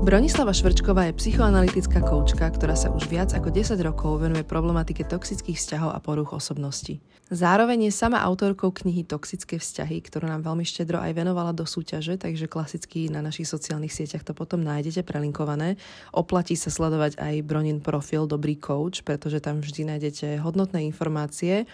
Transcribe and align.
Bronislava 0.00 0.56
Švrčková 0.56 1.12
je 1.12 1.18
psychoanalytická 1.20 2.00
koučka, 2.00 2.48
ktorá 2.48 2.72
sa 2.72 2.88
už 2.88 3.04
viac 3.12 3.36
ako 3.36 3.52
10 3.52 3.76
rokov 3.84 4.24
venuje 4.24 4.48
problematike 4.48 5.04
toxických 5.04 5.60
vzťahov 5.60 5.92
a 5.92 6.00
poruch 6.00 6.32
osobnosti. 6.32 7.04
Zároveň 7.28 7.86
je 7.86 7.92
sama 7.92 8.24
autorkou 8.24 8.72
knihy 8.72 9.04
Toxické 9.04 9.60
vzťahy, 9.60 10.00
ktorú 10.02 10.24
nám 10.24 10.42
veľmi 10.42 10.64
štedro 10.64 10.98
aj 10.98 11.14
venovala 11.14 11.52
do 11.52 11.68
súťaže, 11.68 12.16
takže 12.16 12.48
klasicky 12.48 13.12
na 13.12 13.20
našich 13.20 13.46
sociálnych 13.46 13.92
sieťach 13.92 14.24
to 14.24 14.32
potom 14.32 14.64
nájdete 14.64 15.04
prelinkované. 15.04 15.76
Oplatí 16.16 16.56
sa 16.56 16.72
sledovať 16.72 17.20
aj 17.20 17.44
Bronin 17.44 17.84
profil 17.84 18.24
Dobrý 18.24 18.56
coach, 18.56 19.04
pretože 19.04 19.38
tam 19.44 19.60
vždy 19.60 19.94
nájdete 19.94 20.40
hodnotné 20.40 20.80
informácie 20.88 21.68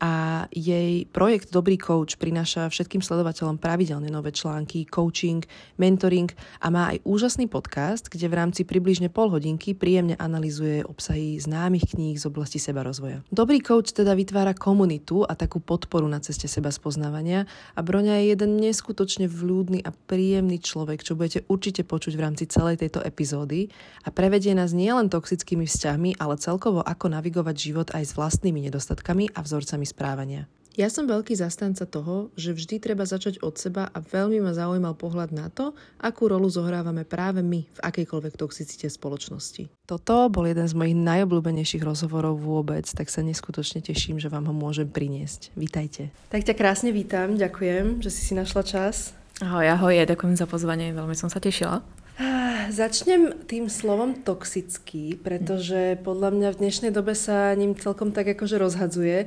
a 0.00 0.48
jej 0.48 1.04
projekt 1.12 1.52
Dobrý 1.52 1.76
coach 1.76 2.16
prináša 2.16 2.72
všetkým 2.72 3.04
sledovateľom 3.04 3.60
pravidelne 3.60 4.08
nové 4.08 4.32
články, 4.32 4.88
coaching, 4.88 5.44
mentoring 5.76 6.32
a 6.64 6.72
má 6.72 6.96
aj 6.96 7.04
úžasný 7.04 7.52
podcast, 7.52 8.08
kde 8.08 8.32
v 8.32 8.34
rámci 8.40 8.64
približne 8.64 9.12
pol 9.12 9.28
hodinky 9.28 9.76
príjemne 9.76 10.16
analizuje 10.16 10.80
obsahy 10.88 11.36
známych 11.36 11.92
kníh 11.92 12.16
z 12.16 12.24
oblasti 12.24 12.56
seba 12.56 12.80
rozvoja. 12.80 13.20
Dobrý 13.28 13.60
coach 13.60 13.92
teda 13.92 14.16
vytvára 14.16 14.56
komunitu 14.56 15.28
a 15.28 15.36
takú 15.36 15.60
podporu 15.60 16.08
na 16.08 16.24
ceste 16.24 16.48
seba 16.48 16.72
spoznávania 16.72 17.44
a 17.76 17.84
Broňa 17.84 18.24
je 18.24 18.32
jeden 18.32 18.56
neskutočne 18.56 19.28
vľúdny 19.28 19.84
a 19.84 19.92
príjemný 19.92 20.64
človek, 20.64 21.04
čo 21.04 21.12
budete 21.12 21.44
určite 21.52 21.84
počuť 21.84 22.16
v 22.16 22.24
rámci 22.24 22.48
celej 22.48 22.80
tejto 22.80 23.04
epizódy 23.04 23.68
a 24.00 24.08
prevedie 24.08 24.56
nás 24.56 24.72
nielen 24.72 25.12
toxickými 25.12 25.68
vzťahmi, 25.68 26.16
ale 26.16 26.40
celkovo 26.40 26.80
ako 26.80 27.12
navigovať 27.12 27.56
život 27.60 27.88
aj 27.92 28.08
s 28.08 28.16
vlastnými 28.16 28.64
nedostatkami 28.64 29.36
a 29.36 29.44
vzorcami 29.44 29.89
správania. 29.90 30.46
Ja 30.78 30.86
som 30.86 31.10
veľký 31.10 31.34
zastanca 31.34 31.82
toho, 31.82 32.30
že 32.38 32.54
vždy 32.54 32.78
treba 32.78 33.02
začať 33.02 33.42
od 33.42 33.58
seba 33.58 33.90
a 33.90 33.98
veľmi 33.98 34.38
ma 34.38 34.54
zaujímal 34.54 34.94
pohľad 34.94 35.34
na 35.34 35.50
to, 35.50 35.74
akú 35.98 36.30
rolu 36.30 36.46
zohrávame 36.46 37.02
práve 37.02 37.42
my 37.42 37.66
v 37.66 37.80
akejkoľvek 37.82 38.38
toxicite 38.38 38.86
spoločnosti. 38.86 39.66
Toto 39.84 40.30
bol 40.30 40.46
jeden 40.46 40.64
z 40.70 40.78
mojich 40.78 40.94
najobľúbenejších 40.94 41.82
rozhovorov 41.82 42.38
vôbec, 42.38 42.86
tak 42.86 43.10
sa 43.10 43.20
neskutočne 43.26 43.82
teším, 43.82 44.22
že 44.22 44.30
vám 44.30 44.46
ho 44.46 44.54
môžem 44.54 44.86
priniesť. 44.86 45.50
Vítajte. 45.58 46.14
Tak 46.30 46.46
ťa 46.46 46.54
krásne 46.54 46.94
vítam, 46.94 47.34
ďakujem, 47.34 47.98
že 47.98 48.08
si 48.14 48.30
si 48.30 48.32
našla 48.38 48.62
čas. 48.62 49.12
Ahoj, 49.42 49.66
ahoj, 49.74 49.92
ja 49.92 50.06
ďakujem 50.06 50.38
za 50.38 50.46
pozvanie, 50.46 50.94
veľmi 50.94 51.18
som 51.18 51.26
sa 51.26 51.42
tešila. 51.42 51.99
Začnem 52.70 53.48
tým 53.48 53.72
slovom 53.72 54.12
toxický, 54.12 55.16
pretože 55.16 55.96
podľa 56.04 56.30
mňa 56.36 56.48
v 56.52 56.60
dnešnej 56.60 56.92
dobe 56.92 57.16
sa 57.16 57.56
ním 57.56 57.72
celkom 57.72 58.12
tak 58.12 58.36
akože 58.36 58.60
rozhadzuje. 58.60 59.26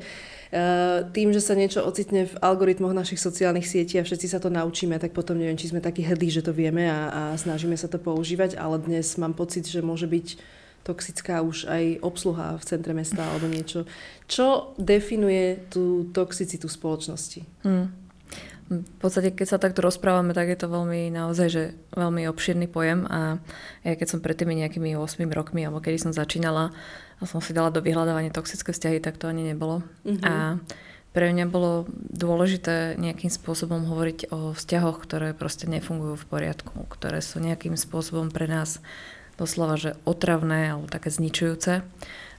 Eh, 0.54 1.10
tým, 1.10 1.34
že 1.34 1.42
sa 1.42 1.58
niečo 1.58 1.82
ocitne 1.82 2.30
v 2.30 2.38
algoritmoch 2.38 2.94
našich 2.94 3.18
sociálnych 3.18 3.66
sietí 3.66 3.98
a 3.98 4.06
všetci 4.06 4.30
sa 4.30 4.38
to 4.38 4.54
naučíme, 4.54 5.02
tak 5.02 5.10
potom 5.10 5.34
neviem, 5.34 5.58
či 5.58 5.74
sme 5.74 5.82
takí 5.82 6.06
hrdí, 6.06 6.30
že 6.30 6.46
to 6.46 6.54
vieme 6.54 6.86
a, 6.86 7.10
a 7.10 7.22
snažíme 7.34 7.74
sa 7.74 7.90
to 7.90 7.98
používať, 7.98 8.62
ale 8.62 8.78
dnes 8.78 9.18
mám 9.18 9.34
pocit, 9.34 9.66
že 9.66 9.82
môže 9.82 10.06
byť 10.06 10.38
toxická 10.86 11.42
už 11.42 11.66
aj 11.66 12.06
obsluha 12.06 12.62
v 12.62 12.64
centre 12.70 12.94
mesta 12.94 13.26
alebo 13.26 13.50
niečo. 13.50 13.90
Čo 14.30 14.78
definuje 14.78 15.58
tú 15.74 16.14
toxicitu 16.14 16.70
spoločnosti? 16.70 17.42
Hmm. 17.66 18.03
V 18.82 18.98
podstate, 18.98 19.30
keď 19.30 19.48
sa 19.54 19.62
takto 19.62 19.86
rozprávame, 19.86 20.34
tak 20.34 20.50
je 20.50 20.58
to 20.58 20.72
veľmi 20.72 21.14
naozaj, 21.14 21.48
že 21.54 21.64
veľmi 21.94 22.26
obširný 22.26 22.66
pojem 22.66 23.06
a 23.06 23.38
ja 23.86 23.94
keď 23.94 24.08
som 24.10 24.20
pred 24.26 24.34
tými 24.34 24.58
nejakými 24.58 24.98
8 24.98 25.22
rokmi, 25.30 25.62
alebo 25.62 25.78
kedy 25.78 26.02
som 26.02 26.12
začínala, 26.16 26.74
a 27.22 27.30
som 27.30 27.40
si 27.40 27.56
dala 27.56 27.72
do 27.72 27.80
vyhľadávania 27.80 28.36
toxické 28.36 28.76
vzťahy, 28.76 29.00
tak 29.00 29.16
to 29.16 29.32
ani 29.32 29.48
nebolo. 29.48 29.86
Mm-hmm. 30.04 30.26
A 30.28 30.60
pre 31.14 31.30
mňa 31.30 31.46
bolo 31.46 31.86
dôležité 32.10 32.98
nejakým 32.98 33.30
spôsobom 33.30 33.86
hovoriť 33.86 34.34
o 34.34 34.52
vzťahoch, 34.58 34.98
ktoré 35.06 35.38
proste 35.38 35.70
nefungujú 35.70 36.18
v 36.18 36.26
poriadku, 36.26 36.90
ktoré 36.90 37.22
sú 37.22 37.38
nejakým 37.38 37.78
spôsobom 37.78 38.34
pre 38.34 38.50
nás 38.50 38.82
doslova, 39.38 39.78
že 39.78 39.94
otravné 40.10 40.74
alebo 40.74 40.90
také 40.90 41.14
zničujúce. 41.14 41.86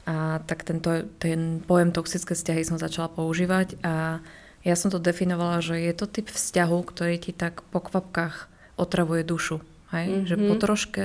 A 0.05 0.43
tak 0.45 0.69
tento, 0.69 1.06
ten 1.16 1.65
pojem 1.65 1.95
toxické 1.95 2.37
vzťahy 2.37 2.66
som 2.66 2.77
začala 2.77 3.09
používať 3.09 3.81
a 3.81 4.21
ja 4.65 4.75
som 4.75 4.89
to 4.89 4.97
definovala, 4.97 5.61
že 5.61 5.77
je 5.77 5.93
to 5.93 6.09
typ 6.09 6.33
vzťahu, 6.33 6.79
ktorý 6.89 7.17
ti 7.21 7.37
tak 7.37 7.61
po 7.69 7.85
kvapkách 7.85 8.49
otravuje 8.81 9.23
dušu. 9.23 9.61
Hej? 9.93 10.07
Mm-hmm. 10.09 10.27
Že 10.27 10.37
po 10.49 10.55
troške, 10.57 11.05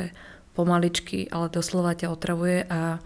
pomaličky, 0.56 1.28
ale 1.30 1.52
doslova 1.52 1.94
ťa 1.94 2.08
otravuje 2.10 2.66
a 2.72 3.04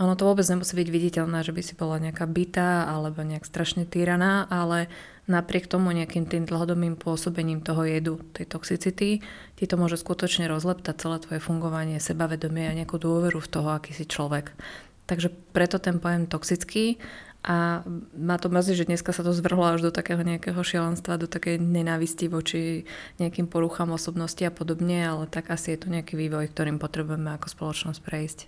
ono 0.00 0.16
to 0.16 0.24
vôbec 0.24 0.48
nemusí 0.48 0.72
byť 0.72 0.88
viditeľné, 0.88 1.44
že 1.44 1.52
by 1.52 1.60
si 1.60 1.76
bola 1.76 2.00
nejaká 2.00 2.24
bytá 2.24 2.88
alebo 2.88 3.20
nejak 3.20 3.44
strašne 3.44 3.84
týraná, 3.84 4.48
ale 4.48 4.88
napriek 5.28 5.68
tomu 5.68 5.92
nejakým 5.92 6.24
tým 6.24 6.48
dlhodobým 6.48 6.96
pôsobením 6.96 7.60
toho 7.60 7.84
jedu, 7.84 8.18
tej 8.32 8.48
toxicity, 8.48 9.20
ti 9.60 9.64
to 9.68 9.76
môže 9.76 10.00
skutočne 10.00 10.48
rozleptať 10.48 10.96
celé 10.96 11.16
tvoje 11.20 11.40
fungovanie, 11.44 12.00
sebavedomie 12.00 12.66
a 12.66 12.76
nejakú 12.80 12.96
dôveru 12.96 13.38
v 13.44 13.50
toho, 13.52 13.68
aký 13.76 13.92
si 13.92 14.08
človek. 14.08 14.56
Takže 15.04 15.28
preto 15.52 15.76
ten 15.76 16.00
pojem 16.00 16.24
toxický 16.24 16.96
a 17.40 17.80
má 18.12 18.36
to 18.36 18.52
mrzí, 18.52 18.76
že 18.76 18.84
dneska 18.84 19.16
sa 19.16 19.24
to 19.24 19.32
zvrhlo 19.32 19.64
až 19.72 19.88
do 19.88 19.92
takého 19.92 20.20
nejakého 20.20 20.60
šialenstva, 20.60 21.16
do 21.16 21.24
takej 21.24 21.56
nenávisti 21.56 22.28
voči 22.28 22.84
nejakým 23.16 23.48
poruchám 23.48 23.96
osobnosti 23.96 24.44
a 24.44 24.52
podobne, 24.52 25.00
ale 25.08 25.24
tak 25.24 25.48
asi 25.48 25.72
je 25.72 25.80
to 25.80 25.88
nejaký 25.88 26.20
vývoj, 26.20 26.52
ktorým 26.52 26.76
potrebujeme 26.76 27.32
ako 27.40 27.48
spoločnosť 27.48 28.00
prejsť. 28.04 28.40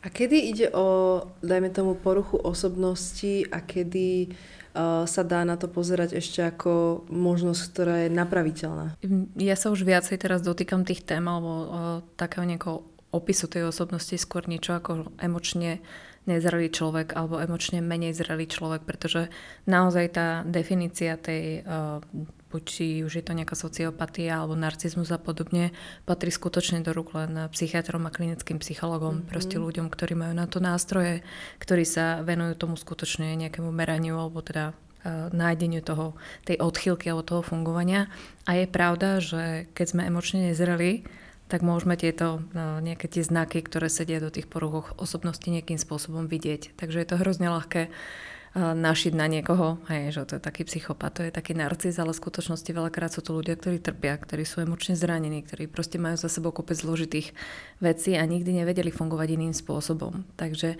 A 0.00 0.08
kedy 0.08 0.36
ide 0.48 0.66
o, 0.72 1.20
dajme 1.44 1.70
tomu, 1.70 1.92
poruchu 1.92 2.40
osobnosti 2.40 3.44
a 3.52 3.60
kedy 3.60 4.32
uh, 4.32 5.04
sa 5.04 5.22
dá 5.22 5.44
na 5.44 5.60
to 5.60 5.68
pozerať 5.68 6.16
ešte 6.16 6.40
ako 6.40 7.04
možnosť, 7.12 7.62
ktorá 7.68 7.96
je 8.08 8.10
napraviteľná? 8.10 8.96
Ja 9.36 9.54
sa 9.60 9.68
už 9.68 9.84
viacej 9.84 10.16
teraz 10.16 10.40
dotýkam 10.40 10.88
tých 10.88 11.04
tém 11.04 11.22
alebo 11.28 11.52
uh, 11.52 11.66
takého 12.16 12.48
nejakého 12.48 12.80
opisu 13.12 13.46
tej 13.50 13.68
osobnosti 13.68 14.14
skôr 14.16 14.46
niečo 14.48 14.72
ako 14.72 15.12
emočne 15.20 15.84
nezrelý 16.30 16.70
človek 16.70 17.18
alebo 17.18 17.42
emočne 17.42 17.82
menej 17.82 18.14
zrelý 18.14 18.46
človek, 18.46 18.86
pretože 18.86 19.26
naozaj 19.66 20.06
tá 20.14 20.28
definícia 20.46 21.18
tej, 21.18 21.66
uh, 21.66 21.98
či 22.62 23.02
už 23.02 23.18
je 23.18 23.24
to 23.26 23.34
nejaká 23.34 23.58
sociopatia 23.58 24.38
alebo 24.38 24.54
narcizmus 24.54 25.10
a 25.10 25.18
podobne, 25.18 25.74
patrí 26.06 26.30
skutočne 26.30 26.86
do 26.86 26.94
rúk 26.94 27.18
len 27.18 27.50
psychiatrom 27.50 28.06
a 28.06 28.14
klinickým 28.14 28.62
psychologom, 28.62 29.22
mm-hmm. 29.22 29.30
proste 29.30 29.56
ľuďom, 29.58 29.90
ktorí 29.90 30.14
majú 30.14 30.34
na 30.34 30.46
to 30.46 30.62
nástroje, 30.62 31.26
ktorí 31.58 31.82
sa 31.82 32.22
venujú 32.22 32.54
tomu 32.54 32.74
skutočne 32.78 33.34
nejakému 33.34 33.70
meraniu 33.74 34.18
alebo 34.18 34.40
teda 34.42 34.70
uh, 34.72 35.28
nájdeniu 35.34 35.82
toho, 35.82 36.14
tej 36.46 36.62
odchýlky 36.62 37.10
alebo 37.10 37.26
toho 37.26 37.42
fungovania. 37.42 38.06
A 38.46 38.54
je 38.58 38.66
pravda, 38.70 39.18
že 39.18 39.66
keď 39.74 39.86
sme 39.86 40.02
emočne 40.06 40.50
nezreli, 40.50 41.02
tak 41.50 41.66
môžeme 41.66 41.98
tieto 41.98 42.46
no, 42.54 42.78
nejaké 42.78 43.10
tie 43.10 43.26
znaky, 43.26 43.66
ktoré 43.66 43.90
sedia 43.90 44.22
do 44.22 44.30
tých 44.30 44.46
poruch 44.46 44.94
osobnosti 44.94 45.44
nejakým 45.44 45.76
spôsobom 45.76 46.30
vidieť. 46.30 46.78
Takže 46.78 47.02
je 47.02 47.08
to 47.10 47.18
hrozne 47.18 47.50
ľahké 47.50 47.90
našiť 48.54 49.14
na 49.14 49.30
niekoho, 49.30 49.78
hej, 49.86 50.10
že 50.10 50.26
to 50.26 50.32
je 50.38 50.42
taký 50.42 50.66
psychopat, 50.66 51.14
to 51.14 51.22
je 51.22 51.30
taký 51.30 51.54
narcis, 51.54 51.94
ale 52.02 52.10
v 52.10 52.18
skutočnosti 52.18 52.66
veľakrát 52.66 53.14
sú 53.14 53.22
to 53.22 53.30
ľudia, 53.30 53.54
ktorí 53.54 53.78
trpia, 53.78 54.18
ktorí 54.18 54.42
sú 54.42 54.66
emočne 54.66 54.98
zranení, 54.98 55.46
ktorí 55.46 55.70
proste 55.70 56.02
majú 56.02 56.18
za 56.18 56.26
sebou 56.26 56.50
kopec 56.50 56.74
zložitých 56.74 57.30
vecí 57.78 58.18
a 58.18 58.26
nikdy 58.26 58.62
nevedeli 58.62 58.90
fungovať 58.90 59.28
iným 59.38 59.54
spôsobom. 59.54 60.26
Takže 60.34 60.74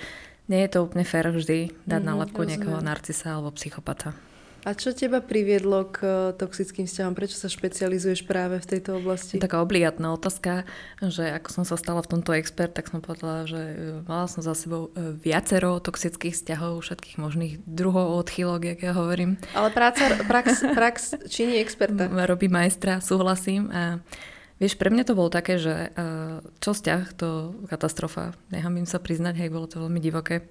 nie 0.51 0.61
je 0.67 0.71
to 0.75 0.83
úplne 0.83 1.07
fér 1.07 1.31
vždy 1.31 1.71
dať 1.87 1.95
mm-hmm, 1.95 2.11
nálepku 2.11 2.43
nejakého 2.43 2.83
narcisa 2.83 3.39
alebo 3.39 3.55
psychopata. 3.55 4.19
A 4.61 4.77
čo 4.77 4.93
teba 4.93 5.25
priviedlo 5.25 5.89
k 5.89 5.97
eh, 6.05 6.13
toxickým 6.37 6.85
vzťahom? 6.85 7.17
Prečo 7.17 7.37
sa 7.41 7.49
špecializuješ 7.49 8.29
práve 8.29 8.61
v 8.61 8.67
tejto 8.67 9.01
oblasti? 9.01 9.41
Taká 9.41 9.65
obligátna 9.65 10.13
otázka, 10.13 10.69
že 11.01 11.33
ako 11.33 11.49
som 11.49 11.65
sa 11.65 11.81
stala 11.81 12.05
v 12.05 12.11
tomto 12.13 12.37
expert, 12.37 12.77
tak 12.77 12.93
som 12.93 13.01
povedala, 13.01 13.49
že 13.49 13.61
eh, 13.61 14.05
mala 14.05 14.29
som 14.29 14.45
za 14.45 14.53
sebou 14.53 14.93
eh, 14.93 15.17
viacero 15.17 15.81
toxických 15.81 16.37
vzťahov, 16.37 16.85
všetkých 16.85 17.17
možných 17.17 17.55
druhov 17.65 18.21
odchýlok, 18.21 18.77
jak 18.77 18.81
ja 18.85 18.93
hovorím. 18.93 19.41
Ale 19.57 19.73
práca, 19.73 20.13
prax, 20.29 20.61
prax 20.77 20.97
činí 21.33 21.57
experta. 21.65 22.13
Robí 22.31 22.53
majstra, 22.53 23.01
súhlasím. 23.01 23.73
A 23.73 24.05
Vieš, 24.61 24.77
pre 24.77 24.93
mňa 24.93 25.09
to 25.09 25.17
bolo 25.17 25.33
také, 25.33 25.57
že 25.57 25.89
čo 26.61 26.77
vzťah, 26.77 27.17
to 27.17 27.57
katastrofa. 27.73 28.37
Nechám 28.53 28.77
im 28.77 28.85
sa 28.85 29.01
priznať, 29.01 29.41
hej, 29.41 29.49
bolo 29.49 29.65
to 29.65 29.81
veľmi 29.81 29.97
divoké. 30.05 30.45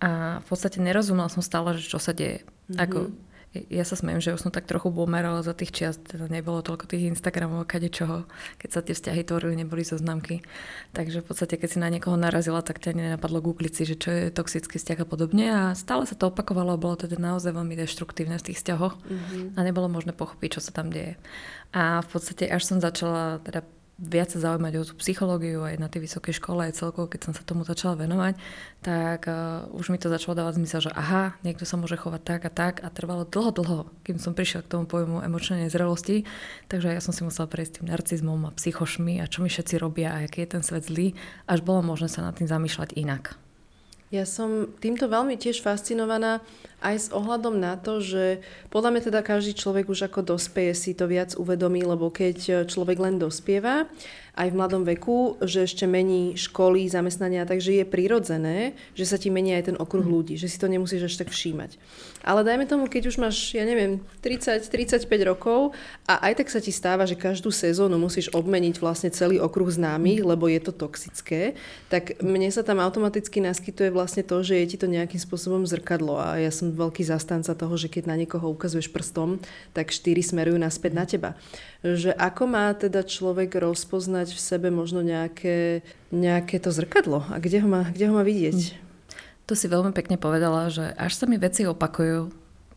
A 0.00 0.40
v 0.40 0.46
podstate 0.48 0.80
nerozumela 0.80 1.32
som 1.32 1.40
stále, 1.40 1.76
že 1.76 1.88
čo 1.88 1.96
sa 1.96 2.16
deje. 2.16 2.44
Mm-hmm. 2.44 2.84
Ako, 2.84 2.98
ja 3.50 3.82
sa 3.82 3.98
smejem, 3.98 4.22
že 4.22 4.30
už 4.30 4.46
som 4.46 4.54
tak 4.54 4.70
trochu 4.70 4.94
boomer, 4.94 5.26
ale 5.26 5.42
za 5.42 5.50
tých 5.50 5.74
čiast 5.74 6.06
teda 6.06 6.30
nebolo 6.30 6.62
toľko 6.62 6.86
tých 6.86 7.10
Instagramov, 7.10 7.66
kade 7.66 7.90
čoho, 7.90 8.30
keď 8.62 8.68
sa 8.70 8.80
tie 8.86 8.94
vzťahy 8.94 9.26
tvorili, 9.26 9.58
neboli 9.58 9.82
zoznamky. 9.82 10.46
Takže 10.94 11.18
v 11.18 11.26
podstate, 11.26 11.58
keď 11.58 11.68
si 11.74 11.78
na 11.82 11.90
niekoho 11.90 12.14
narazila, 12.14 12.62
tak 12.62 12.78
ťa 12.78 12.94
nenapadlo 12.94 13.42
googliť 13.42 13.72
si, 13.74 13.82
že 13.90 13.98
čo 13.98 14.10
je 14.14 14.24
toxický 14.30 14.78
vzťah 14.78 15.02
a 15.02 15.06
podobne. 15.06 15.46
A 15.50 15.62
stále 15.74 16.06
sa 16.06 16.14
to 16.14 16.30
opakovalo, 16.30 16.78
bolo 16.78 16.94
to 16.94 17.10
teda 17.10 17.18
naozaj 17.18 17.50
veľmi 17.50 17.74
deštruktívne 17.74 18.38
v 18.38 18.46
tých 18.46 18.62
vzťahoch 18.62 18.94
mm-hmm. 19.02 19.58
a 19.58 19.60
nebolo 19.66 19.90
možné 19.90 20.14
pochopiť, 20.14 20.48
čo 20.54 20.60
sa 20.62 20.70
tam 20.70 20.94
deje. 20.94 21.18
A 21.74 22.06
v 22.06 22.08
podstate 22.10 22.46
až 22.46 22.62
som 22.62 22.78
začala 22.78 23.42
teda 23.42 23.66
viac 24.00 24.32
sa 24.32 24.40
zaujímať 24.40 24.72
o 24.80 24.82
tú 24.88 24.96
psychológiu 24.96 25.60
aj 25.60 25.76
na 25.76 25.92
tej 25.92 26.08
vysokej 26.08 26.40
škole, 26.40 26.64
aj 26.64 26.80
celkovo, 26.80 27.04
keď 27.04 27.28
som 27.28 27.32
sa 27.36 27.44
tomu 27.44 27.68
začala 27.68 28.00
venovať, 28.00 28.40
tak 28.80 29.28
uh, 29.28 29.68
už 29.76 29.92
mi 29.92 30.00
to 30.00 30.08
začalo 30.08 30.40
dávať 30.40 30.56
zmysel, 30.56 30.88
že 30.88 30.92
aha, 30.96 31.36
niekto 31.44 31.68
sa 31.68 31.76
môže 31.76 32.00
chovať 32.00 32.22
tak 32.24 32.40
a 32.48 32.50
tak 32.50 32.74
a 32.80 32.88
trvalo 32.88 33.28
dlho, 33.28 33.52
dlho, 33.52 33.78
kým 34.08 34.16
som 34.16 34.32
prišla 34.32 34.64
k 34.64 34.72
tomu 34.72 34.88
pojmu 34.88 35.20
emočnej 35.20 35.68
nezrelosti, 35.68 36.24
takže 36.72 36.96
ja 36.96 37.04
som 37.04 37.12
si 37.12 37.20
musela 37.20 37.44
prejsť 37.44 37.84
tým 37.84 37.92
narcizmom 37.92 38.48
a 38.48 38.56
psychošmi 38.56 39.20
a 39.20 39.28
čo 39.28 39.44
mi 39.44 39.52
všetci 39.52 39.76
robia 39.76 40.16
a 40.16 40.24
aký 40.24 40.48
je 40.48 40.56
ten 40.56 40.62
svet 40.64 40.88
zlý, 40.88 41.12
až 41.44 41.60
bolo 41.60 41.84
možné 41.84 42.08
sa 42.08 42.24
nad 42.24 42.32
tým 42.32 42.48
zamýšľať 42.48 42.96
inak. 42.96 43.36
Ja 44.10 44.26
som 44.26 44.74
týmto 44.82 45.06
veľmi 45.06 45.38
tiež 45.38 45.62
fascinovaná 45.62 46.42
aj 46.82 46.96
s 46.98 47.08
ohľadom 47.14 47.62
na 47.62 47.78
to, 47.78 48.02
že 48.02 48.42
podľa 48.66 48.90
mňa 48.90 49.02
teda 49.06 49.20
každý 49.22 49.54
človek 49.54 49.86
už 49.86 50.10
ako 50.10 50.34
dospeje 50.34 50.74
si 50.74 50.98
to 50.98 51.06
viac 51.06 51.38
uvedomí, 51.38 51.86
lebo 51.86 52.10
keď 52.10 52.66
človek 52.66 52.98
len 52.98 53.22
dospieva, 53.22 53.86
aj 54.34 54.48
v 54.50 54.58
mladom 54.58 54.82
veku, 54.82 55.38
že 55.46 55.62
ešte 55.62 55.86
mení 55.86 56.34
školy, 56.34 56.90
zamestnania, 56.90 57.46
takže 57.46 57.82
je 57.82 57.84
prirodzené, 57.86 58.74
že 58.98 59.06
sa 59.06 59.14
ti 59.14 59.30
mení 59.30 59.54
aj 59.54 59.70
ten 59.70 59.76
okruh 59.78 60.02
mhm. 60.02 60.10
ľudí, 60.10 60.34
že 60.34 60.50
si 60.50 60.58
to 60.58 60.66
nemusíš 60.66 61.06
až 61.06 61.14
tak 61.22 61.30
všímať. 61.30 61.78
Ale 62.20 62.44
dajme 62.44 62.68
tomu, 62.68 62.84
keď 62.86 63.08
už 63.08 63.16
máš, 63.16 63.56
ja 63.56 63.64
neviem, 63.64 64.00
30-35 64.20 65.06
rokov 65.24 65.72
a 66.04 66.20
aj 66.28 66.44
tak 66.44 66.48
sa 66.52 66.60
ti 66.60 66.68
stáva, 66.70 67.08
že 67.08 67.16
každú 67.16 67.48
sezónu 67.48 67.96
musíš 67.96 68.28
obmeniť 68.36 68.76
vlastne 68.80 69.08
celý 69.08 69.40
okruh 69.40 69.72
známych, 69.72 70.20
lebo 70.20 70.48
je 70.48 70.60
to 70.60 70.72
toxické, 70.72 71.56
tak 71.88 72.20
mne 72.20 72.52
sa 72.52 72.60
tam 72.60 72.78
automaticky 72.78 73.40
naskytuje 73.40 73.88
vlastne 73.88 74.20
to, 74.20 74.44
že 74.44 74.60
je 74.60 74.66
ti 74.72 74.76
to 74.76 74.88
nejakým 74.88 75.18
spôsobom 75.18 75.64
zrkadlo 75.64 76.20
a 76.20 76.36
ja 76.36 76.52
som 76.52 76.72
veľký 76.72 77.06
zastanca 77.06 77.56
toho, 77.56 77.74
že 77.80 77.88
keď 77.88 78.12
na 78.12 78.16
niekoho 78.20 78.52
ukazuješ 78.52 78.92
prstom, 78.92 79.40
tak 79.72 79.94
štyri 79.94 80.20
smerujú 80.20 80.60
naspäť 80.60 80.92
na 80.92 81.04
teba 81.08 81.30
že 81.80 82.12
ako 82.12 82.42
má 82.44 82.68
teda 82.76 83.00
človek 83.00 83.56
rozpoznať 83.56 84.36
v 84.36 84.40
sebe 84.40 84.68
možno 84.68 85.00
nejaké, 85.00 85.80
nejaké 86.12 86.60
to 86.60 86.68
zrkadlo 86.68 87.24
a 87.32 87.40
kde 87.40 87.64
ho 87.64 87.68
má, 87.68 87.88
kde 87.88 88.04
ho 88.12 88.14
má 88.14 88.24
vidieť? 88.24 88.89
To 89.50 89.58
si 89.58 89.66
veľmi 89.66 89.90
pekne 89.90 90.14
povedala, 90.14 90.70
že 90.70 90.94
až 90.94 91.18
sa 91.18 91.26
mi 91.26 91.34
veci 91.34 91.66
opakujú, 91.66 92.30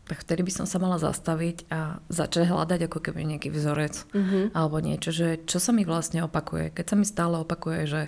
tak 0.10 0.26
vtedy 0.26 0.42
by 0.42 0.52
som 0.52 0.66
sa 0.66 0.82
mala 0.82 0.98
zastaviť 0.98 1.70
a 1.70 2.02
začať 2.10 2.50
hľadať 2.50 2.90
ako 2.90 3.00
keby 3.00 3.24
nejaký 3.24 3.54
vzorec 3.54 4.10
uh-huh. 4.10 4.50
alebo 4.58 4.82
niečo, 4.82 5.14
že 5.14 5.40
čo 5.46 5.62
sa 5.62 5.70
mi 5.70 5.86
vlastne 5.86 6.26
opakuje. 6.26 6.74
Keď 6.74 6.86
sa 6.90 6.96
mi 6.98 7.06
stále 7.06 7.38
opakuje, 7.40 7.82
že 7.86 8.02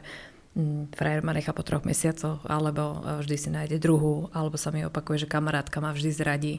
frajer 0.96 1.19
ma 1.19 1.36
nechá 1.36 1.52
po 1.52 1.68
troch 1.68 1.84
mesiacoch, 1.84 2.40
alebo 2.48 3.04
e, 3.04 3.19
vždy 3.22 3.36
si 3.36 3.50
nájde 3.52 3.78
druhú, 3.84 4.31
alebo 4.31 4.56
sa 4.56 4.72
mi 4.72 4.88
opakuje, 4.88 5.28
že 5.28 5.31
kamarátka 5.31 5.84
ma 5.84 5.92
vždy 5.92 6.12
zradí. 6.16 6.54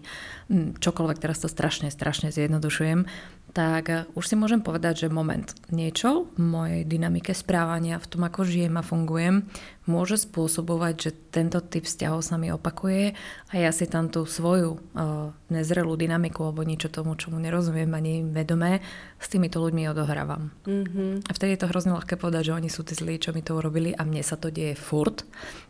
Hm, 0.52 0.76
čokoľvek, 0.76 1.16
teraz 1.16 1.40
to 1.40 1.48
strašne, 1.48 1.88
strašne 1.88 2.28
zjednodušujem, 2.28 3.08
tak 3.56 3.88
eh, 3.88 4.04
už 4.12 4.24
si 4.28 4.36
môžem 4.36 4.60
povedať, 4.60 5.08
že 5.08 5.08
moment, 5.08 5.48
niečo 5.72 6.28
v 6.36 6.44
mojej 6.44 6.82
dynamike 6.84 7.32
správania, 7.32 7.96
v 7.96 8.04
tom, 8.04 8.28
ako 8.28 8.44
žijem 8.44 8.76
a 8.76 8.84
fungujem, 8.84 9.48
môže 9.88 10.20
spôsobovať, 10.20 10.94
že 10.98 11.10
tento 11.32 11.62
typ 11.64 11.88
vzťahov 11.88 12.20
sa 12.20 12.36
mi 12.36 12.52
opakuje 12.52 13.16
a 13.48 13.54
ja 13.54 13.70
si 13.70 13.86
tam 13.86 14.10
tú 14.10 14.26
svoju 14.26 14.82
uh, 14.98 15.30
nezrelú 15.46 15.94
dynamiku 15.94 16.42
alebo 16.42 16.66
niečo 16.66 16.90
tomu, 16.90 17.14
čomu 17.14 17.38
nerozumiem 17.38 17.94
ani 17.94 18.26
vedomé, 18.26 18.82
s 19.22 19.30
týmito 19.30 19.62
ľuďmi 19.62 19.86
odohrávam. 19.94 20.50
Mm-hmm. 20.66 21.30
A 21.30 21.32
vtedy 21.32 21.54
je 21.54 21.60
to 21.62 21.70
hrozne 21.70 21.94
ľahké 21.94 22.18
povedať, 22.18 22.50
že 22.50 22.56
oni 22.58 22.66
sú 22.66 22.82
tí 22.82 22.98
zlí, 22.98 23.22
čo 23.22 23.30
mi 23.30 23.46
to 23.46 23.54
urobili 23.54 23.85
a 23.92 24.02
mne 24.02 24.24
sa 24.24 24.40
to 24.40 24.48
deje 24.48 24.74
furt 24.74 25.22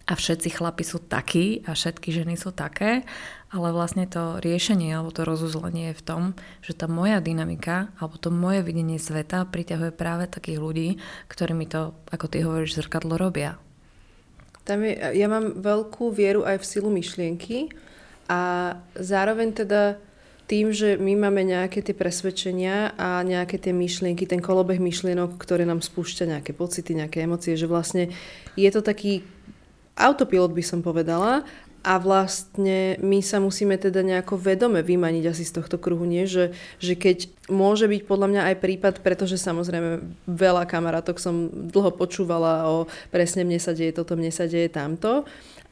a 0.07 0.15
všetci 0.15 0.55
chlapi 0.55 0.87
sú 0.87 1.03
takí 1.03 1.67
a 1.67 1.75
všetky 1.75 2.15
ženy 2.15 2.39
sú 2.39 2.55
také 2.55 3.03
ale 3.55 3.71
vlastne 3.71 4.11
to 4.11 4.43
riešenie 4.43 4.91
alebo 4.91 5.15
to 5.15 5.23
rozuzlenie 5.23 5.95
je 5.95 5.99
v 5.99 6.07
tom, 6.07 6.23
že 6.67 6.75
tá 6.75 6.91
moja 6.91 7.23
dynamika 7.23 7.95
alebo 7.97 8.19
to 8.19 8.35
moje 8.35 8.67
videnie 8.67 8.99
sveta 8.99 9.47
priťahuje 9.47 9.95
práve 9.95 10.27
takých 10.27 10.59
ľudí, 10.59 10.89
ktorí 11.31 11.55
mi 11.55 11.71
to, 11.71 11.95
ako 12.11 12.27
ty 12.27 12.43
hovoríš, 12.43 12.83
zrkadlo 12.83 13.15
robia. 13.15 13.57
Tam 14.67 14.83
je, 14.83 14.99
ja 14.99 15.27
mám 15.31 15.63
veľkú 15.63 16.11
vieru 16.11 16.43
aj 16.43 16.59
v 16.59 16.69
silu 16.69 16.91
myšlienky 16.91 17.71
a 18.27 18.75
zároveň 18.99 19.55
teda 19.55 20.03
tým, 20.47 20.71
že 20.71 20.95
my 20.95 21.19
máme 21.19 21.43
nejaké 21.43 21.83
tie 21.83 21.93
presvedčenia 21.93 22.95
a 22.95 23.21
nejaké 23.27 23.59
tie 23.59 23.75
myšlienky, 23.75 24.31
ten 24.31 24.39
kolobeh 24.39 24.79
myšlienok, 24.79 25.35
ktoré 25.43 25.67
nám 25.67 25.83
spúšťa 25.83 26.39
nejaké 26.39 26.55
pocity, 26.55 26.95
nejaké 26.95 27.27
emócie, 27.27 27.59
že 27.59 27.67
vlastne 27.67 28.15
je 28.55 28.71
to 28.71 28.81
taký 28.81 29.27
autopilot 29.99 30.55
by 30.55 30.63
som 30.63 30.87
povedala 30.87 31.43
a 31.87 32.03
vlastne 32.03 32.99
my 32.99 33.23
sa 33.23 33.39
musíme 33.39 33.79
teda 33.79 34.03
nejako 34.03 34.35
vedome 34.43 34.83
vymaniť 34.83 35.25
asi 35.31 35.47
z 35.47 35.55
tohto 35.55 35.79
kruhu, 35.79 36.03
nie? 36.03 36.27
Že, 36.27 36.51
že 36.83 36.99
keď 36.99 37.31
môže 37.47 37.87
byť 37.87 38.03
podľa 38.11 38.29
mňa 38.35 38.43
aj 38.51 38.57
prípad, 38.59 38.95
pretože 39.07 39.39
samozrejme 39.39 40.03
veľa 40.27 40.67
kamarátok 40.67 41.23
som 41.23 41.47
dlho 41.71 41.95
počúvala 41.95 42.67
o 42.67 42.91
presne 43.15 43.47
mne 43.47 43.63
sa 43.63 43.71
deje 43.71 43.95
toto, 43.95 44.19
mne 44.19 44.35
sa 44.35 44.51
deje 44.51 44.67
tamto 44.67 45.23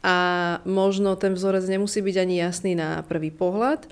a 0.06 0.16
možno 0.62 1.18
ten 1.18 1.34
vzorec 1.34 1.66
nemusí 1.66 1.98
byť 1.98 2.16
ani 2.22 2.34
jasný 2.38 2.72
na 2.78 3.02
prvý 3.02 3.34
pohľad, 3.34 3.90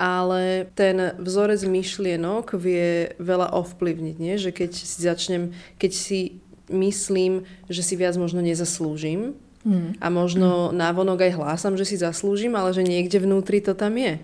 ale 0.00 0.72
ten 0.72 1.12
vzorec 1.20 1.60
myšlienok 1.60 2.56
vie 2.56 3.12
veľa 3.20 3.52
ovplyvniť, 3.52 4.16
nie? 4.16 4.40
že 4.40 4.48
keď 4.48 4.72
si 4.72 4.98
začnem, 5.04 5.52
keď 5.76 5.92
si 5.92 6.40
myslím, 6.72 7.44
že 7.68 7.84
si 7.84 8.00
viac 8.00 8.16
možno 8.16 8.40
nezaslúžim, 8.40 9.36
Mm. 9.60 9.92
A 10.00 10.08
možno 10.08 10.72
mm. 10.72 10.76
návonok 10.76 11.20
aj 11.28 11.36
hlásam, 11.36 11.76
že 11.76 11.84
si 11.84 12.00
zaslúžim, 12.00 12.56
ale 12.56 12.72
že 12.72 12.80
niekde 12.80 13.20
vnútri 13.20 13.60
to 13.60 13.76
tam 13.76 13.92
je. 14.00 14.16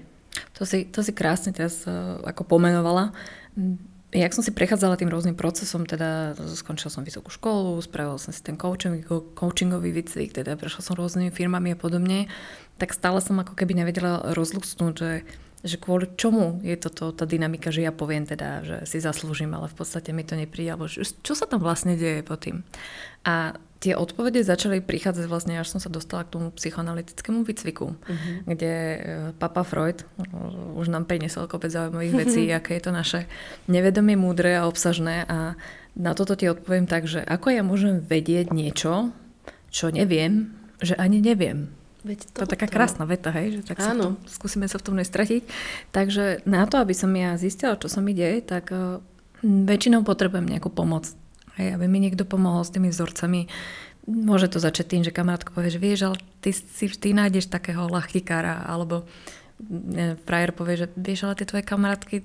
To 0.57 0.65
si, 0.65 0.89
to 0.89 1.05
si 1.05 1.13
krásne 1.13 1.53
teraz 1.53 1.85
uh, 1.85 2.21
ako 2.25 2.57
pomenovala. 2.57 3.13
Jak 4.17 4.33
som 4.33 4.41
si 4.41 4.49
prechádzala 4.49 4.97
tým 4.97 5.13
rôznym 5.13 5.37
procesom, 5.37 5.85
teda 5.85 6.33
skončila 6.57 6.89
som 6.89 7.05
vysokú 7.05 7.29
školu, 7.29 7.77
spravila 7.85 8.17
som 8.17 8.33
si 8.33 8.41
ten 8.41 8.57
coaching, 8.57 9.05
coachingový 9.37 9.93
výcvik, 9.93 10.33
teda 10.33 10.57
prešla 10.57 10.81
som 10.81 10.97
rôznymi 10.97 11.29
firmami 11.29 11.77
a 11.77 11.81
podobne, 11.81 12.33
tak 12.81 12.97
stále 12.97 13.21
som 13.21 13.37
ako 13.37 13.53
keby 13.53 13.77
nevedela 13.77 14.33
rozlucnúť, 14.33 14.95
že 14.97 15.11
že 15.67 15.83
kvôli 15.83 16.07
čomu 16.15 16.63
je 16.63 16.79
toto 16.79 17.11
tá 17.11 17.27
dynamika, 17.27 17.75
že 17.75 17.83
ja 17.83 17.91
poviem 17.91 18.23
teda, 18.23 18.63
že 18.63 18.77
si 18.87 19.03
zaslúžim, 19.03 19.51
ale 19.51 19.67
v 19.67 19.77
podstate 19.77 20.15
mi 20.15 20.23
to 20.23 20.39
nepríde, 20.39 20.73
alebo 20.73 20.87
čo 21.03 21.35
sa 21.35 21.45
tam 21.51 21.59
vlastne 21.59 21.99
deje 21.99 22.23
po 22.23 22.39
tým. 22.39 22.63
A 23.27 23.59
tie 23.83 23.93
odpovede 23.93 24.41
začali 24.41 24.81
prichádzať 24.81 25.27
vlastne, 25.29 25.59
až 25.61 25.77
som 25.77 25.81
sa 25.83 25.93
dostala 25.93 26.25
k 26.25 26.39
tomu 26.39 26.49
psychoanalytickému 26.55 27.45
výcviku, 27.45 27.93
uh-huh. 27.93 28.37
kde 28.49 28.73
e, 28.73 28.99
papa 29.37 29.67
Freud 29.67 30.01
e, 30.01 30.05
už 30.79 30.89
nám 30.89 31.05
priniesol 31.05 31.45
kopec 31.45 31.69
zaujímavých 31.75 32.15
vecí, 32.17 32.49
aké 32.57 32.81
je 32.81 32.89
to 32.89 32.93
naše 32.95 33.21
nevedomie, 33.69 34.17
múdre 34.17 34.57
a 34.57 34.65
obsažné 34.65 35.29
a 35.29 35.59
na 35.97 36.13
toto 36.13 36.37
ti 36.37 36.49
odpoviem 36.49 36.89
tak, 36.89 37.09
že 37.09 37.25
ako 37.25 37.53
ja 37.53 37.63
môžem 37.65 38.01
vedieť 38.05 38.53
niečo, 38.53 39.13
čo 39.73 39.89
neviem, 39.93 40.53
že 40.81 40.97
ani 40.97 41.21
neviem. 41.21 41.73
Veď 42.07 42.19
to 42.31 42.47
je 42.47 42.53
taká 42.55 42.71
krásna 42.71 43.03
veta, 43.03 43.35
hej, 43.35 43.59
že 43.59 43.75
tak 43.75 43.83
sa 43.83 43.99
tom, 43.99 44.15
skúsime 44.31 44.71
sa 44.71 44.79
v 44.79 44.87
tom 44.87 44.95
nestratiť. 44.95 45.43
Takže 45.91 46.47
na 46.47 46.63
to, 46.71 46.79
aby 46.79 46.95
som 46.95 47.11
ja 47.11 47.35
zistila, 47.35 47.75
čo 47.75 47.91
sa 47.91 47.99
mi 47.99 48.15
deje, 48.15 48.47
tak 48.47 48.71
uh, 48.71 49.03
väčšinou 49.43 50.07
potrebujem 50.07 50.47
nejakú 50.47 50.71
pomoc. 50.71 51.11
Hej, 51.59 51.75
aby 51.75 51.91
mi 51.91 51.99
niekto 51.99 52.23
pomohol 52.23 52.63
s 52.63 52.71
tými 52.71 52.95
vzorcami. 52.95 53.51
Môže 54.07 54.47
to 54.47 54.63
začať 54.63 54.87
tým, 54.87 55.03
že 55.03 55.11
kamarátko 55.11 55.51
povie, 55.51 55.75
že 55.75 55.83
vieš, 55.83 56.01
ale 56.07 56.17
ty 56.39 56.55
si 56.55 56.87
ty 56.87 57.11
nájdeš 57.11 57.51
takého 57.51 57.91
lachtikára, 57.91 58.63
alebo 58.63 59.03
frajer 60.29 60.53
povie, 60.53 60.85
že 60.85 60.87
vieš, 60.95 61.25
ale 61.25 61.41
tie 61.41 61.49
tvoje 61.49 61.65
kamarátky 61.65 62.17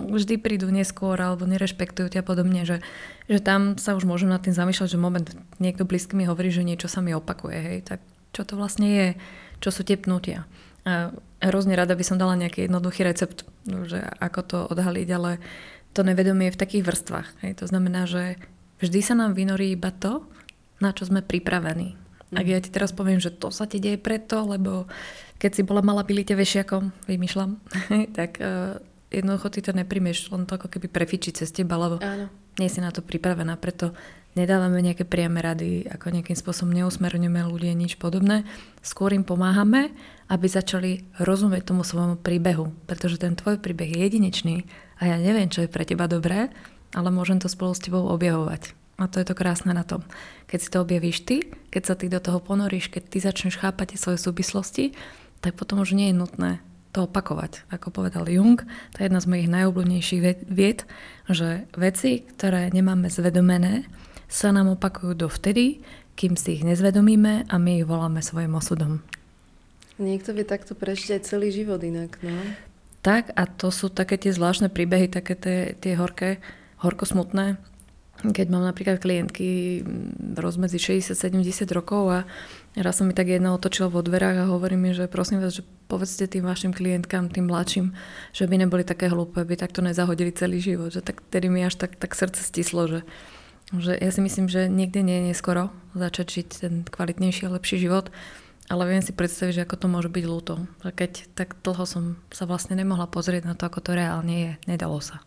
vždy 0.00 0.40
prídu 0.40 0.72
neskôr 0.72 1.20
alebo 1.20 1.44
nerešpektujú 1.44 2.08
ťa 2.08 2.24
podobne, 2.24 2.64
že, 2.64 2.80
že 3.28 3.44
tam 3.44 3.76
sa 3.76 3.92
už 3.92 4.08
môžem 4.08 4.32
nad 4.32 4.40
tým 4.40 4.56
zamýšľať, 4.56 4.88
že 4.88 4.98
moment, 4.98 5.28
niekto 5.60 5.84
blízky 5.84 6.16
mi 6.16 6.24
hovorí, 6.24 6.48
že 6.48 6.64
niečo 6.64 6.88
sa 6.88 7.04
mi 7.04 7.12
opakuje, 7.12 7.58
hej, 7.60 7.78
tak 7.84 8.00
čo 8.34 8.42
to 8.42 8.58
vlastne 8.58 8.88
je, 8.90 9.08
čo 9.62 9.70
sú 9.70 9.86
tie 9.86 9.94
pnutia. 9.94 10.44
A 10.84 11.14
hrozne 11.40 11.78
rada 11.78 11.96
by 11.96 12.04
som 12.04 12.20
dala 12.20 12.36
nejaký 12.36 12.68
jednoduchý 12.68 13.06
recept, 13.06 13.48
že 13.64 14.02
ako 14.20 14.40
to 14.44 14.58
odhaliť, 14.68 15.08
ale 15.14 15.40
to 15.94 16.02
nevedomie 16.02 16.50
je 16.50 16.54
v 16.58 16.60
takých 16.60 16.84
vrstvách. 16.90 17.28
Hej. 17.46 17.62
To 17.62 17.66
znamená, 17.70 18.04
že 18.04 18.36
vždy 18.82 19.00
sa 19.00 19.14
nám 19.14 19.38
vynorí 19.38 19.72
iba 19.72 19.94
to, 19.94 20.26
na 20.82 20.90
čo 20.90 21.06
sme 21.06 21.22
pripravení. 21.22 21.94
Mm. 22.34 22.36
Ak 22.36 22.46
ja 22.50 22.58
ti 22.58 22.68
teraz 22.74 22.90
poviem, 22.90 23.22
že 23.22 23.30
to 23.30 23.54
sa 23.54 23.64
ti 23.70 23.78
deje 23.78 23.96
preto, 23.96 24.42
lebo 24.42 24.90
keď 25.38 25.50
si 25.54 25.62
bola 25.62 25.80
malá 25.80 26.02
pilite 26.02 26.34
vešiakom, 26.34 27.06
vymýšľam, 27.06 27.62
tak 28.18 28.42
uh, 28.42 28.82
jednoducho 29.14 29.48
ty 29.54 29.60
to 29.62 29.70
neprímeš, 29.70 30.34
len 30.34 30.44
to 30.44 30.58
ako 30.58 30.66
keby 30.66 30.90
prefičí 30.90 31.30
cez 31.30 31.54
teba, 31.54 31.78
lebo 31.78 32.02
Áno. 32.02 32.26
nie 32.58 32.66
si 32.66 32.82
na 32.82 32.90
to 32.90 33.00
pripravená. 33.00 33.54
Preto 33.56 33.94
nedávame 34.34 34.82
nejaké 34.82 35.06
priame 35.06 35.40
rady, 35.40 35.86
ako 35.90 36.14
nejakým 36.14 36.38
spôsobom 36.38 36.74
neusmerňujeme 36.74 37.40
ľudí, 37.46 37.70
nič 37.74 37.98
podobné. 37.98 38.46
Skôr 38.82 39.14
im 39.14 39.26
pomáhame, 39.26 39.94
aby 40.28 40.46
začali 40.46 41.06
rozumieť 41.22 41.70
tomu 41.70 41.86
svojmu 41.86 42.20
príbehu, 42.20 42.74
pretože 42.86 43.22
ten 43.22 43.38
tvoj 43.38 43.62
príbeh 43.62 43.90
je 43.94 44.00
jedinečný 44.06 44.56
a 44.98 45.10
ja 45.10 45.16
neviem, 45.18 45.50
čo 45.50 45.64
je 45.64 45.72
pre 45.72 45.86
teba 45.86 46.10
dobré, 46.10 46.50
ale 46.94 47.08
môžem 47.10 47.42
to 47.42 47.50
spolu 47.50 47.74
s 47.74 47.82
tebou 47.82 48.06
objavovať. 48.10 48.74
A 48.94 49.10
to 49.10 49.18
je 49.18 49.26
to 49.26 49.34
krásne 49.34 49.74
na 49.74 49.82
tom. 49.82 50.06
Keď 50.46 50.58
si 50.62 50.70
to 50.70 50.86
objavíš 50.86 51.26
ty, 51.26 51.50
keď 51.74 51.82
sa 51.82 51.94
ty 51.98 52.06
do 52.06 52.22
toho 52.22 52.38
ponoríš, 52.38 52.94
keď 52.94 53.02
ty 53.10 53.18
začneš 53.18 53.58
chápať 53.58 53.94
tie 53.94 53.98
svoje 53.98 54.22
súvislosti, 54.22 54.94
tak 55.42 55.58
potom 55.58 55.82
už 55.82 55.98
nie 55.98 56.14
je 56.14 56.18
nutné 56.18 56.62
to 56.94 57.10
opakovať. 57.10 57.66
Ako 57.74 57.90
povedal 57.90 58.30
Jung, 58.30 58.62
to 58.94 58.96
je 59.02 59.10
jedna 59.10 59.18
z 59.18 59.26
mojich 59.26 59.50
najobľúbenejších 59.50 60.22
vied, 60.46 60.86
že 61.26 61.66
veci, 61.74 62.22
ktoré 62.22 62.70
nemáme 62.70 63.10
zvedomené, 63.10 63.82
sa 64.34 64.50
nám 64.50 64.74
opakujú 64.74 65.14
dovtedy, 65.14 65.78
kým 66.18 66.34
si 66.34 66.58
ich 66.58 66.66
nezvedomíme 66.66 67.46
a 67.46 67.54
my 67.54 67.78
ich 67.78 67.86
voláme 67.86 68.18
svojim 68.18 68.58
osudom. 68.58 68.98
Niekto 70.02 70.34
vie 70.34 70.42
takto 70.42 70.74
prežiť 70.74 71.14
aj 71.14 71.20
celý 71.22 71.54
život 71.54 71.78
inak, 71.78 72.18
no? 72.18 72.34
Tak 73.06 73.30
a 73.38 73.46
to 73.46 73.70
sú 73.70 73.94
také 73.94 74.18
tie 74.18 74.34
zvláštne 74.34 74.74
príbehy, 74.74 75.06
také 75.06 75.38
tie, 75.38 75.58
tie 75.78 75.94
horké, 75.94 76.42
horko 76.82 77.06
smutné, 77.06 77.62
keď 78.32 78.46
mám 78.48 78.64
napríklad 78.64 79.02
klientky 79.02 79.82
rozmedzi 80.38 80.80
60-70 81.04 81.68
rokov 81.76 82.08
a 82.08 82.18
raz 82.78 82.96
som 82.96 83.04
mi 83.04 83.12
tak 83.12 83.28
jedna 83.28 83.52
otočila 83.52 83.92
vo 83.92 84.00
dverách 84.00 84.46
a 84.46 84.50
hovorí 84.50 84.80
mi, 84.80 84.96
že 84.96 85.10
prosím 85.10 85.44
vás, 85.44 85.60
že 85.60 85.66
povedzte 85.90 86.24
tým 86.30 86.48
vašim 86.48 86.72
klientkám, 86.72 87.28
tým 87.28 87.50
mladším, 87.50 87.92
že 88.32 88.48
by 88.48 88.64
neboli 88.64 88.86
také 88.86 89.12
hlúpe, 89.12 89.44
aby 89.44 89.58
takto 89.60 89.84
nezahodili 89.84 90.32
celý 90.32 90.62
život. 90.64 90.94
Že 90.94 91.04
tak 91.04 91.20
tedy 91.28 91.52
mi 91.52 91.66
až 91.66 91.76
tak, 91.76 92.00
tak 92.00 92.16
srdce 92.16 92.40
stislo, 92.40 92.88
že, 92.88 93.00
že 93.72 93.96
ja 93.96 94.10
si 94.12 94.20
myslím, 94.20 94.50
že 94.50 94.68
niekde 94.68 95.00
nie 95.00 95.22
je 95.22 95.28
neskoro 95.32 95.72
začať 95.96 96.26
žiť 96.28 96.48
ten 96.60 96.74
kvalitnejší 96.84 97.48
a 97.48 97.54
lepší 97.54 97.80
život, 97.80 98.12
ale 98.68 98.88
viem 98.88 99.04
si 99.04 99.12
predstaviť, 99.12 99.52
že 99.60 99.64
ako 99.64 99.76
to 99.76 99.86
môže 99.88 100.10
byť 100.12 100.24
ľúto. 100.24 100.54
Keď 100.84 101.36
tak 101.36 101.56
dlho 101.60 101.84
som 101.84 102.16
sa 102.32 102.44
vlastne 102.48 102.76
nemohla 102.76 103.08
pozrieť 103.08 103.44
na 103.44 103.54
to, 103.56 103.68
ako 103.68 103.80
to 103.84 103.90
reálne 103.96 104.32
je, 104.32 104.52
nedalo 104.64 105.00
sa. 105.00 105.20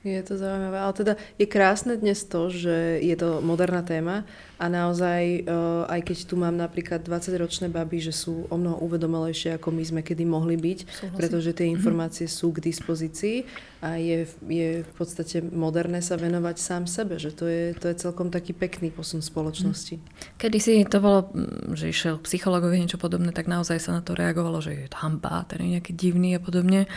Je 0.00 0.22
to 0.24 0.40
zaujímavé, 0.40 0.80
ale 0.80 0.92
teda 0.96 1.12
je 1.36 1.44
krásne 1.44 1.92
dnes 1.92 2.24
to, 2.24 2.48
že 2.48 3.04
je 3.04 3.12
to 3.20 3.44
moderná 3.44 3.84
téma 3.84 4.24
a 4.56 4.64
naozaj, 4.72 5.44
uh, 5.44 5.84
aj 5.92 6.00
keď 6.08 6.18
tu 6.24 6.40
mám 6.40 6.56
napríklad 6.56 7.04
20-ročné 7.04 7.68
baby, 7.68 8.00
že 8.00 8.16
sú 8.16 8.48
o 8.48 8.56
mnoho 8.56 8.80
uvedomelejšie, 8.80 9.60
ako 9.60 9.68
my 9.68 9.84
sme 9.84 10.00
kedy 10.00 10.24
mohli 10.24 10.56
byť, 10.56 10.78
Súhlasím. 10.88 11.16
pretože 11.20 11.50
tie 11.52 11.68
mhm. 11.68 11.72
informácie 11.76 12.24
mm-hmm. 12.28 12.40
sú 12.44 12.48
k 12.48 12.64
dispozícii 12.64 13.36
a 13.80 14.00
je, 14.00 14.24
je 14.48 14.68
v 14.84 14.92
podstate 14.96 15.44
moderné 15.44 16.00
sa 16.00 16.16
venovať 16.16 16.56
sám 16.56 16.84
sebe, 16.88 17.20
že 17.20 17.32
to 17.32 17.48
je, 17.48 17.76
to 17.76 17.92
je 17.92 17.96
celkom 17.96 18.32
taký 18.32 18.56
pekný 18.56 18.88
posun 18.92 19.20
spoločnosti. 19.20 20.00
Kedy 20.40 20.58
si 20.60 20.80
to 20.84 21.00
bolo, 21.00 21.28
mm, 21.32 21.76
že 21.76 21.92
išiel 21.92 22.20
psychologovi 22.24 22.80
niečo 22.80 23.00
podobné, 23.00 23.36
tak 23.36 23.48
naozaj 23.48 23.80
sa 23.80 23.96
na 23.96 24.04
to 24.04 24.16
reagovalo, 24.16 24.64
že 24.64 24.72
je 24.76 24.84
hamba, 24.96 25.44
ten 25.44 25.60
je 25.64 25.80
nejaký 25.80 25.92
divný 25.92 26.36
a 26.36 26.40
podobne. 26.40 26.88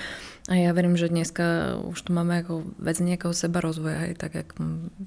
A 0.52 0.60
ja 0.60 0.76
verím, 0.76 1.00
že 1.00 1.08
dneska 1.08 1.80
už 1.88 2.04
tu 2.04 2.12
máme 2.12 2.44
ako 2.44 2.68
vec 2.76 3.00
nejakého 3.00 3.32
seba 3.32 3.64
rozvoja. 3.64 4.04
Hej. 4.04 4.20
Tak 4.20 4.32
ak 4.36 4.50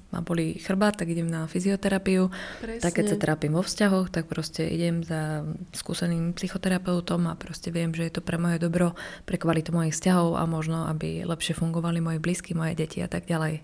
ma 0.09 0.25
boli 0.25 0.57
chrbát, 0.57 0.97
tak 0.97 1.13
idem 1.13 1.29
na 1.29 1.45
fyzioterapiu. 1.45 2.33
Presne. 2.57 2.81
Tak 2.81 2.97
keď 2.97 3.05
sa 3.13 3.17
trápim 3.21 3.53
vo 3.53 3.61
vzťahoch, 3.61 4.09
tak 4.09 4.25
proste 4.25 4.65
idem 4.65 5.05
za 5.05 5.45
skúseným 5.77 6.33
psychoterapeutom 6.33 7.29
a 7.29 7.37
proste 7.37 7.69
viem, 7.69 7.93
že 7.93 8.09
je 8.09 8.17
to 8.17 8.25
pre 8.25 8.41
moje 8.41 8.57
dobro, 8.57 8.97
pre 9.29 9.37
kvalitu 9.37 9.69
mojich 9.69 9.93
vzťahov 9.93 10.41
a 10.41 10.43
možno, 10.49 10.89
aby 10.89 11.21
lepšie 11.21 11.53
fungovali 11.53 12.01
moji 12.01 12.17
blízky, 12.17 12.57
moje 12.57 12.73
deti 12.73 13.05
a 13.05 13.09
tak 13.09 13.29
ďalej. 13.29 13.61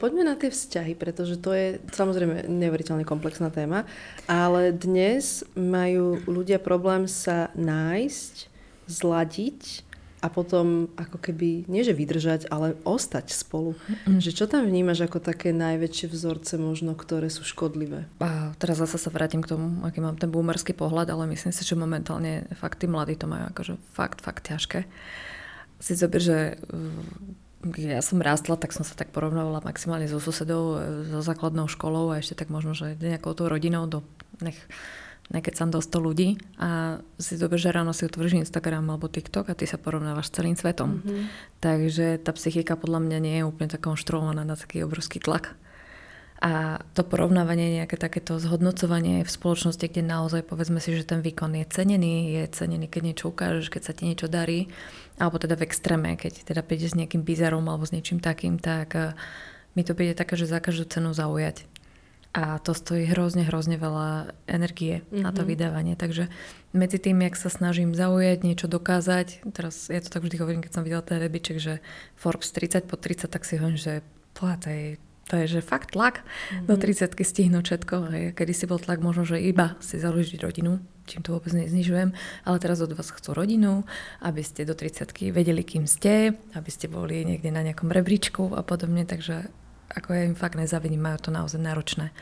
Poďme 0.00 0.28
na 0.28 0.36
tie 0.36 0.52
vzťahy, 0.52 0.92
pretože 0.96 1.40
to 1.40 1.56
je 1.56 1.80
samozrejme 1.92 2.48
neuveriteľne 2.48 3.04
komplexná 3.04 3.48
téma, 3.52 3.84
ale 4.28 4.72
dnes 4.72 5.44
majú 5.56 6.20
ľudia 6.28 6.56
problém 6.60 7.04
sa 7.04 7.48
nájsť, 7.56 8.48
zladiť 8.88 9.87
a 10.18 10.26
potom 10.26 10.90
ako 10.98 11.18
keby, 11.22 11.70
nie 11.70 11.86
že 11.86 11.94
vydržať, 11.94 12.50
ale 12.50 12.74
ostať 12.82 13.30
spolu. 13.30 13.78
Mm. 14.04 14.18
Že 14.18 14.30
čo 14.34 14.44
tam 14.50 14.66
vnímaš 14.66 15.06
ako 15.06 15.22
také 15.22 15.54
najväčšie 15.54 16.10
vzorce 16.10 16.58
možno, 16.58 16.98
ktoré 16.98 17.30
sú 17.30 17.46
škodlivé? 17.46 18.10
A 18.18 18.50
teraz 18.58 18.82
zase 18.82 18.98
sa 18.98 19.10
vrátim 19.14 19.46
k 19.46 19.54
tomu, 19.54 19.78
aký 19.86 20.02
mám 20.02 20.18
ten 20.18 20.30
boomerský 20.30 20.74
pohľad, 20.74 21.14
ale 21.14 21.30
myslím 21.30 21.54
si, 21.54 21.62
že 21.62 21.78
momentálne 21.78 22.50
fakt 22.58 22.82
tí 22.82 22.90
mladí 22.90 23.14
to 23.14 23.30
majú 23.30 23.46
akože 23.54 23.78
fakt, 23.94 24.18
fakt 24.18 24.50
ťažké. 24.50 24.90
Si 25.78 25.94
zober, 25.94 26.18
že 26.18 26.58
mm, 26.66 27.78
ja 27.78 28.02
som 28.02 28.18
rástla, 28.18 28.58
tak 28.58 28.74
som 28.74 28.82
sa 28.82 28.98
tak 28.98 29.14
porovnávala 29.14 29.62
maximálne 29.62 30.10
so 30.10 30.18
susedou, 30.18 30.82
so 31.06 31.20
základnou 31.22 31.70
školou 31.70 32.10
a 32.10 32.18
ešte 32.18 32.38
tak 32.38 32.50
možno, 32.50 32.74
že 32.74 32.98
nejakou 32.98 33.34
tou 33.38 33.46
rodinou 33.46 33.86
do 33.86 34.02
nech 34.42 34.58
som 35.52 35.68
do 35.68 35.80
100 35.80 36.00
ľudí 36.00 36.40
a 36.56 37.00
si 37.20 37.36
dobre, 37.36 37.60
že 37.60 37.68
ráno 37.68 37.92
si 37.92 38.08
otvoríš 38.08 38.48
Instagram 38.48 38.88
alebo 38.88 39.12
TikTok 39.12 39.52
a 39.52 39.58
ty 39.58 39.68
sa 39.68 39.76
porovnávaš 39.76 40.32
s 40.32 40.34
celým 40.40 40.56
svetom. 40.56 41.04
Mm-hmm. 41.04 41.24
Takže 41.60 42.06
tá 42.24 42.32
psychika 42.32 42.80
podľa 42.80 43.04
mňa 43.04 43.18
nie 43.20 43.36
je 43.40 43.44
úplne 43.44 43.68
tak 43.68 43.84
konštruovaná 43.84 44.42
na 44.48 44.56
taký 44.56 44.80
obrovský 44.88 45.20
tlak. 45.20 45.52
A 46.38 46.78
to 46.94 47.02
porovnávanie, 47.02 47.82
nejaké 47.82 47.98
takéto 47.98 48.38
zhodnocovanie 48.38 49.26
v 49.26 49.30
spoločnosti, 49.30 49.82
kde 49.90 50.06
naozaj 50.06 50.46
povedzme 50.46 50.78
si, 50.78 50.94
že 50.94 51.02
ten 51.02 51.18
výkon 51.18 51.50
je 51.58 51.66
cenený, 51.66 52.30
je 52.38 52.42
cenený, 52.54 52.86
keď 52.86 53.02
niečo 53.10 53.34
ukážeš, 53.34 53.74
keď 53.74 53.82
sa 53.82 53.92
ti 53.92 54.06
niečo 54.06 54.30
darí, 54.30 54.70
alebo 55.18 55.42
teda 55.42 55.58
v 55.58 55.66
extréme, 55.66 56.14
keď 56.14 56.46
teda 56.46 56.62
prídeš 56.62 56.94
s 56.94 56.98
nejakým 57.02 57.26
bizarom 57.26 57.66
alebo 57.66 57.82
s 57.82 57.90
niečím 57.90 58.22
takým, 58.22 58.62
tak 58.62 58.94
eh, 58.94 59.18
mi 59.74 59.82
to 59.82 59.98
bude 59.98 60.14
také, 60.14 60.38
že 60.38 60.46
za 60.46 60.62
každú 60.62 60.86
cenu 60.86 61.10
zaujať. 61.10 61.66
A 62.36 62.60
to 62.60 62.76
stojí 62.76 63.08
hrozne, 63.08 63.48
hrozne 63.48 63.80
veľa 63.80 64.36
energie 64.44 65.00
mm-hmm. 65.00 65.24
na 65.24 65.30
to 65.32 65.42
mhm. 65.42 65.48
vydávanie. 65.48 65.94
Takže 65.96 66.28
medzi 66.76 67.00
tým, 67.00 67.24
jak 67.24 67.34
sa 67.34 67.48
snažím 67.48 67.96
zaujať, 67.96 68.44
niečo 68.44 68.68
dokázať, 68.68 69.48
teraz 69.56 69.88
ja 69.88 69.98
to 70.04 70.12
tak 70.12 70.22
vždy 70.22 70.36
hovorím, 70.38 70.62
keď 70.62 70.72
som 70.76 70.84
videla 70.84 71.00
ten 71.00 71.18
webiček, 71.18 71.56
že 71.56 71.80
Forbes 72.14 72.52
30 72.52 72.84
po 72.84 73.00
30, 73.00 73.32
tak 73.32 73.48
si 73.48 73.56
hovorím, 73.56 73.80
že 73.80 74.04
plá, 74.36 74.60
to 74.60 74.68
je, 75.36 75.60
že 75.60 75.60
fakt 75.60 75.92
tlak 75.92 76.24
mm-hmm. 76.24 76.66
do 76.68 76.74
30 76.76 77.16
stihnúť 77.16 77.64
všetko. 77.64 77.96
Hej. 78.12 78.24
Kedy 78.32 78.52
si 78.56 78.64
bol 78.64 78.80
tlak 78.80 79.04
možno, 79.04 79.28
že 79.28 79.40
iba 79.40 79.76
si 79.80 80.00
založiť 80.00 80.40
rodinu, 80.40 80.80
čím 81.04 81.20
to 81.20 81.36
vôbec 81.36 81.52
neznižujem, 81.52 82.16
ale 82.44 82.56
teraz 82.60 82.80
od 82.80 82.92
vás 82.92 83.12
chcú 83.12 83.36
rodinu, 83.36 83.84
aby 84.20 84.40
ste 84.40 84.64
do 84.68 84.72
30 84.72 85.08
vedeli, 85.32 85.64
kým 85.64 85.84
ste, 85.84 86.36
aby 86.56 86.70
ste 86.72 86.88
boli 86.88 87.24
niekde 87.24 87.52
na 87.52 87.60
nejakom 87.60 87.92
rebríčku 87.92 88.56
a 88.56 88.64
podobne, 88.64 89.04
takže 89.04 89.52
ako 89.88 90.08
ja 90.12 90.22
im 90.28 90.36
fakt 90.36 90.60
nezavidím, 90.60 91.00
majú 91.00 91.28
to 91.28 91.30
naozaj 91.32 91.60
náročné. 91.60 92.12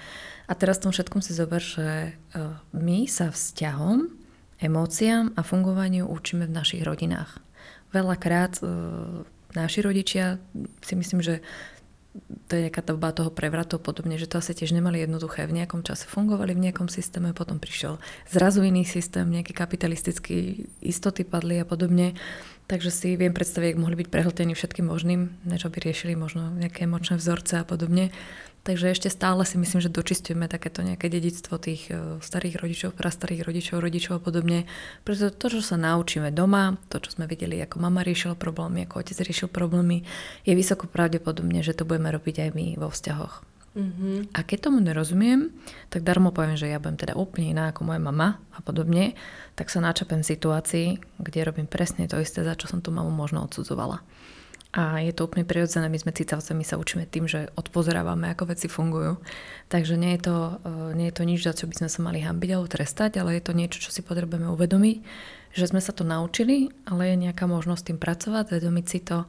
A 0.47 0.53
teraz 0.55 0.79
v 0.79 0.89
tom 0.89 0.93
všetkom 0.95 1.21
si 1.23 1.35
zober, 1.35 1.59
že 1.59 1.87
e, 1.87 2.41
my 2.71 3.11
sa 3.11 3.35
vzťahom, 3.35 4.07
emóciám 4.63 5.35
a 5.35 5.43
fungovaniu 5.43 6.07
učíme 6.07 6.47
v 6.47 6.57
našich 6.57 6.87
rodinách. 6.87 7.43
Veľakrát 7.91 8.63
e, 8.63 8.67
naši 9.59 9.81
rodičia 9.83 10.39
si 10.85 10.95
myslím, 10.95 11.21
že 11.25 11.43
to 12.47 12.53
je 12.57 12.69
nejaká 12.69 12.83
doba 12.83 13.11
toho 13.11 13.31
prevratu 13.31 13.81
podobne, 13.83 14.17
že 14.17 14.31
to 14.31 14.39
asi 14.39 14.55
tiež 14.55 14.73
nemali 14.73 15.03
jednoduché. 15.03 15.47
V 15.47 15.57
nejakom 15.57 15.83
čase 15.83 16.07
fungovali 16.07 16.55
v 16.55 16.71
nejakom 16.71 16.87
systéme, 16.87 17.35
potom 17.35 17.59
prišiel 17.59 17.99
zrazu 18.31 18.63
iný 18.63 18.87
systém, 18.87 19.27
nejaký 19.27 19.53
kapitalistický 19.55 20.67
istoty 20.81 21.27
padli 21.27 21.59
a 21.61 21.67
podobne. 21.67 22.15
Takže 22.67 22.91
si 22.91 23.09
viem 23.15 23.31
predstaviť, 23.31 23.75
ak 23.75 23.83
mohli 23.83 23.97
byť 24.03 24.09
prehltení 24.11 24.53
všetkým 24.59 24.91
možným, 24.91 25.31
než 25.47 25.71
by 25.71 25.79
riešili 25.79 26.19
možno 26.19 26.51
nejaké 26.51 26.87
emočné 26.87 27.15
vzorce 27.15 27.63
a 27.63 27.65
podobne. 27.65 28.11
Takže 28.67 28.91
ešte 28.91 29.15
stále 29.15 29.47
si 29.47 29.55
myslím, 29.63 29.79
že 29.79 29.95
dočistujeme 29.95 30.51
takéto 30.51 30.83
nejaké 30.83 31.07
dedictvo 31.07 31.55
tých 31.55 31.87
e, 31.87 32.19
starých 32.19 32.59
rodičov, 32.59 32.99
prastarých 32.99 33.47
rodičov, 33.47 33.79
rodičov 33.79 34.19
a 34.19 34.21
podobne. 34.21 34.67
Pretože 35.07 35.31
to, 35.39 35.47
čo 35.55 35.63
sa 35.63 35.79
naučíme 35.79 36.35
doma, 36.35 36.75
to, 36.91 36.99
čo 36.99 37.15
sme 37.15 37.31
videli, 37.31 37.63
ako 37.63 37.79
mama 37.79 38.03
riešila 38.03 38.35
problémy, 38.35 38.83
ako 38.91 39.07
otec 39.07 39.23
riešil 39.23 39.47
problémy, 39.55 40.03
je 40.43 40.53
vysoko 40.59 40.91
pravdepodobne, 40.91 41.63
že 41.63 41.79
to 41.79 41.87
budeme 41.87 42.11
robiť 42.11 42.43
aj 42.43 42.51
my 42.59 42.67
vo 42.75 42.91
vzťahoch. 42.91 43.47
Mm-hmm. 43.79 44.35
A 44.35 44.39
keď 44.43 44.59
tomu 44.67 44.83
nerozumiem, 44.83 45.55
tak 45.87 46.03
darmo 46.03 46.35
poviem, 46.35 46.59
že 46.59 46.67
ja 46.67 46.83
budem 46.83 46.99
teda 46.99 47.15
úplne 47.15 47.55
iná 47.55 47.71
ako 47.71 47.87
moja 47.87 48.03
mama 48.03 48.43
a 48.51 48.65
podobne, 48.67 49.15
tak 49.55 49.71
sa 49.71 49.79
načapem 49.79 50.27
v 50.27 50.31
situácii, 50.33 50.87
kde 51.23 51.47
robím 51.47 51.71
presne 51.71 52.11
to 52.11 52.19
isté, 52.19 52.43
za 52.43 52.59
čo 52.59 52.67
som 52.67 52.83
tú 52.83 52.91
mamu 52.91 53.15
možno 53.15 53.47
odsudzovala. 53.47 54.03
A 54.77 55.01
je 55.01 55.09
to 55.17 55.25
úplne 55.25 55.49
prirodzené, 55.49 55.89
my 55.89 55.97
sme 55.97 56.13
cicavce, 56.13 56.53
my 56.53 56.61
sa 56.61 56.77
učíme 56.77 57.09
tým, 57.09 57.25
že 57.25 57.49
odpozerávame, 57.57 58.29
ako 58.29 58.53
veci 58.53 58.69
fungujú. 58.69 59.17
Takže 59.73 59.97
nie 59.97 60.21
je, 60.21 60.29
to, 60.29 60.37
e, 60.69 60.93
nie 60.93 61.09
je 61.09 61.17
to 61.17 61.25
nič, 61.25 61.41
za 61.41 61.57
čo 61.57 61.65
by 61.65 61.81
sme 61.81 61.89
sa 61.89 62.01
mali 62.05 62.21
hambiť 62.21 62.51
alebo 62.53 62.69
trestať, 62.69 63.17
ale 63.17 63.41
je 63.41 63.43
to 63.49 63.57
niečo, 63.57 63.81
čo 63.81 63.89
si 63.89 64.05
potrebujeme 64.05 64.53
uvedomiť, 64.53 64.97
že 65.57 65.65
sme 65.73 65.81
sa 65.81 65.97
to 65.97 66.05
naučili, 66.05 66.69
ale 66.85 67.09
je 67.09 67.25
nejaká 67.25 67.49
možnosť 67.49 67.89
tým 67.89 67.99
pracovať, 67.99 68.53
vedomiť 68.53 68.85
si 68.85 69.01
to 69.01 69.25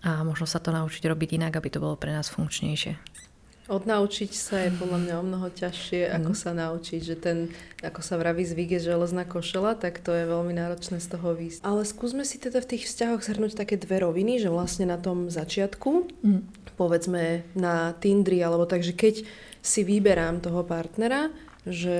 a 0.00 0.24
možno 0.24 0.48
sa 0.48 0.64
to 0.64 0.72
naučiť 0.72 1.04
robiť 1.12 1.40
inak, 1.40 1.60
aby 1.60 1.68
to 1.68 1.82
bolo 1.82 2.00
pre 2.00 2.16
nás 2.16 2.32
funkčnejšie. 2.32 3.25
Odnaučiť 3.66 4.30
sa 4.30 4.62
je 4.62 4.70
podľa 4.78 4.98
mňa 5.02 5.14
o 5.18 5.24
mnoho 5.26 5.48
ťažšie, 5.50 6.06
ako 6.06 6.32
mm. 6.32 6.38
sa 6.38 6.50
naučiť, 6.54 7.00
že 7.02 7.16
ten, 7.18 7.50
ako 7.82 7.98
sa 7.98 8.14
vraví, 8.14 8.46
zvyk 8.46 8.78
je 8.78 8.94
železná 8.94 9.26
košela, 9.26 9.74
tak 9.74 9.98
to 9.98 10.14
je 10.14 10.22
veľmi 10.22 10.54
náročné 10.54 11.02
z 11.02 11.08
toho 11.10 11.34
výsť. 11.34 11.66
Ale 11.66 11.82
skúsme 11.82 12.22
si 12.22 12.38
teda 12.38 12.62
v 12.62 12.70
tých 12.78 12.86
vzťahoch 12.86 13.26
zhrnúť 13.26 13.58
také 13.58 13.74
dve 13.74 14.06
roviny, 14.06 14.38
že 14.38 14.54
vlastne 14.54 14.86
na 14.86 14.94
tom 15.02 15.26
začiatku 15.34 15.90
mm. 16.22 16.42
povedzme 16.78 17.42
na 17.58 17.90
Tindri, 17.98 18.38
alebo 18.38 18.70
takže 18.70 18.94
keď 18.94 19.26
si 19.66 19.82
vyberám 19.82 20.46
toho 20.46 20.62
partnera, 20.62 21.34
že 21.66 21.98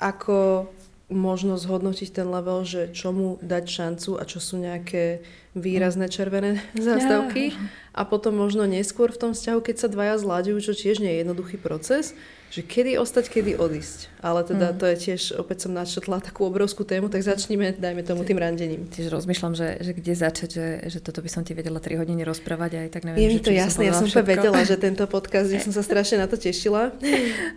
ako 0.00 0.64
možno 1.10 1.58
zhodnotiť 1.58 2.22
ten 2.22 2.26
level, 2.30 2.62
že 2.62 2.94
čomu 2.94 3.36
dať 3.42 3.64
šancu 3.66 4.16
a 4.16 4.22
čo 4.24 4.38
sú 4.38 4.56
nejaké 4.56 5.20
výrazné 5.58 6.06
červené 6.06 6.62
zástavky. 6.78 7.52
A 7.90 8.06
potom 8.06 8.38
možno 8.38 8.64
neskôr 8.64 9.10
v 9.10 9.18
tom 9.18 9.32
vzťahu, 9.34 9.58
keď 9.60 9.76
sa 9.76 9.88
dvaja 9.90 10.16
zlaďujú, 10.22 10.58
čo 10.62 10.72
tiež 10.78 11.02
nie 11.02 11.10
je 11.10 11.20
jednoduchý 11.26 11.58
proces, 11.58 12.14
že 12.50 12.66
kedy 12.66 12.98
ostať, 12.98 13.30
kedy 13.30 13.58
odísť. 13.58 14.10
Ale 14.22 14.42
teda 14.42 14.74
mm. 14.74 14.76
to 14.78 14.84
je 14.90 14.96
tiež, 15.10 15.38
opäť 15.38 15.66
som 15.66 15.72
načetla 15.74 16.18
takú 16.18 16.46
obrovskú 16.46 16.82
tému, 16.82 17.06
tak 17.06 17.22
začníme, 17.22 17.78
dajme 17.78 18.02
tomu 18.02 18.26
tým 18.26 18.42
randením. 18.42 18.90
Tiež 18.90 19.10
rozmýšľam, 19.10 19.54
že, 19.54 19.78
že 19.78 19.94
kde 19.94 20.14
začať, 20.14 20.50
že, 20.50 20.66
že 20.90 20.98
toto 20.98 21.22
by 21.22 21.30
som 21.30 21.46
ti 21.46 21.54
vedela 21.54 21.78
3 21.78 21.94
hodiny 21.98 22.26
rozprávať 22.26 22.86
aj 22.86 22.88
tak 22.90 23.02
neviem. 23.06 23.22
Je 23.22 23.28
mi 23.38 23.42
to 23.42 23.54
jasné, 23.54 23.90
ja 23.90 23.94
som 23.94 24.10
to 24.10 24.22
vedela, 24.26 24.58
že 24.66 24.74
tento 24.78 25.06
podcast, 25.06 25.46
že 25.46 25.62
som 25.62 25.70
sa 25.70 25.82
strašne 25.90 26.18
na 26.18 26.26
to 26.26 26.34
tešila. 26.34 26.90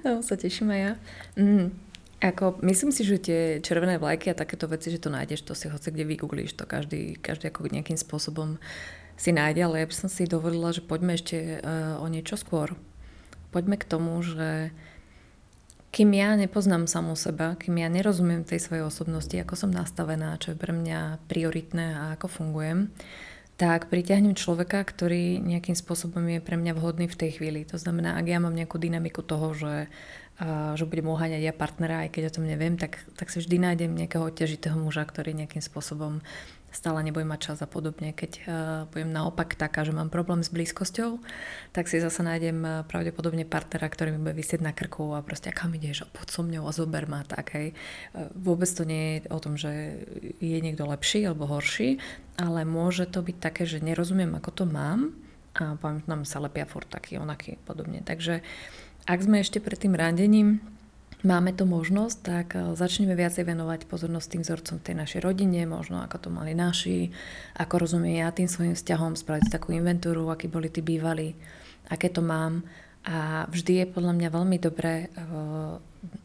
No, 0.05 0.22
sa 0.22 0.38
teším 0.38 0.69
aj 0.69 0.79
ja. 0.81 0.93
Mm. 1.41 1.82
Ako, 2.23 2.55
myslím 2.63 2.95
si, 2.95 3.03
že 3.03 3.19
tie 3.19 3.39
červené 3.59 3.99
vlajky 3.99 4.31
a 4.31 4.39
takéto 4.39 4.71
veci, 4.71 4.87
že 4.87 5.03
to 5.03 5.11
nájdeš, 5.11 5.43
to 5.43 5.51
si 5.51 5.67
hoci 5.67 5.91
kde 5.91 6.07
vygooglíš, 6.07 6.55
to 6.55 6.63
každý, 6.63 7.19
každý 7.19 7.51
ako 7.51 7.67
nejakým 7.67 7.99
spôsobom 7.99 8.63
si 9.19 9.35
nájde, 9.35 9.67
ale 9.67 9.83
ja 9.83 9.85
by 9.91 9.95
som 9.95 10.07
si 10.07 10.23
dovolila, 10.23 10.71
že 10.71 10.79
poďme 10.79 11.19
ešte 11.19 11.59
uh, 11.59 11.99
o 11.99 12.07
niečo 12.07 12.39
skôr 12.39 12.79
poďme 13.53 13.77
k 13.77 13.85
tomu, 13.85 14.17
že 14.25 14.73
kým 15.93 16.09
ja 16.17 16.33
nepoznám 16.33 16.89
samú 16.89 17.13
seba, 17.13 17.53
kým 17.53 17.77
ja 17.77 17.85
nerozumiem 17.85 18.41
tej 18.41 18.57
svojej 18.57 18.81
osobnosti, 18.81 19.37
ako 19.37 19.53
som 19.53 19.69
nastavená, 19.69 20.41
čo 20.41 20.57
je 20.57 20.57
pre 20.57 20.73
mňa 20.73 21.21
prioritné 21.29 21.93
a 21.93 22.03
ako 22.17 22.25
fungujem, 22.41 22.89
tak 23.61 23.93
pritiahnem 23.93 24.33
človeka, 24.33 24.81
ktorý 24.81 25.37
nejakým 25.37 25.77
spôsobom 25.77 26.25
je 26.25 26.41
pre 26.41 26.57
mňa 26.57 26.73
vhodný 26.73 27.05
v 27.05 27.19
tej 27.21 27.37
chvíli. 27.37 27.61
To 27.69 27.77
znamená, 27.77 28.17
ak 28.17 28.25
ja 28.25 28.41
mám 28.41 28.57
nejakú 28.57 28.81
dynamiku 28.81 29.21
toho, 29.21 29.53
že, 29.53 29.73
že 30.73 30.89
budem 30.89 31.05
uháňať 31.05 31.41
ja 31.45 31.53
partnera, 31.53 32.03
aj 32.05 32.09
keď 32.17 32.23
o 32.29 32.35
tom 32.41 32.45
neviem, 32.49 32.73
tak, 32.73 32.97
tak 33.13 33.29
si 33.29 33.37
vždy 33.37 33.61
nájdem 33.61 33.93
nejakého 33.93 34.33
ťažitého 34.33 34.77
muža, 34.81 35.05
ktorý 35.05 35.37
nejakým 35.37 35.61
spôsobom 35.61 36.25
stále 36.73 37.05
nebudem 37.05 37.29
mať 37.29 37.53
čas 37.53 37.57
a 37.61 37.69
podobne. 37.69 38.17
Keď 38.17 38.31
uh, 38.33 38.43
budem 38.89 39.13
naopak 39.13 39.53
taká, 39.53 39.85
že 39.85 39.93
mám 39.93 40.09
problém 40.09 40.41
s 40.41 40.49
blízkosťou, 40.49 41.21
tak 41.69 41.85
si 41.85 42.01
zase 42.01 42.25
nájdem 42.25 42.57
uh, 42.65 42.71
pravdepodobne 42.89 43.45
partnera, 43.45 43.85
ktorý 43.85 44.17
mi 44.17 44.19
bude 44.25 44.33
vysieť 44.33 44.65
na 44.65 44.73
krku 44.73 45.13
a 45.13 45.21
proste, 45.21 45.53
kam 45.53 45.69
ideš, 45.77 46.09
poď 46.09 46.27
so 46.33 46.41
mňou 46.41 46.65
a 46.65 46.73
zober 46.73 47.05
ma, 47.05 47.21
tak 47.21 47.53
hej. 47.53 47.77
Uh, 48.17 48.25
vôbec 48.33 48.67
to 48.67 48.83
nie 48.89 49.21
je 49.21 49.29
o 49.29 49.39
tom, 49.39 49.53
že 49.53 50.01
je 50.41 50.57
niekto 50.57 50.89
lepší 50.89 51.29
alebo 51.29 51.45
horší, 51.45 52.01
ale 52.41 52.65
môže 52.65 53.05
to 53.05 53.21
byť 53.21 53.37
také, 53.37 53.69
že 53.69 53.77
nerozumiem, 53.77 54.33
ako 54.33 54.49
to 54.49 54.65
mám 54.65 55.13
a 55.53 55.77
nám 56.09 56.25
sa 56.25 56.41
lepia 56.41 56.65
furt 56.65 56.89
taký, 56.89 57.21
onaký 57.21 57.61
podobne. 57.61 58.01
Takže 58.01 58.41
ak 59.03 59.19
sme 59.19 59.43
ešte 59.43 59.60
pred 59.60 59.75
tým 59.75 59.95
randením, 60.00 60.63
máme 61.24 61.55
tu 61.55 61.63
možnosť, 61.63 62.17
tak 62.19 62.48
eh, 62.55 62.75
začneme 62.75 63.15
viacej 63.15 63.48
venovať 63.48 63.88
pozornosť 63.88 64.27
tým 64.29 64.41
vzorcom 64.43 64.77
tej 64.83 64.95
našej 65.00 65.19
rodine, 65.24 65.63
možno 65.65 66.03
ako 66.03 66.27
to 66.27 66.29
mali 66.29 66.51
naši, 66.53 67.10
ako 67.57 67.88
rozumiem 67.88 68.22
ja 68.22 68.29
tým 68.36 68.51
svojim 68.51 68.75
vzťahom, 68.75 69.15
spraviť 69.15 69.50
takú 69.50 69.72
inventúru, 69.72 70.27
akí 70.29 70.51
boli 70.51 70.67
tí 70.67 70.83
bývali, 70.83 71.33
aké 71.89 72.12
to 72.12 72.22
mám. 72.22 72.63
A 73.03 73.43
vždy 73.51 73.83
je 73.83 73.91
podľa 73.91 74.15
mňa 74.15 74.29
veľmi 74.31 74.57
dobré 74.63 75.12
uh, 75.12 75.75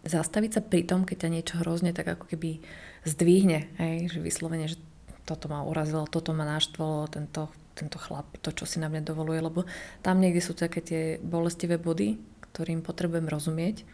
zastaviť 0.06 0.50
sa 0.54 0.60
pri 0.62 0.86
tom, 0.86 1.02
keď 1.02 1.26
ťa 1.26 1.34
niečo 1.34 1.54
hrozne 1.58 1.90
tak 1.90 2.06
ako 2.06 2.30
keby 2.30 2.62
zdvihne, 3.02 3.66
hej? 3.82 4.06
že 4.06 4.22
vyslovene, 4.22 4.70
že 4.70 4.78
toto 5.26 5.50
ma 5.50 5.66
urazilo, 5.66 6.06
toto 6.06 6.30
ma 6.30 6.46
naštvalo, 6.46 7.10
tento, 7.10 7.50
tento 7.74 7.98
chlap, 7.98 8.30
to, 8.46 8.54
čo 8.54 8.62
si 8.62 8.78
na 8.78 8.86
mňa 8.86 9.02
dovoluje, 9.10 9.42
lebo 9.42 9.66
tam 10.06 10.22
niekde 10.22 10.38
sú 10.38 10.54
také 10.54 10.78
tie 10.78 11.02
bolestivé 11.18 11.82
body, 11.82 12.14
ktorým 12.58 12.82
potrebujem 12.82 13.30
rozumieť 13.30 13.86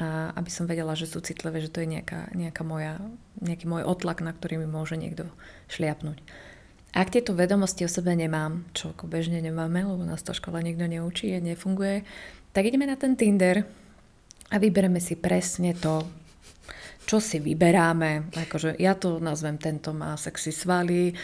a 0.00 0.32
aby 0.32 0.48
som 0.48 0.64
vedela, 0.64 0.96
že 0.96 1.04
sú 1.04 1.20
citlivé, 1.20 1.60
že 1.60 1.68
to 1.68 1.84
je 1.84 2.00
nejaká, 2.00 2.32
nejaká 2.32 2.64
moja, 2.64 2.96
nejaký 3.44 3.68
môj 3.68 3.84
otlak, 3.84 4.24
na 4.24 4.32
ktorý 4.32 4.64
mi 4.64 4.68
môže 4.68 4.96
niekto 4.96 5.28
šliapnúť. 5.68 6.24
Ak 6.96 7.12
tieto 7.12 7.36
vedomosti 7.36 7.84
o 7.84 7.92
sebe 7.92 8.16
nemám, 8.16 8.64
čo 8.72 8.96
ako 8.96 9.04
bežne 9.04 9.44
nemáme, 9.44 9.84
lebo 9.84 10.00
nás 10.00 10.24
to 10.24 10.32
škola 10.32 10.64
nikto 10.64 10.88
neučí 10.88 11.28
a 11.36 11.44
nefunguje, 11.44 12.08
tak 12.56 12.64
ideme 12.64 12.88
na 12.88 12.96
ten 12.96 13.20
Tinder 13.20 13.68
a 14.48 14.56
vybereme 14.56 14.96
si 14.96 15.12
presne 15.12 15.76
to, 15.76 16.08
čo 17.06 17.22
si 17.22 17.38
vyberáme. 17.38 18.34
Akože 18.34 18.74
ja 18.82 18.98
to 18.98 19.22
nazvem, 19.22 19.62
tento 19.62 19.94
má 19.94 20.18
sexy 20.18 20.50
svaly, 20.50 21.14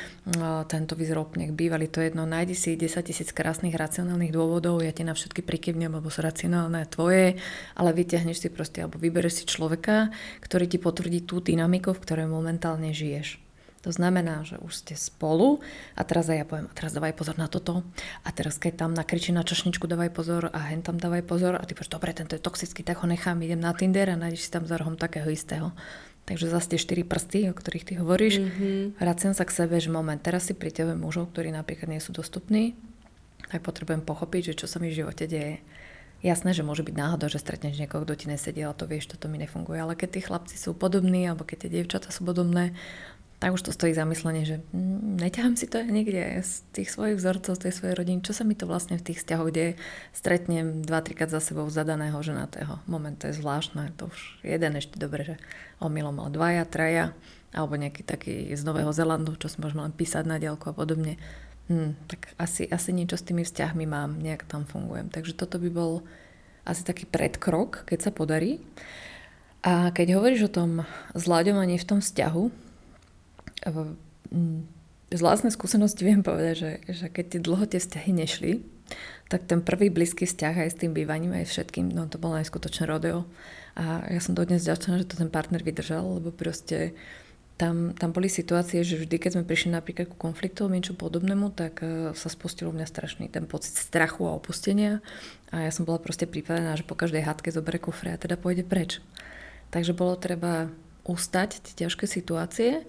tento 0.71 0.95
výzrobnek 0.95 1.51
bývalý, 1.51 1.91
to 1.91 1.99
je 1.99 2.15
jedno, 2.15 2.23
nájdi 2.23 2.55
si 2.55 2.71
10 2.79 3.03
tisíc 3.03 3.35
krásnych 3.35 3.75
racionálnych 3.75 4.31
dôvodov, 4.31 4.81
ja 4.81 4.95
ti 4.95 5.03
na 5.03 5.13
všetky 5.13 5.43
prikývnem, 5.43 5.91
lebo 5.91 6.07
sú 6.07 6.23
racionálne 6.23 6.87
tvoje, 6.87 7.37
ale 7.75 7.91
vyťahneš 7.93 8.47
si 8.47 8.49
proste, 8.55 8.87
alebo 8.87 9.03
vybereš 9.03 9.43
si 9.43 9.45
človeka, 9.51 10.15
ktorý 10.39 10.71
ti 10.71 10.79
potvrdí 10.79 11.27
tú 11.27 11.43
dynamiku, 11.43 11.91
v 11.93 12.03
ktorej 12.07 12.31
momentálne 12.31 12.95
žiješ. 12.95 13.52
To 13.83 13.91
znamená, 13.91 14.47
že 14.47 14.63
už 14.63 14.79
ste 14.79 14.95
spolu 14.95 15.59
a 15.99 16.07
teraz 16.07 16.31
aj 16.31 16.39
ja 16.39 16.47
poviem, 16.47 16.71
a 16.71 16.75
teraz 16.75 16.95
dávaj 16.95 17.19
pozor 17.19 17.35
na 17.35 17.51
toto 17.51 17.83
a 18.23 18.29
teraz 18.31 18.55
keď 18.55 18.87
tam 18.87 18.91
nakričí 18.95 19.35
na 19.35 19.43
čašničku, 19.43 19.91
dávaj 19.91 20.15
pozor 20.15 20.55
a 20.55 20.71
hen 20.71 20.87
tam 20.87 21.03
dávaj 21.03 21.27
pozor 21.27 21.59
a 21.59 21.67
ty 21.67 21.75
povieš, 21.75 21.91
dobre, 21.91 22.15
tento 22.15 22.39
je 22.39 22.43
toxický, 22.43 22.87
tak 22.87 23.03
ho 23.03 23.11
nechám, 23.11 23.43
idem 23.43 23.59
na 23.59 23.75
Tinder 23.75 24.07
a 24.07 24.15
nájdeš 24.15 24.47
si 24.47 24.51
tam 24.55 24.71
za 24.71 24.79
rohom 24.79 24.95
takého 24.95 25.27
istého. 25.27 25.75
Takže 26.23 26.47
zase 26.47 26.71
tie 26.71 26.79
štyri 26.79 27.03
prsty, 27.03 27.51
o 27.51 27.55
ktorých 27.59 27.87
ty 27.91 27.93
hovoríš, 27.99 28.39
mm-hmm. 28.39 29.03
vraciam 29.03 29.35
sa 29.35 29.43
k 29.43 29.51
sebe, 29.51 29.83
že 29.83 29.91
moment, 29.91 30.23
teraz 30.23 30.47
si 30.47 30.55
priťahujem 30.55 31.03
mužov, 31.03 31.35
ktorí 31.35 31.51
napríklad 31.51 31.91
nie 31.91 31.99
sú 31.99 32.15
dostupní, 32.15 32.79
tak 33.51 33.67
potrebujem 33.67 34.07
pochopiť, 34.07 34.55
že 34.55 34.65
čo 34.65 34.67
sa 34.71 34.79
mi 34.79 34.95
v 34.95 35.03
živote 35.03 35.27
deje. 35.27 35.59
Jasné, 36.23 36.55
že 36.55 36.63
môže 36.63 36.87
byť 36.87 36.95
náhoda, 36.95 37.27
že 37.27 37.43
stretneš 37.43 37.83
niekoho, 37.83 38.07
kto 38.07 38.15
ti 38.15 38.27
nesedí, 38.31 38.63
ale 38.63 38.79
to 38.79 38.87
vieš, 38.87 39.11
toto 39.11 39.27
mi 39.27 39.43
nefunguje. 39.43 39.83
Ale 39.83 39.99
keď 39.99 40.09
tí 40.15 40.21
chlapci 40.23 40.55
sú 40.55 40.71
podobní, 40.71 41.27
alebo 41.27 41.43
keď 41.43 41.67
tie 41.67 41.71
dievčatá 41.75 42.15
sú 42.15 42.23
podobné, 42.23 42.79
tak 43.43 43.59
už 43.59 43.67
to 43.67 43.75
stojí 43.75 43.91
zamyslenie, 43.91 44.47
že 44.47 44.57
mm, 44.71 45.19
neťahám 45.19 45.59
si 45.59 45.67
to 45.67 45.83
niekde 45.83 46.47
z 46.47 46.63
tých 46.71 46.95
svojich 46.95 47.19
vzorcov, 47.19 47.59
z 47.59 47.63
tej 47.67 47.73
svojej 47.75 47.99
rodiny, 47.99 48.23
čo 48.23 48.31
sa 48.31 48.47
mi 48.47 48.55
to 48.55 48.71
vlastne 48.71 48.95
v 48.95 49.03
tých 49.03 49.19
vzťahoch, 49.19 49.51
kde 49.51 49.75
stretnem 50.15 50.87
dva, 50.87 51.03
trikrát 51.03 51.27
za 51.27 51.43
sebou 51.43 51.67
zadaného 51.67 52.15
ženatého. 52.23 52.79
Moment, 52.87 53.19
to 53.19 53.27
je 53.27 53.43
zvláštne, 53.43 53.99
to 53.99 54.15
už 54.15 54.47
jeden 54.47 54.79
ešte 54.79 54.95
dobre, 54.95 55.27
že 55.27 55.35
omylom 55.83 56.23
mal 56.23 56.31
dvaja, 56.31 56.63
traja, 56.71 57.19
alebo 57.51 57.75
nejaký 57.75 58.07
taký 58.07 58.55
z 58.55 58.63
Nového 58.63 58.95
Zelandu, 58.95 59.35
čo 59.35 59.51
si 59.51 59.59
môžeme 59.59 59.91
len 59.91 59.95
písať 59.99 60.23
na 60.23 60.39
diálku 60.39 60.71
a 60.71 60.79
podobne. 60.79 61.19
Hm, 61.67 61.99
tak 62.07 62.39
asi, 62.39 62.71
asi 62.71 62.95
niečo 62.95 63.19
s 63.19 63.27
tými 63.27 63.43
vzťahmi 63.43 63.91
mám, 63.91 64.23
nejak 64.23 64.47
tam 64.47 64.71
fungujem. 64.71 65.11
Takže 65.11 65.35
toto 65.35 65.59
by 65.59 65.67
bol 65.67 66.07
asi 66.63 66.87
taký 66.87 67.11
predkrok, 67.11 67.91
keď 67.91 68.07
sa 68.07 68.11
podarí. 68.15 68.63
A 69.67 69.91
keď 69.91 70.23
hovoríš 70.23 70.47
o 70.47 70.55
tom 70.63 70.87
zľaďovaní 71.19 71.75
v 71.83 71.89
tom 71.91 71.99
vzťahu, 71.99 72.71
z 75.13 75.21
vlastnej 75.21 75.53
skúsenosti 75.53 76.03
viem 76.03 76.25
povedať, 76.25 76.55
že, 76.57 76.73
že 76.89 77.07
keď 77.13 77.25
tie 77.37 77.41
dlho 77.45 77.65
tie 77.69 77.79
vzťahy 77.79 78.11
nešli, 78.17 78.53
tak 79.29 79.49
ten 79.49 79.65
prvý 79.65 79.89
blízky 79.89 80.29
vzťah 80.29 80.67
aj 80.67 80.69
s 80.73 80.81
tým 80.81 80.93
bývaním, 80.93 81.33
aj 81.33 81.49
všetkým, 81.49 81.89
no 81.93 82.05
to 82.09 82.21
bolo 82.21 82.37
najskutočné 82.37 82.85
rodeo. 82.85 83.25
A 83.73 84.05
ja 84.13 84.21
som 84.21 84.37
dodnes 84.37 84.65
ďačná, 84.69 85.01
že 85.01 85.09
to 85.09 85.17
ten 85.17 85.33
partner 85.33 85.65
vydržal, 85.65 86.21
lebo 86.21 86.29
proste 86.29 86.93
tam, 87.57 87.97
tam 87.97 88.11
boli 88.13 88.29
situácie, 88.29 88.85
že 88.85 89.01
vždy, 89.01 89.17
keď 89.17 89.31
sme 89.39 89.49
prišli 89.49 89.71
napríklad 89.73 90.13
ku 90.13 90.17
konfliktu 90.19 90.69
niečo 90.69 90.93
podobnému, 90.99 91.55
tak 91.57 91.81
uh, 91.81 92.13
sa 92.13 92.29
spustilo 92.29 92.75
mňa 92.75 92.87
strašný 92.89 93.31
ten 93.31 93.49
pocit 93.49 93.79
strachu 93.79 94.29
a 94.29 94.37
opustenia. 94.37 95.01
A 95.55 95.65
ja 95.65 95.73
som 95.73 95.87
bola 95.89 96.03
proste 96.03 96.29
pripravená, 96.29 96.77
že 96.77 96.85
po 96.85 96.99
každej 96.99 97.23
hádke 97.23 97.55
zoberie 97.55 97.81
kufre 97.81 98.13
a 98.13 98.21
teda 98.21 98.37
pôjde 98.37 98.67
preč. 98.67 98.99
Takže 99.73 99.97
bolo 99.97 100.19
treba 100.19 100.69
ustať 101.07 101.65
tie 101.65 101.87
ťažké 101.87 102.05
situácie, 102.05 102.85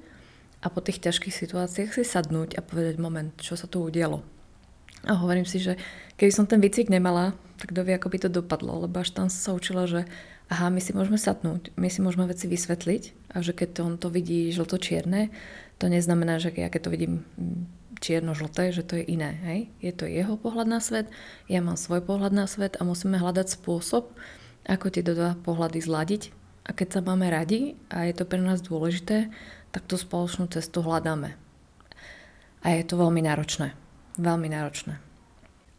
a 0.63 0.71
po 0.71 0.80
tých 0.80 1.04
ťažkých 1.04 1.36
situáciách 1.36 1.91
si 1.91 2.08
sadnúť 2.08 2.56
a 2.56 2.63
povedať 2.63 2.95
moment, 2.95 3.36
čo 3.36 3.60
sa 3.60 3.67
tu 3.67 3.84
udialo. 3.84 4.23
A 5.04 5.19
hovorím 5.19 5.43
si, 5.43 5.60
že 5.60 5.76
keby 6.15 6.32
som 6.32 6.47
ten 6.47 6.63
výcvik 6.63 6.88
nemala, 6.88 7.36
tak 7.60 7.76
dovie, 7.76 7.99
ako 7.99 8.08
by 8.08 8.17
to 8.23 8.30
dopadlo, 8.32 8.88
lebo 8.88 9.04
až 9.04 9.12
tam 9.12 9.28
sa 9.28 9.52
učila, 9.52 9.84
že 9.84 10.08
aha, 10.47 10.71
my 10.71 10.80
si 10.80 10.95
môžeme 10.95 11.19
sadnúť, 11.19 11.76
my 11.76 11.91
si 11.91 11.99
môžeme 11.99 12.23
veci 12.23 12.47
vysvetliť 12.47 13.36
a 13.36 13.43
že 13.43 13.52
keď 13.52 13.84
on 13.84 13.93
to 13.99 14.08
vidí 14.08 14.47
žlto-čierne, 14.56 15.28
to 15.84 15.91
neznamená, 15.91 16.39
že 16.39 16.56
ja 16.56 16.71
keď 16.71 16.88
to 16.88 16.93
vidím 16.95 17.13
mm, 17.36 17.67
čierno-žlté, 17.99 18.71
že 18.71 18.88
to 18.88 18.95
je 18.99 19.04
iné. 19.04 19.36
Hej? 19.43 19.60
Je 19.84 19.91
to 19.91 20.08
jeho 20.08 20.39
pohľad 20.39 20.71
na 20.71 20.80
svet, 20.80 21.12
ja 21.52 21.60
mám 21.60 21.76
svoj 21.76 21.99
pohľad 22.04 22.32
na 22.32 22.47
svet 22.47 22.80
a 22.80 22.88
musíme 22.88 23.19
hľadať 23.19 23.60
spôsob, 23.60 24.15
ako 24.63 24.86
tie 24.88 25.04
dva 25.04 25.36
pohľady 25.43 25.84
zladiť. 25.84 26.23
A 26.63 26.71
keď 26.71 26.88
sa 26.95 27.02
máme 27.04 27.28
radi 27.28 27.76
a 27.91 28.08
je 28.08 28.15
to 28.15 28.23
pre 28.23 28.39
nás 28.39 28.63
dôležité, 28.63 29.28
tak 29.73 29.89
tú 29.89 29.97
spoločnú 29.97 30.45
cestu 30.53 30.86
hľadáme. 30.86 31.33
A 32.62 32.67
je 32.77 32.86
to 32.86 32.95
veľmi 33.01 33.25
náročné. 33.25 33.73
Veľmi 34.21 34.47
náročné. 34.53 35.01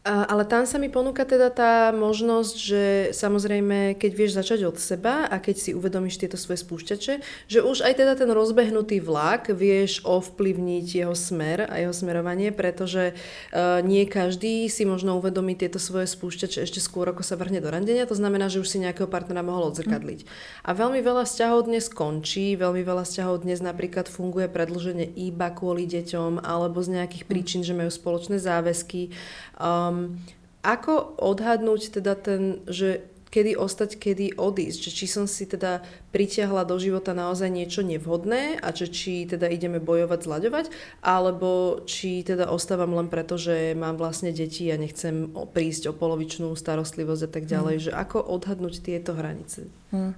Ale 0.05 0.45
tam 0.45 0.69
sa 0.69 0.77
mi 0.77 0.85
ponúka 0.85 1.25
teda 1.25 1.49
tá 1.49 1.89
možnosť, 1.89 2.55
že 2.61 2.83
samozrejme, 3.09 3.97
keď 3.97 4.11
vieš 4.13 4.37
začať 4.37 4.69
od 4.69 4.77
seba 4.77 5.25
a 5.25 5.41
keď 5.41 5.55
si 5.57 5.71
uvedomíš 5.73 6.21
tieto 6.21 6.37
svoje 6.37 6.61
spúšťače, 6.61 7.13
že 7.49 7.59
už 7.65 7.81
aj 7.81 8.05
teda 8.05 8.13
ten 8.13 8.29
rozbehnutý 8.29 9.01
vlak 9.01 9.49
vieš 9.49 10.05
ovplyvniť 10.05 10.85
jeho 11.01 11.17
smer 11.17 11.65
a 11.65 11.81
jeho 11.81 11.89
smerovanie, 11.89 12.53
pretože 12.53 13.17
uh, 13.17 13.81
nie 13.81 14.05
každý 14.05 14.69
si 14.69 14.85
možno 14.85 15.17
uvedomí 15.17 15.57
tieto 15.57 15.81
svoje 15.81 16.05
spúšťače 16.05 16.69
ešte 16.69 16.77
skôr, 16.77 17.09
ako 17.09 17.25
sa 17.25 17.33
vrhne 17.33 17.57
do 17.57 17.73
randenia. 17.73 18.05
To 18.05 18.13
znamená, 18.13 18.45
že 18.45 18.61
už 18.61 18.69
si 18.69 18.85
nejakého 18.85 19.09
partnera 19.09 19.41
mohol 19.41 19.73
odzrkadliť. 19.73 20.21
Mm. 20.21 20.29
A 20.69 20.77
veľmi 20.77 21.01
veľa 21.01 21.25
vzťahov 21.25 21.65
dnes 21.65 21.89
končí, 21.89 22.53
veľmi 22.53 22.85
veľa 22.85 23.09
vzťahov 23.09 23.41
dnes 23.41 23.57
napríklad 23.57 24.05
funguje 24.05 24.53
predlženie 24.53 25.17
iba 25.17 25.49
kvôli 25.49 25.89
deťom 25.89 26.45
alebo 26.45 26.77
z 26.85 27.01
nejakých 27.01 27.25
príčin, 27.25 27.65
že 27.65 27.73
majú 27.73 27.89
spoločné 27.89 28.37
záväzky. 28.37 29.09
Um, 29.57 29.94
Um, 29.95 30.19
ako 30.65 31.15
odhadnúť 31.21 31.95
teda 32.01 32.17
ten, 32.19 32.59
že 32.67 33.05
kedy 33.35 33.59
ostať, 33.59 33.99
kedy 33.99 34.25
odísť. 34.39 34.79
Že 34.87 34.91
či 34.95 35.05
som 35.11 35.25
si 35.27 35.43
teda 35.43 35.83
pritiahla 36.15 36.63
do 36.63 36.79
života 36.79 37.11
naozaj 37.11 37.51
niečo 37.51 37.83
nevhodné 37.83 38.63
a 38.63 38.71
že 38.71 38.87
či 38.87 39.27
teda 39.27 39.51
ideme 39.51 39.83
bojovať, 39.83 40.19
zľaďovať, 40.23 40.65
alebo 41.03 41.83
či 41.83 42.23
teda 42.23 42.47
ostávam 42.47 42.95
len 42.95 43.11
preto, 43.11 43.35
že 43.35 43.75
mám 43.75 43.99
vlastne 43.99 44.31
deti 44.31 44.71
a 44.71 44.79
nechcem 44.79 45.35
prísť 45.51 45.91
o 45.91 45.93
polovičnú 45.93 46.55
starostlivosť 46.55 47.21
a 47.27 47.29
tak 47.29 47.43
ďalej. 47.43 47.75
Hmm. 47.75 47.83
Že 47.83 47.91
ako 47.91 48.17
odhadnúť 48.23 48.79
tieto 48.79 49.11
hranice? 49.11 49.67
Hmm. 49.91 50.15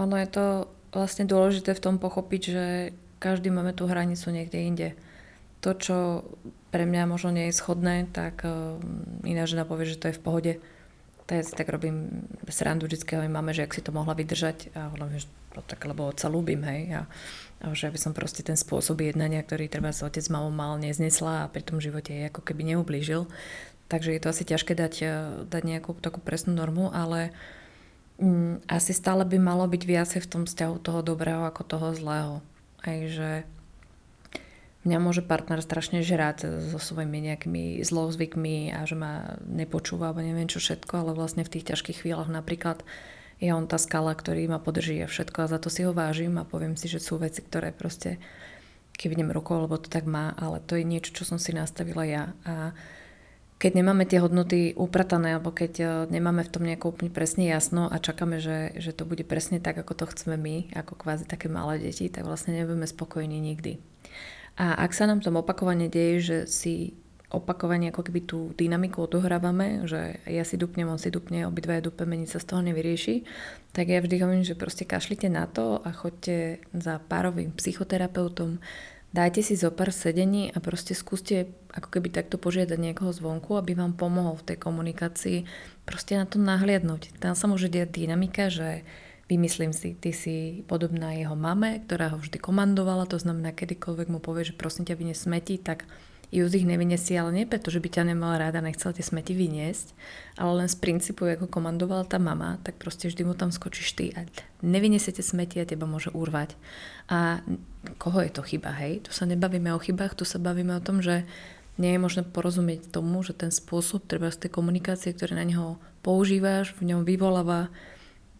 Ono 0.00 0.16
je 0.16 0.28
to 0.32 0.44
vlastne 0.96 1.28
dôležité 1.28 1.76
v 1.76 1.84
tom 1.84 1.96
pochopiť, 2.00 2.42
že 2.48 2.64
každý 3.20 3.52
máme 3.52 3.76
tú 3.76 3.84
hranicu 3.84 4.32
niekde 4.32 4.58
inde. 4.60 4.88
To, 5.66 5.74
čo 5.74 6.22
pre 6.70 6.86
mňa 6.86 7.10
možno 7.10 7.34
nie 7.34 7.50
je 7.50 7.58
schodné, 7.58 8.06
tak 8.14 8.46
uh, 8.46 8.78
iná 9.26 9.50
žena 9.50 9.66
povie, 9.66 9.90
že 9.90 9.98
to 9.98 10.14
je 10.14 10.18
v 10.18 10.22
pohode. 10.22 10.52
To 11.26 11.30
ja 11.34 11.42
si 11.42 11.58
tak 11.58 11.66
robím 11.74 12.22
srandu 12.46 12.86
vždycky, 12.86 13.18
ale 13.18 13.26
máme, 13.26 13.50
že 13.50 13.66
ak 13.66 13.74
si 13.74 13.82
to 13.82 13.90
mohla 13.90 14.14
vydržať 14.14 14.70
a 14.78 14.94
hlavne, 14.94 15.18
že 15.18 15.26
no, 15.58 15.66
tak 15.66 15.82
lebo 15.82 16.06
otca 16.06 16.30
ľúbim, 16.30 16.62
hej, 16.62 17.02
a, 17.02 17.02
a 17.66 17.74
že 17.74 17.90
by 17.90 17.98
som 17.98 18.14
proste 18.14 18.46
ten 18.46 18.54
spôsob 18.54 19.02
jednania, 19.02 19.42
ktorý 19.42 19.66
treba 19.66 19.90
sa 19.90 20.06
otec 20.06 20.22
mamou 20.30 20.54
mal, 20.54 20.78
neznesla 20.78 21.42
a 21.42 21.50
pri 21.50 21.66
tom 21.66 21.82
živote 21.82 22.14
je 22.14 22.30
ako 22.30 22.46
keby 22.46 22.70
neublížil. 22.70 23.26
Takže 23.90 24.14
je 24.14 24.20
to 24.22 24.30
asi 24.30 24.46
ťažké 24.46 24.78
dať, 24.78 24.94
e, 25.02 25.06
dať 25.50 25.62
nejakú 25.66 25.98
takú 25.98 26.22
presnú 26.22 26.54
normu, 26.54 26.94
ale 26.94 27.34
mm, 28.22 28.70
asi 28.70 28.94
stále 28.94 29.26
by 29.26 29.38
malo 29.42 29.66
byť 29.66 29.82
viacej 29.82 30.20
v 30.22 30.30
tom 30.30 30.42
vzťahu 30.46 30.78
toho 30.78 31.00
dobrého 31.02 31.42
ako 31.42 31.62
toho 31.66 31.88
zlého. 31.90 32.34
Aj 32.86 32.98
že 33.10 33.30
mňa 34.86 34.98
môže 35.02 35.22
partner 35.26 35.60
strašne 35.60 36.00
žrať 36.00 36.70
so 36.70 36.78
svojimi 36.78 37.18
nejakými 37.18 37.82
zlozvykmi 37.82 38.72
a 38.72 38.86
že 38.86 38.94
ma 38.94 39.36
nepočúva 39.44 40.10
alebo 40.10 40.22
neviem 40.22 40.46
čo 40.46 40.62
všetko, 40.62 40.92
ale 41.02 41.12
vlastne 41.12 41.42
v 41.42 41.52
tých 41.52 41.74
ťažkých 41.74 42.06
chvíľach 42.06 42.30
napríklad 42.30 42.86
je 43.42 43.52
on 43.52 43.68
tá 43.68 43.76
skala, 43.76 44.16
ktorý 44.16 44.48
ma 44.48 44.62
podrží 44.62 44.96
a 45.04 45.10
všetko 45.10 45.44
a 45.44 45.50
za 45.50 45.58
to 45.60 45.68
si 45.68 45.84
ho 45.84 45.92
vážim 45.92 46.40
a 46.40 46.48
poviem 46.48 46.78
si, 46.78 46.88
že 46.88 47.02
sú 47.02 47.20
veci, 47.20 47.44
ktoré 47.44 47.74
proste 47.74 48.16
idem 48.96 49.28
rukou, 49.28 49.60
lebo 49.60 49.76
to 49.76 49.92
tak 49.92 50.08
má, 50.08 50.32
ale 50.40 50.56
to 50.64 50.80
je 50.80 50.88
niečo, 50.88 51.12
čo 51.12 51.28
som 51.28 51.36
si 51.36 51.52
nastavila 51.52 52.08
ja. 52.08 52.32
A 52.48 52.72
keď 53.56 53.80
nemáme 53.80 54.04
tie 54.04 54.20
hodnoty 54.20 54.76
upratané, 54.76 55.36
alebo 55.36 55.48
keď 55.48 55.72
e, 55.80 55.84
nemáme 56.12 56.44
v 56.44 56.52
tom 56.52 56.64
nejako 56.64 56.92
úplne 56.92 57.08
presne 57.08 57.48
jasno 57.48 57.88
a 57.88 57.96
čakáme, 57.96 58.36
že, 58.36 58.76
že 58.76 58.92
to 58.92 59.08
bude 59.08 59.24
presne 59.24 59.64
tak, 59.64 59.80
ako 59.80 59.96
to 59.96 60.04
chceme 60.12 60.36
my, 60.36 60.56
ako 60.76 60.92
kvázi 60.96 61.24
také 61.24 61.48
malé 61.48 61.80
deti, 61.80 62.12
tak 62.12 62.28
vlastne 62.28 62.52
nebudeme 62.52 62.84
spokojní 62.84 63.40
nikdy. 63.40 63.80
A 64.56 64.80
ak 64.80 64.96
sa 64.96 65.04
nám 65.04 65.20
tom 65.20 65.36
opakovane 65.36 65.92
deje, 65.92 66.16
že 66.20 66.38
si 66.48 66.74
opakovane 67.28 67.90
ako 67.90 68.02
keby 68.06 68.20
tú 68.22 68.38
dynamiku 68.54 69.04
odohrávame, 69.04 69.84
že 69.84 70.22
ja 70.30 70.46
si 70.46 70.54
dupnem, 70.54 70.86
on 70.86 70.96
si 70.96 71.10
dupne, 71.10 71.44
obidva 71.44 71.82
dupeme, 71.82 72.14
nič 72.14 72.32
sa 72.32 72.40
z 72.40 72.48
toho 72.54 72.60
nevyrieši, 72.62 73.26
tak 73.74 73.90
ja 73.90 73.98
vždy 73.98 74.22
hovorím, 74.22 74.46
že 74.46 74.54
proste 74.54 74.86
kašlite 74.86 75.26
na 75.26 75.50
to 75.50 75.82
a 75.82 75.90
choďte 75.90 76.62
za 76.70 77.02
párovým 77.02 77.50
psychoterapeutom, 77.50 78.62
dajte 79.10 79.42
si 79.42 79.58
zo 79.58 79.74
pár 79.74 79.90
sedení 79.90 80.54
a 80.54 80.62
proste 80.62 80.94
skúste 80.94 81.50
ako 81.74 81.98
keby 81.98 82.14
takto 82.14 82.38
požiadať 82.38 82.78
niekoho 82.78 83.10
zvonku, 83.10 83.58
aby 83.58 83.74
vám 83.74 83.98
pomohol 83.98 84.38
v 84.38 84.54
tej 84.54 84.58
komunikácii, 84.62 85.38
proste 85.82 86.14
na 86.14 86.30
to 86.30 86.38
nahliadnúť. 86.38 87.18
Tam 87.18 87.34
sa 87.34 87.50
môže 87.50 87.66
diať 87.66 87.90
dynamika, 87.90 88.54
že 88.54 88.86
Vymyslím 89.26 89.74
si, 89.74 89.98
ty 89.98 90.14
si 90.14 90.62
podobná 90.70 91.10
jeho 91.18 91.34
mame, 91.34 91.82
ktorá 91.82 92.14
ho 92.14 92.22
vždy 92.22 92.38
komandovala, 92.38 93.10
to 93.10 93.18
znamená, 93.18 93.50
kedykoľvek 93.50 94.06
mu 94.06 94.22
povie, 94.22 94.46
že 94.46 94.54
prosím 94.54 94.86
ťa 94.86 94.94
vyniesť 94.94 95.22
smeti, 95.26 95.58
tak 95.58 95.82
ju 96.30 96.46
z 96.46 96.62
ich 96.62 96.66
nevyniesie, 96.66 97.18
ale 97.18 97.30
nie 97.34 97.46
preto, 97.46 97.70
že 97.70 97.78
by 97.78 97.88
ťa 97.90 98.02
nemala 98.14 98.38
ráda, 98.38 98.58
nechcela 98.62 98.94
tie 98.94 99.02
smeti 99.02 99.34
vyniesť, 99.34 99.94
ale 100.38 100.62
len 100.62 100.68
z 100.70 100.78
princípu, 100.78 101.22
ako 101.26 101.46
komandovala 101.46 102.06
tá 102.06 102.18
mama, 102.18 102.58
tak 102.66 102.78
proste 102.78 103.06
vždy 103.06 103.22
mu 103.22 103.34
tam 103.38 103.54
skočíš 103.54 103.94
ty 103.94 104.10
a 104.14 104.26
nevyniesiete 104.62 105.22
smeti 105.22 105.62
a 105.62 105.68
teba 105.68 105.86
môže 105.86 106.10
urvať. 106.10 106.58
A 107.06 107.42
koho 108.02 108.22
je 108.26 108.30
to 108.34 108.42
chyba, 108.42 108.74
hej? 108.74 109.06
Tu 109.06 109.14
sa 109.14 109.26
nebavíme 109.26 109.70
o 109.70 109.82
chybách, 109.82 110.18
tu 110.18 110.26
sa 110.26 110.42
bavíme 110.42 110.74
o 110.74 110.82
tom, 110.82 110.98
že 110.98 111.22
nie 111.78 111.94
je 111.94 112.02
možné 112.02 112.22
porozumieť 112.26 112.90
tomu, 112.90 113.22
že 113.22 113.36
ten 113.36 113.54
spôsob 113.54 114.08
treba 114.08 114.32
z 114.32 114.46
tej 114.46 114.50
komunikácie, 114.50 115.14
ktoré 115.14 115.38
na 115.38 115.46
neho 115.46 115.78
používaš, 116.02 116.74
v 116.78 116.90
ňom 116.90 117.06
vyvoláva 117.06 117.68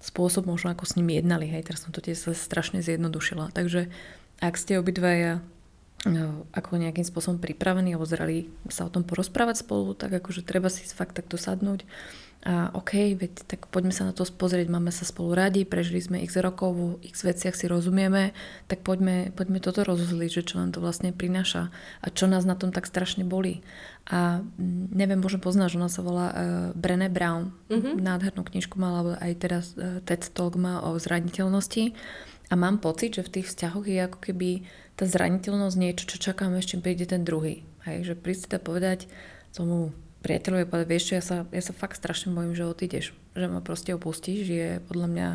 spôsob 0.01 0.47
možno, 0.47 0.73
ako 0.73 0.85
s 0.85 0.97
nimi 0.99 1.17
jednali. 1.17 1.49
Hej, 1.49 1.73
teraz 1.73 1.85
som 1.85 1.93
to 1.93 2.05
tiež 2.05 2.37
strašne 2.37 2.85
zjednodušila. 2.85 3.53
Takže 3.53 3.89
ak 4.41 4.55
ste 4.61 4.77
obidvaja 4.77 5.41
no, 6.05 6.45
ako 6.53 6.77
nejakým 6.77 7.07
spôsobom 7.07 7.41
pripravení 7.41 7.97
alebo 7.97 8.05
zrali 8.05 8.53
sa 8.69 8.85
o 8.85 8.93
tom 8.93 9.03
porozprávať 9.03 9.65
spolu, 9.65 9.97
tak 9.97 10.13
akože 10.13 10.45
treba 10.45 10.69
si 10.69 10.85
fakt 10.87 11.17
takto 11.17 11.41
sadnúť 11.41 11.89
a 12.47 12.71
OK, 12.79 13.19
veď 13.19 13.43
tak 13.51 13.67
poďme 13.75 13.91
sa 13.91 14.07
na 14.07 14.15
to 14.15 14.23
pozrieť, 14.23 14.71
máme 14.71 14.95
sa 14.95 15.03
spolu 15.03 15.35
radi, 15.35 15.67
prežili 15.67 15.99
sme 15.99 16.23
x 16.23 16.39
rokov, 16.39 16.79
v 16.79 17.03
x 17.03 17.27
veciach 17.27 17.59
si 17.59 17.67
rozumieme, 17.67 18.31
tak 18.71 18.87
poďme, 18.87 19.35
poďme 19.35 19.59
toto 19.59 19.83
rozuzliť, 19.83 20.31
že 20.31 20.47
čo 20.47 20.63
nám 20.63 20.71
to 20.71 20.79
vlastne 20.79 21.11
prináša 21.11 21.75
a 21.75 22.07
čo 22.07 22.31
nás 22.31 22.47
na 22.47 22.55
tom 22.55 22.71
tak 22.71 22.87
strašne 22.87 23.27
bolí. 23.27 23.67
A 24.07 24.47
mm, 24.47 24.95
neviem, 24.95 25.19
možno 25.19 25.43
poznáš, 25.43 25.75
ona 25.75 25.91
sa 25.91 26.07
volá 26.07 26.31
uh, 26.31 26.37
Brené 26.79 27.11
Brown, 27.11 27.51
mm-hmm. 27.67 27.99
nádhernú 27.99 28.47
knižku 28.47 28.79
mala, 28.79 29.03
alebo 29.03 29.13
aj 29.19 29.33
teraz 29.43 29.65
uh, 29.75 29.99
TED 30.07 30.31
Talk 30.31 30.55
má 30.55 30.87
o 30.87 30.95
zraniteľnosti 31.03 31.99
a 32.47 32.55
mám 32.55 32.79
pocit, 32.79 33.19
že 33.19 33.27
v 33.27 33.43
tých 33.43 33.51
vzťahoch 33.51 33.91
je 33.91 34.07
ako 34.07 34.23
keby 34.23 34.63
tá 34.95 35.03
zraniteľnosť 35.03 35.77
niečo, 35.83 36.07
čo 36.07 36.31
čakáme, 36.31 36.63
ešte 36.63 36.79
príde 36.79 37.11
ten 37.11 37.27
druhý. 37.27 37.67
Hej, 37.83 38.07
že 38.07 38.15
prísť 38.15 38.63
povedať 38.63 39.11
tomu 39.51 39.91
priateľovi 40.27 40.67
povedať, 40.67 40.89
vieš 40.91 41.05
čo, 41.07 41.13
ja 41.15 41.23
sa, 41.23 41.37
ja 41.55 41.63
sa 41.63 41.71
fakt 41.71 41.95
strašne 41.95 42.35
bojím, 42.35 42.59
že 42.59 42.67
odídeš, 42.67 43.15
že 43.39 43.47
ma 43.47 43.63
proste 43.63 43.95
opustíš, 43.95 44.51
je 44.51 44.69
podľa 44.91 45.07
mňa 45.07 45.29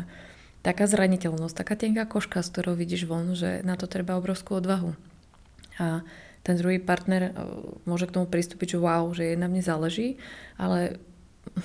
taká 0.60 0.84
zraniteľnosť, 0.84 1.56
taká 1.56 1.74
tenká 1.80 2.04
koška, 2.04 2.44
z 2.44 2.52
ktorou 2.52 2.76
vidíš 2.76 3.08
von, 3.08 3.32
že 3.32 3.64
na 3.64 3.80
to 3.80 3.88
treba 3.88 4.20
obrovskú 4.20 4.60
odvahu. 4.60 4.92
A 5.80 6.04
ten 6.44 6.54
druhý 6.60 6.76
partner 6.76 7.30
e, 7.30 7.32
môže 7.88 8.04
k 8.04 8.14
tomu 8.14 8.28
pristúpiť, 8.28 8.76
že 8.76 8.78
wow, 8.78 9.08
že 9.16 9.32
je 9.32 9.40
na 9.40 9.48
mne 9.48 9.64
záleží, 9.64 10.20
ale 10.60 11.00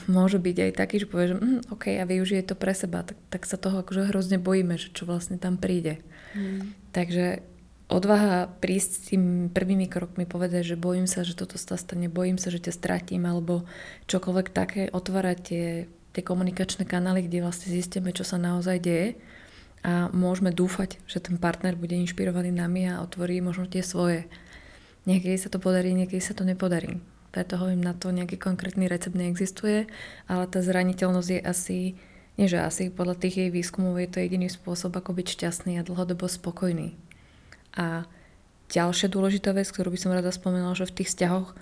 môže 0.10 0.40
byť 0.42 0.58
aj 0.70 0.72
taký, 0.74 0.96
že 1.04 1.10
povie, 1.10 1.34
že 1.34 1.36
mm, 1.38 1.60
OK, 1.74 1.86
a 2.00 2.06
využije 2.08 2.42
to 2.48 2.56
pre 2.58 2.74
seba, 2.74 3.04
tak, 3.04 3.18
tak 3.30 3.44
sa 3.46 3.60
toho 3.60 3.84
akože 3.84 4.10
hrozne 4.10 4.40
bojíme, 4.40 4.80
že 4.80 4.90
čo 4.96 5.06
vlastne 5.06 5.36
tam 5.38 5.60
príde. 5.60 6.00
Mm. 6.34 6.74
Takže 6.96 7.46
odvaha 7.88 8.52
prísť 8.60 8.92
s 8.92 9.02
tým 9.14 9.24
prvými 9.52 9.88
krokmi, 9.88 10.28
povedať, 10.28 10.76
že 10.76 10.78
bojím 10.80 11.08
sa, 11.08 11.24
že 11.24 11.36
toto 11.40 11.56
sa 11.56 11.80
stane, 11.80 12.12
bojím 12.12 12.36
sa, 12.36 12.52
že 12.52 12.60
ťa 12.60 12.74
stratím, 12.76 13.24
alebo 13.24 13.64
čokoľvek 14.12 14.48
také, 14.52 14.82
otvárať 14.92 15.38
tie, 15.40 15.66
tie 16.12 16.24
komunikačné 16.24 16.84
kanály, 16.84 17.26
kde 17.26 17.44
vlastne 17.44 17.72
zistíme, 17.72 18.12
čo 18.12 18.28
sa 18.28 18.36
naozaj 18.36 18.78
deje 18.84 19.08
a 19.88 20.12
môžeme 20.12 20.52
dúfať, 20.52 21.00
že 21.08 21.24
ten 21.24 21.40
partner 21.40 21.80
bude 21.80 21.96
inšpirovaný 21.96 22.52
nami 22.52 22.92
a 22.92 23.00
otvorí 23.00 23.40
možno 23.40 23.70
tie 23.72 23.86
svoje. 23.86 24.28
Niekedy 25.08 25.40
sa 25.40 25.48
to 25.48 25.64
podarí, 25.64 25.96
niekedy 25.96 26.20
sa 26.20 26.36
to 26.36 26.44
nepodarí. 26.44 27.00
Preto 27.32 27.56
hovorím, 27.56 27.86
na 27.86 27.96
to 27.96 28.12
nejaký 28.12 28.36
konkrétny 28.36 28.92
recept 28.92 29.16
neexistuje, 29.16 29.88
ale 30.28 30.44
tá 30.52 30.60
zraniteľnosť 30.60 31.30
je 31.30 31.40
asi, 31.40 31.80
nie 32.36 32.48
že 32.52 32.60
asi, 32.60 32.92
podľa 32.92 33.16
tých 33.16 33.48
jej 33.48 33.50
výskumov 33.54 33.96
je 34.04 34.10
to 34.12 34.20
jediný 34.20 34.52
spôsob, 34.52 34.92
ako 34.98 35.16
byť 35.16 35.28
šťastný 35.40 35.80
a 35.80 35.88
dlhodobo 35.88 36.28
spokojný. 36.28 37.07
A 37.78 38.10
ďalšia 38.74 39.08
dôležitá 39.08 39.54
vec, 39.54 39.70
ktorú 39.70 39.94
by 39.94 40.00
som 40.02 40.12
rada 40.12 40.34
spomenula, 40.34 40.74
že 40.74 40.90
v 40.90 41.02
tých 41.02 41.14
vzťahoch 41.14 41.54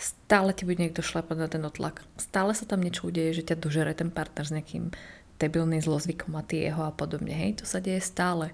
stále 0.00 0.50
ti 0.56 0.66
bude 0.66 0.80
niekto 0.80 1.04
šlapať 1.04 1.36
na 1.38 1.48
ten 1.48 1.62
otlak. 1.62 2.02
Stále 2.18 2.52
sa 2.56 2.66
tam 2.66 2.82
niečo 2.82 3.06
udeje, 3.08 3.40
že 3.40 3.46
ťa 3.52 3.62
dožere 3.62 3.92
ten 3.94 4.10
partner 4.10 4.44
s 4.48 4.52
nejakým 4.52 4.90
debilným 5.40 5.80
zlozvykom 5.80 6.36
a 6.36 6.42
ty 6.44 6.66
jeho 6.66 6.84
a 6.84 6.92
podobne. 6.92 7.32
Hej, 7.32 7.62
to 7.62 7.64
sa 7.64 7.80
deje 7.80 8.02
stále. 8.04 8.52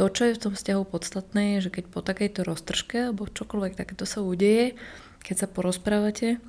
To, 0.00 0.10
čo 0.10 0.26
je 0.26 0.36
v 0.36 0.42
tom 0.42 0.52
vzťahu 0.56 0.82
podstatné, 0.90 1.58
je, 1.58 1.68
že 1.68 1.74
keď 1.80 1.84
po 1.92 2.00
takejto 2.02 2.42
roztržke 2.42 3.12
alebo 3.12 3.30
čokoľvek 3.30 3.78
takéto 3.78 4.08
sa 4.08 4.24
udeje, 4.24 4.74
keď 5.22 5.44
sa 5.44 5.46
porozprávate, 5.46 6.42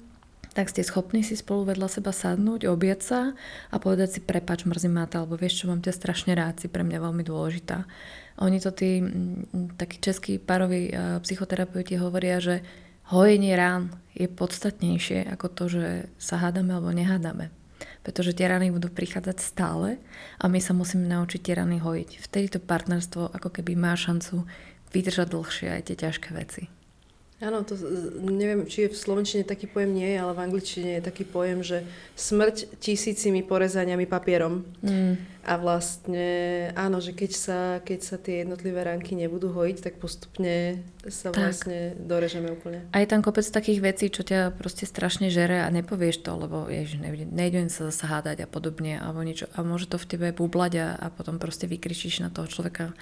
tak 0.56 0.72
ste 0.72 0.88
schopní 0.88 1.22
si 1.22 1.36
spolu 1.36 1.68
vedľa 1.68 2.00
seba 2.00 2.16
sadnúť, 2.16 2.72
objať 2.72 3.00
sa 3.04 3.22
a 3.70 3.76
povedať 3.76 4.18
si 4.18 4.20
prepač, 4.24 4.64
mrzí 4.64 4.88
ma 4.88 5.04
alebo 5.04 5.36
vieš 5.36 5.62
čo, 5.62 5.66
mám 5.68 5.84
ťa 5.84 5.92
strašne 5.92 6.32
rád, 6.32 6.64
si 6.64 6.72
pre 6.72 6.82
mňa 6.82 7.04
veľmi 7.04 7.24
dôležitá. 7.28 7.84
Oni 8.36 8.60
to 8.60 8.72
tí 8.76 9.00
takí 9.80 10.04
českí 10.04 10.40
pároví 10.40 10.92
psychoterapeuti 11.24 11.96
hovoria, 11.96 12.44
že 12.44 12.68
hojenie 13.08 13.56
rán 13.56 13.96
je 14.12 14.28
podstatnejšie 14.28 15.30
ako 15.32 15.48
to, 15.52 15.64
že 15.72 15.86
sa 16.20 16.42
hádame 16.44 16.76
alebo 16.76 16.92
nehádame. 16.92 17.54
Pretože 18.04 18.38
tie 18.38 18.52
rany 18.52 18.70
budú 18.70 18.92
prichádzať 18.92 19.38
stále 19.42 19.98
a 20.38 20.46
my 20.46 20.60
sa 20.62 20.76
musíme 20.76 21.08
naučiť 21.10 21.42
tie 21.42 21.56
rany 21.58 21.80
hojiť. 21.82 22.22
Vtedy 22.22 22.48
to 22.54 22.60
partnerstvo 22.62 23.34
ako 23.34 23.50
keby 23.50 23.74
má 23.74 23.98
šancu 23.98 24.46
vydržať 24.94 25.28
dlhšie 25.32 25.68
aj 25.72 25.82
tie 25.90 25.96
ťažké 25.96 26.30
veci. 26.36 26.70
Áno, 27.44 27.68
to 27.68 27.76
neviem, 28.32 28.64
či 28.64 28.88
je 28.88 28.96
v 28.96 28.96
slovenčine 28.96 29.44
taký 29.44 29.68
pojem 29.68 29.92
nie, 29.92 30.16
ale 30.16 30.32
v 30.32 30.44
angličtine 30.48 30.98
je 30.98 31.04
taký 31.04 31.28
pojem, 31.28 31.68
že 31.68 31.84
smrť 32.16 32.80
tisícimi 32.80 33.44
porezaniami 33.44 34.08
papierom. 34.08 34.64
Mm. 34.80 35.20
A 35.44 35.60
vlastne 35.60 36.28
áno, 36.80 37.04
že 37.04 37.12
keď 37.12 37.32
sa, 37.36 37.60
keď 37.84 38.00
sa 38.02 38.16
tie 38.16 38.48
jednotlivé 38.48 38.88
ranky 38.88 39.20
nebudú 39.20 39.52
hojiť, 39.52 39.78
tak 39.84 40.00
postupne 40.00 40.80
sa 41.12 41.36
tak. 41.36 41.52
vlastne 41.52 42.00
dorežeme 42.00 42.56
úplne. 42.56 42.88
A 42.96 43.04
je 43.04 43.12
tam 43.12 43.20
kopec 43.20 43.44
takých 43.44 43.84
vecí, 43.84 44.08
čo 44.08 44.24
ťa 44.24 44.56
proste 44.56 44.88
strašne 44.88 45.28
žere 45.28 45.60
a 45.60 45.68
nepovieš 45.68 46.24
to, 46.24 46.40
lebo 46.40 46.72
jež, 46.72 46.96
nejdem 47.36 47.68
sa 47.68 47.92
zase 47.92 48.08
hádať 48.08 48.48
a 48.48 48.50
podobne, 48.50 48.96
alebo 48.96 49.28
niečo. 49.28 49.52
A 49.54 49.62
môže 49.62 49.92
to 49.92 50.00
v 50.00 50.08
tebe 50.08 50.28
bublať 50.32 50.74
a, 50.80 50.88
a 50.96 51.08
potom 51.12 51.36
proste 51.36 51.68
vykričíš 51.68 52.24
na 52.24 52.32
toho 52.32 52.48
človeka 52.48 52.96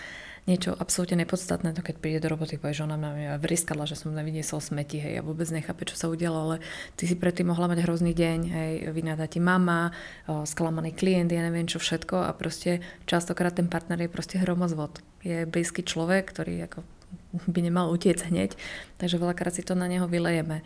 niečo 0.43 0.75
absolútne 0.75 1.23
nepodstatné, 1.23 1.71
to 1.71 1.79
keď 1.79 1.95
príde 2.03 2.19
do 2.19 2.31
roboty, 2.35 2.59
povie, 2.59 2.75
že 2.75 2.83
ona 2.83 2.99
na 2.99 3.15
mňa 3.15 3.31
vriskala, 3.39 3.87
že 3.87 3.95
som 3.95 4.11
nevyniesol 4.11 4.59
smeti, 4.59 4.99
hej, 4.99 5.19
a 5.19 5.25
vôbec 5.25 5.47
nechápe, 5.47 5.87
čo 5.87 5.95
sa 5.95 6.11
udialo, 6.11 6.35
ale 6.35 6.55
ty 6.99 7.07
si 7.07 7.15
predtým 7.15 7.47
mohla 7.47 7.71
mať 7.71 7.87
hrozný 7.87 8.11
deň, 8.11 8.39
hej, 8.51 8.73
vynáda 8.91 9.31
ti 9.31 9.39
mama, 9.39 9.95
o, 10.27 10.43
sklamaný 10.43 10.91
klient, 10.91 11.31
ja 11.31 11.39
neviem 11.39 11.63
čo 11.63 11.79
všetko 11.79 12.27
a 12.27 12.31
proste 12.35 12.83
častokrát 13.07 13.55
ten 13.55 13.71
partner 13.71 14.03
je 14.03 14.11
proste 14.11 14.35
hromozvod. 14.35 14.99
Je 15.23 15.47
blízky 15.47 15.79
človek, 15.79 16.27
ktorý 16.35 16.67
ako 16.67 16.83
by 17.47 17.59
nemal 17.63 17.87
utiec 17.89 18.19
hneď, 18.27 18.59
takže 18.99 19.21
veľakrát 19.21 19.55
si 19.55 19.63
to 19.63 19.79
na 19.79 19.87
neho 19.87 20.11
vylejeme. 20.11 20.59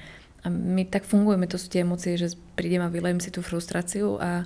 A 0.46 0.48
my 0.50 0.86
tak 0.90 1.06
fungujeme, 1.06 1.50
to 1.50 1.60
sú 1.62 1.70
tie 1.70 1.86
emócie, 1.86 2.18
že 2.18 2.34
prídem 2.56 2.82
a 2.82 2.94
vylejem 2.94 3.20
si 3.20 3.30
tú 3.34 3.42
frustráciu 3.46 4.18
a 4.22 4.46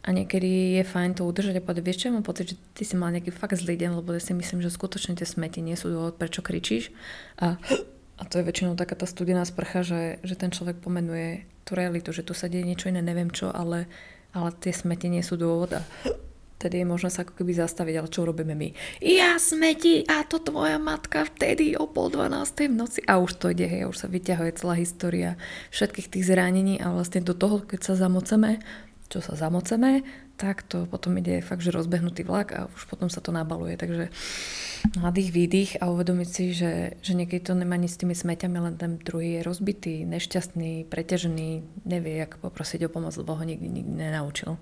a 0.00 0.08
niekedy 0.16 0.80
je 0.80 0.84
fajn 0.84 1.20
to 1.20 1.28
udržať 1.28 1.60
a 1.60 1.64
povedať, 1.64 1.84
vieš 1.84 1.98
čo, 2.00 2.14
mám 2.14 2.24
pocit, 2.24 2.52
že 2.52 2.56
ty 2.72 2.88
si 2.88 2.96
mal 2.96 3.12
nejaký 3.12 3.28
fakt 3.36 3.60
zlý 3.60 3.76
deň, 3.76 4.00
lebo 4.00 4.16
ja 4.16 4.22
si 4.22 4.32
myslím, 4.32 4.64
že 4.64 4.72
skutočne 4.72 5.12
tie 5.12 5.28
smeti 5.28 5.60
nie 5.60 5.76
sú 5.76 5.92
dôvod, 5.92 6.16
prečo 6.16 6.40
kričíš. 6.40 6.88
A, 7.36 7.60
a 8.16 8.22
to 8.24 8.40
je 8.40 8.48
väčšinou 8.48 8.80
taká 8.80 8.96
tá 8.96 9.04
studená 9.04 9.44
sprcha, 9.44 9.84
že, 9.84 10.16
že 10.24 10.40
ten 10.40 10.48
človek 10.48 10.80
pomenuje 10.80 11.44
tú 11.68 11.76
realitu, 11.76 12.16
že 12.16 12.24
tu 12.24 12.32
sa 12.32 12.48
deje 12.48 12.64
niečo 12.64 12.88
iné, 12.88 13.04
neviem 13.04 13.28
čo, 13.28 13.52
ale, 13.52 13.84
ale 14.32 14.56
tie 14.56 14.72
smeti 14.72 15.12
nie 15.12 15.20
sú 15.20 15.36
dôvod 15.36 15.76
a 15.76 15.84
tedy 16.60 16.84
je 16.84 16.86
možné 16.88 17.08
sa 17.08 17.24
ako 17.24 17.40
keby 17.40 17.56
zastaviť, 17.56 17.94
ale 17.96 18.12
čo 18.12 18.28
robíme 18.28 18.52
my? 18.52 18.68
Ja 19.00 19.40
smeti 19.40 20.04
a 20.04 20.28
to 20.28 20.44
tvoja 20.44 20.76
matka 20.76 21.24
vtedy 21.24 21.72
o 21.72 21.88
pol 21.88 22.12
dvanástej 22.12 22.68
v 22.68 22.76
noci 22.76 23.00
a 23.08 23.16
už 23.16 23.40
to 23.40 23.48
ide, 23.48 23.64
hej, 23.64 23.88
už 23.88 23.96
sa 23.96 24.08
vyťahuje 24.12 24.60
celá 24.60 24.76
história 24.76 25.40
všetkých 25.72 26.12
tých 26.12 26.28
zranení 26.28 26.76
a 26.76 26.92
vlastne 26.92 27.24
do 27.24 27.32
toho, 27.32 27.64
keď 27.64 27.80
sa 27.80 27.94
zamoceme, 27.96 28.60
čo 29.10 29.18
sa 29.18 29.34
zamoceme, 29.34 30.06
tak 30.38 30.62
to 30.62 30.86
potom 30.86 31.18
ide 31.18 31.42
fakt, 31.42 31.66
že 31.66 31.74
rozbehnutý 31.74 32.22
vlak 32.22 32.54
a 32.54 32.60
už 32.70 32.86
potom 32.86 33.10
sa 33.10 33.18
to 33.18 33.34
nabaluje. 33.34 33.74
Takže 33.74 34.08
mladých 34.96 35.30
výdych 35.34 35.70
a 35.82 35.90
uvedomiť 35.90 36.28
si, 36.30 36.54
že, 36.54 36.96
že 37.02 37.12
niekedy 37.18 37.42
to 37.42 37.58
nemá 37.58 37.74
nič 37.74 37.98
s 37.98 38.00
tými 38.00 38.14
smeťami, 38.14 38.56
len 38.56 38.74
ten 38.78 39.02
druhý 39.02 39.42
je 39.42 39.46
rozbitý, 39.46 40.06
nešťastný, 40.06 40.86
preťažený, 40.86 41.82
nevie, 41.84 42.22
ako 42.22 42.48
poprosiť 42.48 42.86
o 42.86 42.92
pomoc, 42.94 43.12
lebo 43.18 43.34
ho 43.34 43.44
nikdy, 43.44 43.68
nikdy 43.68 43.92
nenaučil. 43.98 44.56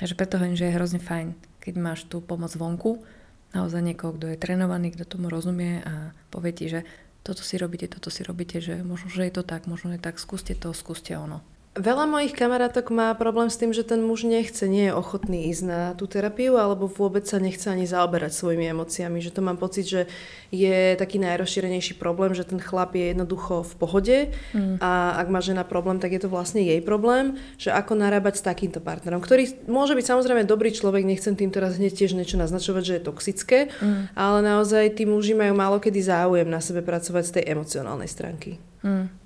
Takže 0.00 0.16
preto 0.16 0.40
hovorím, 0.40 0.56
že 0.56 0.72
je 0.72 0.76
hrozne 0.80 1.00
fajn, 1.04 1.36
keď 1.60 1.74
máš 1.76 2.08
tú 2.08 2.24
pomoc 2.24 2.50
vonku, 2.56 3.04
naozaj 3.52 3.84
niekoho, 3.84 4.16
kto 4.16 4.32
je 4.32 4.40
trénovaný, 4.40 4.96
kto 4.96 5.04
tomu 5.04 5.28
rozumie 5.28 5.84
a 5.84 6.16
povie 6.32 6.56
ti, 6.56 6.72
že 6.72 6.88
toto 7.22 7.44
si 7.44 7.54
robíte, 7.60 7.86
toto 7.86 8.10
si 8.10 8.24
robíte, 8.26 8.58
že 8.58 8.82
možno, 8.82 9.12
že 9.12 9.28
je 9.28 9.34
to 9.36 9.46
tak, 9.46 9.70
možno 9.70 9.94
je 9.94 10.00
tak, 10.00 10.18
skúste 10.18 10.58
to, 10.58 10.74
skúste 10.74 11.14
ono. 11.14 11.44
Veľa 11.72 12.04
mojich 12.04 12.36
kamarátok 12.36 12.92
má 12.92 13.16
problém 13.16 13.48
s 13.48 13.56
tým, 13.56 13.72
že 13.72 13.80
ten 13.80 14.04
muž 14.04 14.28
nechce, 14.28 14.68
nie 14.68 14.92
je 14.92 14.92
ochotný 14.92 15.48
ísť 15.48 15.62
na 15.64 15.80
tú 15.96 16.04
terapiu 16.04 16.60
alebo 16.60 16.84
vôbec 16.84 17.24
sa 17.24 17.40
nechce 17.40 17.64
ani 17.64 17.88
zaoberať 17.88 18.28
svojimi 18.28 18.68
emóciami. 18.76 19.24
Že 19.24 19.32
to 19.32 19.40
mám 19.40 19.56
pocit, 19.56 19.88
že 19.88 20.04
je 20.52 20.92
taký 21.00 21.16
najrozšírenejší 21.24 21.96
problém, 21.96 22.36
že 22.36 22.44
ten 22.44 22.60
chlap 22.60 22.92
je 22.92 23.16
jednoducho 23.16 23.64
v 23.64 23.74
pohode 23.80 24.16
mm. 24.52 24.84
a 24.84 25.16
ak 25.16 25.32
má 25.32 25.40
žena 25.40 25.64
problém, 25.64 25.96
tak 25.96 26.12
je 26.12 26.20
to 26.20 26.28
vlastne 26.28 26.60
jej 26.60 26.84
problém, 26.84 27.40
že 27.56 27.72
ako 27.72 27.96
narábať 27.96 28.44
s 28.44 28.44
takýmto 28.44 28.84
partnerom, 28.84 29.24
ktorý 29.24 29.64
môže 29.64 29.96
byť 29.96 30.04
samozrejme 30.04 30.44
dobrý 30.44 30.76
človek, 30.76 31.08
nechcem 31.08 31.40
tým 31.40 31.48
teraz 31.48 31.80
hneď 31.80 32.04
tiež 32.04 32.12
niečo 32.12 32.36
naznačovať, 32.36 32.82
že 32.84 32.94
je 33.00 33.06
toxické, 33.08 33.58
mm. 33.80 34.12
ale 34.12 34.44
naozaj 34.44 34.92
tí 35.00 35.08
muži 35.08 35.32
majú 35.32 35.56
málo 35.56 35.80
kedy 35.80 36.04
záujem 36.04 36.52
na 36.52 36.60
sebe 36.60 36.84
pracovať 36.84 37.24
z 37.24 37.32
tej 37.40 37.44
emocionálnej 37.56 38.12
stránky. 38.12 38.60
Mm. 38.84 39.21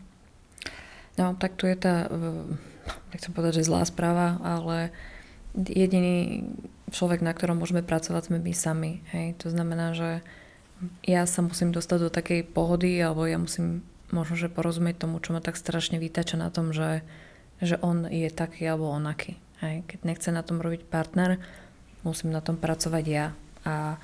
No, 1.16 1.33
tak 1.37 1.57
tu 1.57 1.64
je 1.64 1.76
tá, 1.76 2.12
nechcem 3.12 3.33
povedať, 3.33 3.64
že 3.64 3.68
zlá 3.68 3.88
správa, 3.88 4.37
ale 4.44 4.92
jediný 5.57 6.44
človek, 6.92 7.24
na 7.24 7.33
ktorom 7.33 7.57
môžeme 7.57 7.81
pracovať, 7.81 8.29
sme 8.29 8.38
my 8.38 8.52
sami. 8.52 9.00
Hej? 9.16 9.40
To 9.40 9.48
znamená, 9.48 9.96
že 9.96 10.20
ja 11.09 11.24
sa 11.24 11.40
musím 11.40 11.72
dostať 11.72 11.98
do 12.05 12.11
takej 12.12 12.40
pohody, 12.52 13.00
alebo 13.00 13.24
ja 13.24 13.40
musím 13.40 13.81
možno, 14.12 14.37
že 14.37 14.52
porozumieť 14.52 15.09
tomu, 15.09 15.18
čo 15.18 15.33
ma 15.33 15.40
tak 15.40 15.57
strašne 15.57 15.96
vytača 15.96 16.37
na 16.37 16.52
tom, 16.52 16.70
že, 16.76 17.00
že 17.59 17.81
on 17.81 18.05
je 18.07 18.29
taký 18.29 18.68
alebo 18.68 18.92
onaký. 18.92 19.40
Hej? 19.64 19.88
Keď 19.88 19.98
nechce 20.05 20.29
na 20.31 20.44
tom 20.44 20.61
robiť 20.61 20.85
partner, 20.85 21.40
musím 22.05 22.31
na 22.31 22.44
tom 22.44 22.61
pracovať 22.61 23.05
ja. 23.09 23.33
A 23.64 23.96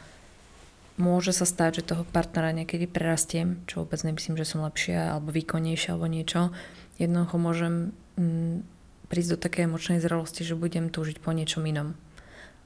môže 0.97 1.31
sa 1.37 1.45
stať, 1.45 1.81
že 1.81 1.95
toho 1.95 2.09
partnera 2.09 2.51
niekedy 2.51 2.89
prerastiem, 2.89 3.63
čo 3.69 3.85
vôbec 3.85 4.01
nemyslím, 4.03 4.35
že 4.41 4.49
som 4.49 4.65
lepšia 4.65 5.17
alebo 5.17 5.31
výkonnejšia 5.31 5.95
alebo 5.95 6.09
niečo, 6.11 6.51
jednoducho 6.99 7.37
môžem 7.41 7.75
mm, 8.17 8.65
prísť 9.13 9.37
do 9.37 9.43
takej 9.45 9.69
emočnej 9.69 10.01
zrelosti, 10.01 10.43
že 10.45 10.57
budem 10.57 10.89
túžiť 10.89 11.21
po 11.21 11.37
niečom 11.37 11.65
inom. 11.69 11.93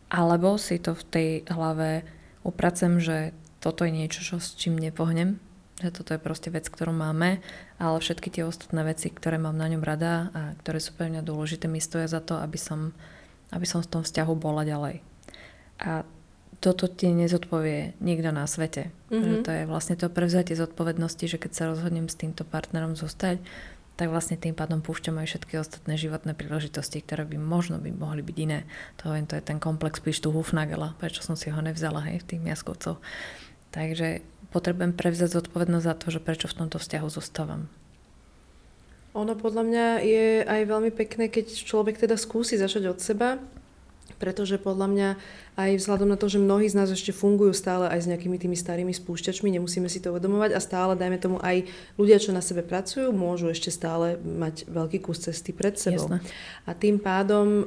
Alebo 0.07 0.55
si 0.63 0.79
to 0.79 0.95
v 0.95 1.05
tej 1.11 1.29
hlave 1.51 2.07
upracem, 2.47 3.03
že 3.03 3.35
toto 3.59 3.83
je 3.83 3.91
niečo, 3.91 4.23
čo, 4.23 4.39
s 4.39 4.55
čím 4.55 4.79
nepohnem, 4.79 5.43
že 5.83 5.91
toto 5.91 6.15
je 6.15 6.23
proste 6.23 6.55
vec, 6.55 6.71
ktorú 6.71 6.95
máme, 6.95 7.43
ale 7.83 7.97
všetky 7.99 8.31
tie 8.31 8.47
ostatné 8.47 8.87
veci, 8.87 9.11
ktoré 9.11 9.43
mám 9.43 9.59
na 9.59 9.67
ňom 9.67 9.83
rada 9.83 10.31
a 10.31 10.41
ktoré 10.63 10.79
sú 10.79 10.95
pre 10.95 11.11
mňa 11.11 11.27
dôležité, 11.27 11.67
mi 11.67 11.83
stoja 11.83 12.07
za 12.07 12.23
to, 12.23 12.39
aby 12.39 12.57
som, 12.57 12.95
aby 13.51 13.67
som 13.67 13.83
v 13.83 13.91
tom 13.91 14.03
vzťahu 14.07 14.33
bola 14.39 14.63
ďalej. 14.63 15.03
A 15.83 16.07
toto 16.63 16.89
ti 16.89 17.13
nezodpovie 17.13 17.99
nikto 18.01 18.33
na 18.33 18.49
svete. 18.49 18.89
Mm-hmm. 19.13 19.45
to 19.45 19.51
je 19.53 19.63
vlastne 19.69 19.95
to 19.95 20.09
prevzatie 20.09 20.57
zodpovednosti, 20.57 21.27
že 21.29 21.37
keď 21.37 21.51
sa 21.53 21.69
rozhodnem 21.69 22.09
s 22.09 22.17
týmto 22.17 22.43
partnerom 22.49 22.97
zostať, 22.97 23.43
tak 23.97 24.13
vlastne 24.13 24.37
tým 24.37 24.53
pádom 24.53 24.85
púšťam 24.85 25.17
aj 25.25 25.27
všetky 25.33 25.57
ostatné 25.57 25.97
životné 25.97 26.37
príležitosti, 26.37 27.01
ktoré 27.01 27.25
by 27.25 27.41
možno 27.41 27.81
by 27.81 27.89
mohli 27.97 28.21
byť 28.21 28.37
iné. 28.37 28.69
To, 29.01 29.09
to 29.09 29.35
je 29.41 29.43
ten 29.43 29.57
komplex 29.57 30.05
píštu 30.05 30.29
Hufnagela, 30.29 30.93
prečo 31.01 31.25
som 31.25 31.33
si 31.33 31.49
ho 31.49 31.61
nevzala 31.65 32.05
hej, 32.05 32.21
v 32.21 32.29
tým 32.37 32.43
jaskovcov. 32.45 33.01
Takže 33.73 34.21
potrebujem 34.53 34.93
prevzať 34.93 35.41
zodpovednosť 35.41 35.87
za 35.89 35.95
to, 35.97 36.07
že 36.13 36.21
prečo 36.21 36.47
v 36.47 36.57
tomto 36.61 36.77
vzťahu 36.77 37.09
zostávam. 37.09 37.73
Ono 39.17 39.33
podľa 39.33 39.63
mňa 39.65 39.87
je 40.05 40.27
aj 40.45 40.61
veľmi 40.69 40.93
pekné, 40.93 41.33
keď 41.33 41.57
človek 41.65 41.97
teda 41.97 42.21
skúsi 42.21 42.61
začať 42.61 42.93
od 42.93 43.01
seba, 43.01 43.41
pretože 44.17 44.61
podľa 44.61 44.87
mňa 44.89 45.09
aj 45.57 45.71
vzhľadom 45.81 46.09
na 46.13 46.21
to, 46.21 46.29
že 46.29 46.43
mnohí 46.43 46.69
z 46.69 46.77
nás 46.77 46.89
ešte 46.93 47.17
fungujú 47.17 47.57
stále 47.57 47.89
aj 47.89 48.05
s 48.05 48.11
nejakými 48.13 48.37
tými 48.37 48.57
starými 48.57 48.93
spúšťačmi, 48.93 49.49
nemusíme 49.57 49.89
si 49.89 50.05
to 50.05 50.13
uvedomovať 50.13 50.53
a 50.53 50.61
stále, 50.61 50.93
dajme 50.99 51.17
tomu, 51.17 51.37
aj 51.41 51.65
ľudia, 51.97 52.21
čo 52.21 52.37
na 52.37 52.45
sebe 52.45 52.61
pracujú, 52.61 53.09
môžu 53.17 53.49
ešte 53.49 53.73
stále 53.73 54.21
mať 54.21 54.69
veľký 54.69 55.01
kus 55.01 55.25
cesty 55.25 55.57
pred 55.57 55.81
sebou. 55.81 56.13
Jasne. 56.13 56.21
A 56.69 56.77
tým 56.77 57.01
pádom 57.01 57.63
e, 57.63 57.65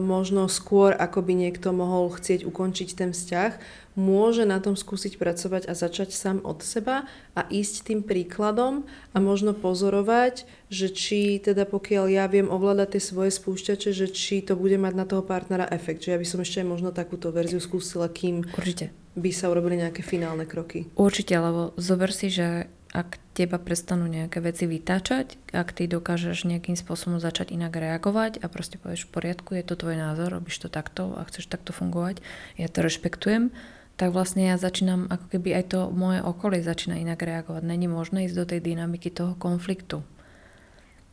možno 0.00 0.52
skôr, 0.52 0.92
ako 0.92 1.24
by 1.24 1.32
niekto 1.48 1.72
mohol 1.72 2.12
chcieť 2.12 2.44
ukončiť 2.44 2.88
ten 2.92 3.10
vzťah, 3.16 3.52
môže 4.00 4.48
na 4.48 4.56
tom 4.64 4.72
skúsiť 4.80 5.20
pracovať 5.20 5.68
a 5.68 5.76
začať 5.76 6.16
sám 6.16 6.40
od 6.40 6.64
seba 6.64 7.04
a 7.36 7.44
ísť 7.52 7.92
tým 7.92 8.00
príkladom 8.00 8.88
a 9.12 9.18
možno 9.20 9.52
pozorovať, 9.52 10.48
že 10.72 10.88
či 10.88 11.36
teda 11.36 11.68
pokiaľ 11.68 12.04
ja 12.08 12.24
viem 12.24 12.48
ovládať 12.48 12.96
tie 12.96 13.02
svoje 13.04 13.30
spúšťače, 13.36 13.92
že 13.92 14.08
či 14.08 14.40
to 14.40 14.56
bude 14.56 14.80
mať 14.80 14.94
na 14.96 15.04
toho 15.04 15.20
partnera 15.20 15.68
efekt. 15.68 16.08
Že 16.08 16.16
ja 16.16 16.18
by 16.18 16.26
som 16.26 16.40
ešte 16.40 16.64
aj 16.64 16.68
možno 16.72 16.90
takúto 16.96 17.28
verziu 17.28 17.60
skúsila, 17.60 18.08
kým 18.08 18.48
Určite. 18.56 18.88
by 19.20 19.30
sa 19.36 19.52
urobili 19.52 19.76
nejaké 19.76 20.00
finálne 20.00 20.48
kroky. 20.48 20.88
Určite, 20.96 21.36
lebo 21.36 21.76
zober 21.76 22.08
si, 22.08 22.32
že 22.32 22.72
ak 22.90 23.22
teba 23.38 23.62
prestanú 23.62 24.10
nejaké 24.10 24.42
veci 24.42 24.66
vytáčať, 24.66 25.54
ak 25.54 25.68
ty 25.70 25.86
dokážeš 25.86 26.50
nejakým 26.50 26.74
spôsobom 26.74 27.22
začať 27.22 27.54
inak 27.54 27.78
reagovať 27.78 28.42
a 28.42 28.50
proste 28.50 28.82
povieš 28.82 29.06
v 29.06 29.14
poriadku, 29.14 29.54
je 29.54 29.62
to 29.62 29.78
tvoj 29.78 29.94
názor, 29.94 30.34
robíš 30.34 30.58
to 30.58 30.68
takto 30.68 31.14
a 31.14 31.22
chceš 31.30 31.46
takto 31.46 31.70
fungovať, 31.70 32.18
ja 32.58 32.66
to 32.66 32.82
rešpektujem, 32.82 33.54
tak 34.00 34.16
vlastne 34.16 34.48
ja 34.48 34.56
začínam, 34.56 35.12
ako 35.12 35.36
keby 35.36 35.60
aj 35.60 35.64
to 35.76 35.80
moje 35.92 36.24
okolie 36.24 36.64
začína 36.64 36.96
inak 36.96 37.20
reagovať. 37.20 37.60
Není 37.60 37.84
možné 37.84 38.24
ísť 38.24 38.36
do 38.40 38.48
tej 38.48 38.60
dynamiky 38.72 39.12
toho 39.12 39.36
konfliktu. 39.36 40.00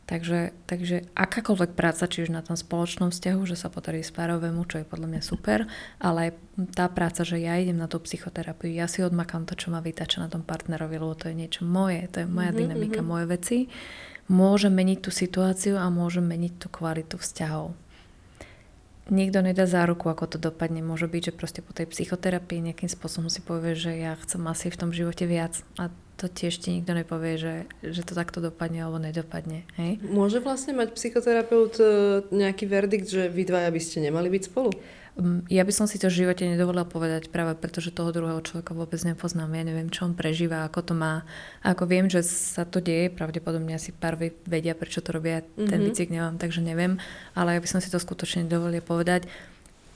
Takže, 0.08 0.56
takže 0.64 1.04
akákoľvek 1.12 1.76
práca, 1.76 2.08
či 2.08 2.24
už 2.24 2.32
na 2.32 2.40
tom 2.40 2.56
spoločnom 2.56 3.12
vzťahu, 3.12 3.44
že 3.44 3.60
sa 3.60 3.68
podarí 3.68 4.00
spárovému, 4.00 4.64
čo 4.64 4.80
je 4.80 4.88
podľa 4.88 5.04
mňa 5.04 5.20
super, 5.20 5.68
ale 6.00 6.32
aj 6.32 6.40
tá 6.72 6.88
práca, 6.88 7.28
že 7.28 7.36
ja 7.36 7.60
idem 7.60 7.76
na 7.76 7.92
tú 7.92 8.00
psychoterapiu, 8.00 8.72
ja 8.72 8.88
si 8.88 9.04
odmakám 9.04 9.44
to, 9.44 9.52
čo 9.52 9.68
ma 9.68 9.84
vytača 9.84 10.24
na 10.24 10.32
tom 10.32 10.40
partnerovi, 10.40 10.96
lebo 10.96 11.12
to 11.12 11.28
je 11.28 11.36
niečo 11.36 11.68
moje, 11.68 12.08
to 12.08 12.24
je 12.24 12.26
moja 12.26 12.56
mm-hmm, 12.56 12.72
dynamika, 12.72 13.04
mm-hmm. 13.04 13.12
moje 13.12 13.26
veci, 13.28 13.58
môže 14.32 14.72
meniť 14.72 14.98
tú 15.04 15.12
situáciu 15.12 15.76
a 15.76 15.92
môže 15.92 16.24
meniť 16.24 16.56
tú 16.56 16.72
kvalitu 16.72 17.20
vzťahov. 17.20 17.76
Nikto 19.08 19.40
nedá 19.40 19.64
záruku, 19.64 20.12
ako 20.12 20.36
to 20.36 20.38
dopadne. 20.40 20.84
Môže 20.84 21.08
byť, 21.08 21.32
že 21.32 21.36
proste 21.36 21.60
po 21.64 21.72
tej 21.72 21.88
psychoterapii 21.88 22.60
nejakým 22.60 22.92
spôsobom 22.92 23.32
si 23.32 23.40
povie, 23.40 23.72
že 23.72 23.96
ja 23.96 24.12
chcem 24.20 24.44
asi 24.44 24.68
v 24.68 24.76
tom 24.76 24.90
živote 24.92 25.24
viac. 25.24 25.64
A 25.80 25.88
to 26.18 26.26
tiež 26.26 26.58
ti 26.58 26.74
nikto 26.74 26.98
nepovie, 26.98 27.38
že, 27.38 27.54
že 27.78 28.02
to 28.02 28.18
takto 28.18 28.42
dopadne 28.42 28.82
alebo 28.82 28.98
nedopadne. 28.98 29.62
Hej? 29.78 30.02
Môže 30.02 30.42
vlastne 30.42 30.74
mať 30.74 30.90
psychoterapeut 30.98 31.78
e, 31.78 31.84
nejaký 32.34 32.66
verdikt, 32.66 33.06
že 33.06 33.30
vy 33.30 33.46
dvaja 33.46 33.70
by 33.70 33.78
ste 33.78 34.02
nemali 34.02 34.26
byť 34.26 34.42
spolu? 34.50 34.74
Mm, 35.14 35.46
ja 35.46 35.62
by 35.62 35.70
som 35.70 35.86
si 35.86 36.02
to 36.02 36.10
v 36.10 36.26
živote 36.26 36.42
nedovolila 36.42 36.82
povedať 36.82 37.30
práve 37.30 37.54
preto, 37.54 37.78
že 37.78 37.94
toho 37.94 38.10
druhého 38.10 38.42
človeka 38.42 38.74
vôbec 38.74 38.98
nepoznám. 39.06 39.50
Ja 39.54 39.62
neviem, 39.62 39.94
čo 39.94 40.10
on 40.10 40.18
prežíva, 40.18 40.66
ako 40.66 40.90
to 40.90 40.94
má. 40.98 41.22
A 41.62 41.78
ako 41.78 41.86
viem, 41.86 42.10
že 42.10 42.26
sa 42.26 42.66
to 42.66 42.82
deje, 42.82 43.14
pravdepodobne 43.14 43.78
asi 43.78 43.94
pár 43.94 44.18
vedia, 44.18 44.74
prečo 44.74 44.98
to 44.98 45.14
robia. 45.14 45.46
Ten 45.54 45.70
mm-hmm. 45.70 45.86
výcvik 45.86 46.10
nemám, 46.10 46.34
takže 46.42 46.66
neviem. 46.66 46.98
Ale 47.38 47.54
ja 47.54 47.62
by 47.62 47.68
som 47.70 47.78
si 47.78 47.94
to 47.94 48.02
skutočne 48.02 48.50
nedovolila 48.50 48.82
povedať. 48.82 49.30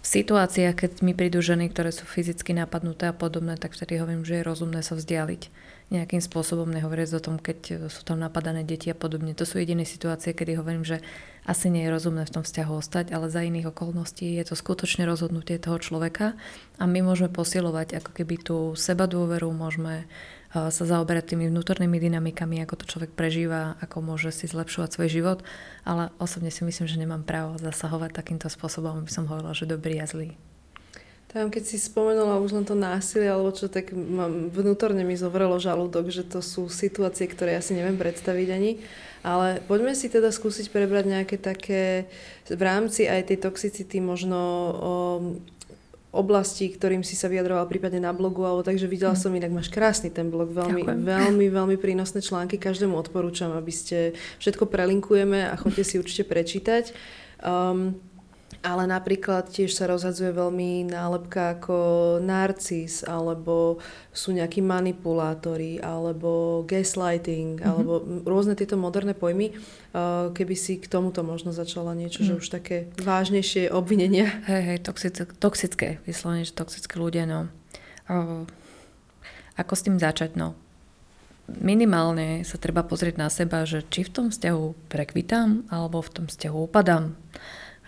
V 0.02 0.06
situáciách, 0.06 0.74
keď 0.74 0.90
mi 1.06 1.14
prídu 1.14 1.38
ženy, 1.38 1.70
ktoré 1.70 1.94
sú 1.94 2.02
fyzicky 2.02 2.50
napadnuté 2.54 3.10
a 3.10 3.14
podobné, 3.14 3.54
tak 3.54 3.78
vtedy 3.78 4.02
hovorím, 4.02 4.26
že 4.26 4.42
je 4.42 4.46
rozumné 4.46 4.82
sa 4.82 4.98
vzdialiť 4.98 5.71
nejakým 5.92 6.24
spôsobom, 6.24 6.72
nehovoriac 6.72 7.12
o 7.12 7.20
tom, 7.20 7.36
keď 7.36 7.86
sú 7.92 8.00
tam 8.08 8.16
napadané 8.16 8.64
deti 8.64 8.88
a 8.88 8.96
podobne. 8.96 9.36
To 9.36 9.44
sú 9.44 9.60
jediné 9.60 9.84
situácie, 9.84 10.32
kedy 10.32 10.56
hovorím, 10.56 10.88
že 10.88 11.04
asi 11.44 11.68
nie 11.68 11.84
je 11.84 11.92
rozumné 11.92 12.24
v 12.24 12.34
tom 12.40 12.42
vzťahu 12.42 12.72
ostať, 12.80 13.12
ale 13.12 13.28
za 13.28 13.44
iných 13.44 13.68
okolností 13.68 14.40
je 14.40 14.44
to 14.48 14.56
skutočne 14.56 15.04
rozhodnutie 15.04 15.60
toho 15.60 15.76
človeka 15.76 16.32
a 16.80 16.84
my 16.88 17.04
môžeme 17.04 17.28
posilovať 17.28 18.00
ako 18.00 18.10
keby 18.16 18.34
tú 18.40 18.56
seba 18.72 19.04
dôveru, 19.04 19.52
môžeme 19.52 20.08
sa 20.52 20.84
zaoberať 20.84 21.32
tými 21.32 21.48
vnútornými 21.48 21.96
dynamikami, 21.96 22.60
ako 22.60 22.84
to 22.84 22.84
človek 22.84 23.16
prežíva, 23.16 23.80
ako 23.80 24.04
môže 24.04 24.28
si 24.36 24.44
zlepšovať 24.44 24.88
svoj 24.92 25.08
život, 25.08 25.38
ale 25.88 26.12
osobne 26.20 26.52
si 26.52 26.60
myslím, 26.60 26.86
že 26.88 27.00
nemám 27.00 27.24
právo 27.24 27.56
zasahovať 27.56 28.12
takýmto 28.12 28.52
spôsobom, 28.52 29.00
aby 29.00 29.08
som 29.08 29.24
hovorila, 29.24 29.56
že 29.56 29.64
dobrý 29.64 29.96
a 30.00 30.06
zlý. 30.06 30.36
Tam, 31.32 31.48
keď 31.48 31.64
si 31.64 31.80
spomenula 31.80 32.44
už 32.44 32.52
len 32.52 32.64
to 32.68 32.76
násilie, 32.76 33.32
alebo 33.32 33.56
čo, 33.56 33.64
tak 33.64 33.96
mám, 33.96 34.52
vnútorne 34.52 35.00
mi 35.00 35.16
zovrelo 35.16 35.56
žalúdok, 35.56 36.12
že 36.12 36.28
to 36.28 36.44
sú 36.44 36.68
situácie, 36.68 37.24
ktoré 37.24 37.56
ja 37.56 37.64
si 37.64 37.72
neviem 37.72 37.96
predstaviť 37.96 38.48
ani. 38.52 38.76
Ale 39.24 39.64
poďme 39.64 39.96
si 39.96 40.12
teda 40.12 40.28
skúsiť 40.28 40.68
prebrať 40.68 41.08
nejaké 41.08 41.40
také 41.40 42.04
v 42.52 42.62
rámci 42.62 43.08
aj 43.08 43.32
tej 43.32 43.48
toxicity 43.48 44.04
možno 44.04 44.36
o, 44.36 44.94
oblasti, 46.12 46.68
ktorým 46.68 47.00
si 47.00 47.16
sa 47.16 47.32
vyjadroval 47.32 47.64
prípadne 47.64 48.04
na 48.04 48.12
blogu, 48.12 48.44
alebo 48.44 48.60
takže 48.60 48.84
videla 48.84 49.16
som 49.16 49.32
inak, 49.32 49.56
máš 49.56 49.72
krásny 49.72 50.12
ten 50.12 50.28
blog, 50.28 50.52
veľmi, 50.52 50.84
Ďakujem. 50.84 51.00
veľmi, 51.00 51.46
veľmi 51.48 51.76
prínosné 51.80 52.20
články, 52.20 52.60
každému 52.60 52.92
odporúčam, 52.92 53.56
aby 53.56 53.72
ste, 53.72 54.12
všetko 54.36 54.68
prelinkujeme 54.68 55.48
a 55.48 55.56
chodte 55.56 55.80
si 55.80 55.96
určite 55.96 56.28
prečítať. 56.28 56.92
Um, 57.40 57.96
ale 58.60 58.84
napríklad 58.84 59.48
tiež 59.48 59.72
sa 59.72 59.88
rozhadzuje 59.88 60.36
veľmi 60.36 60.92
nálepka 60.92 61.56
ako 61.58 61.76
narcis, 62.20 63.00
alebo 63.02 63.80
sú 64.12 64.36
nejakí 64.36 64.60
manipulátori, 64.60 65.80
alebo 65.80 66.62
gaslighting, 66.68 67.58
mm-hmm. 67.58 67.70
alebo 67.72 67.92
rôzne 68.28 68.52
tieto 68.52 68.76
moderné 68.76 69.16
pojmy. 69.16 69.56
Keby 70.36 70.54
si 70.54 70.76
k 70.76 70.86
tomuto 70.86 71.24
možno 71.24 71.56
začala 71.56 71.96
niečo, 71.96 72.24
mm. 72.24 72.26
že 72.28 72.32
mhm. 72.36 72.40
už 72.40 72.46
také 72.48 72.76
vážnejšie 73.00 73.72
obvinenia. 73.72 74.28
Hej, 74.50 74.62
hej, 74.68 74.78
toxické, 74.84 75.24
toxické 75.36 75.88
vyslovene, 76.04 76.44
že 76.44 76.52
toxické 76.52 76.96
ľudia, 76.96 77.24
no. 77.24 77.48
Ako 79.56 79.72
s 79.76 79.84
tým 79.84 79.96
začať, 80.00 80.36
no? 80.36 80.56
minimálne 81.60 82.46
sa 82.46 82.56
treba 82.56 82.86
pozrieť 82.86 83.18
na 83.18 83.28
seba, 83.28 83.66
že 83.68 83.84
či 83.92 84.06
v 84.06 84.12
tom 84.12 84.26
vzťahu 84.32 84.88
prekvitám, 84.88 85.68
alebo 85.68 86.00
v 86.00 86.12
tom 86.14 86.26
vzťahu 86.30 86.58
upadám. 86.70 87.12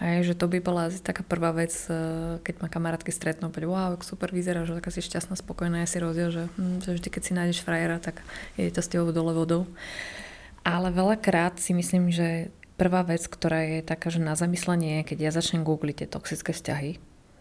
Hej, 0.03 0.27
že 0.27 0.35
to 0.35 0.51
by 0.51 0.59
bola 0.59 0.91
asi 0.91 0.99
taká 0.99 1.23
prvá 1.23 1.55
vec, 1.55 1.71
e, 1.87 1.95
keď 2.43 2.55
ma 2.59 2.69
kamarátky 2.69 3.15
stretnú, 3.15 3.55
povedať, 3.55 3.71
wow, 3.71 3.95
super 4.03 4.35
vyzerá, 4.35 4.67
že 4.67 4.75
taká 4.75 4.91
si 4.91 4.99
šťastná, 4.99 5.39
spokojná, 5.39 5.87
ja 5.87 5.89
si 5.89 6.03
rozdiel, 6.03 6.35
že, 6.35 6.45
hm, 6.59 6.83
že 6.83 6.91
vždy, 6.99 7.09
keď 7.15 7.23
si 7.23 7.33
nájdeš 7.39 7.63
frajera, 7.63 8.03
tak 8.03 8.27
je 8.59 8.75
to 8.75 8.83
s 8.83 8.91
tebou 8.91 9.15
dole 9.15 9.31
vodou. 9.31 9.71
Ale 10.67 10.91
veľakrát 10.91 11.63
si 11.63 11.71
myslím, 11.79 12.11
že 12.11 12.51
prvá 12.75 13.07
vec, 13.07 13.23
ktorá 13.23 13.63
je 13.63 13.87
taká, 13.87 14.11
že 14.11 14.19
na 14.19 14.35
zamyslenie, 14.35 15.07
keď 15.07 15.31
ja 15.31 15.31
začnem 15.31 15.63
googliť 15.63 16.03
tie 16.03 16.09
toxické 16.11 16.51
vzťahy, 16.51 16.99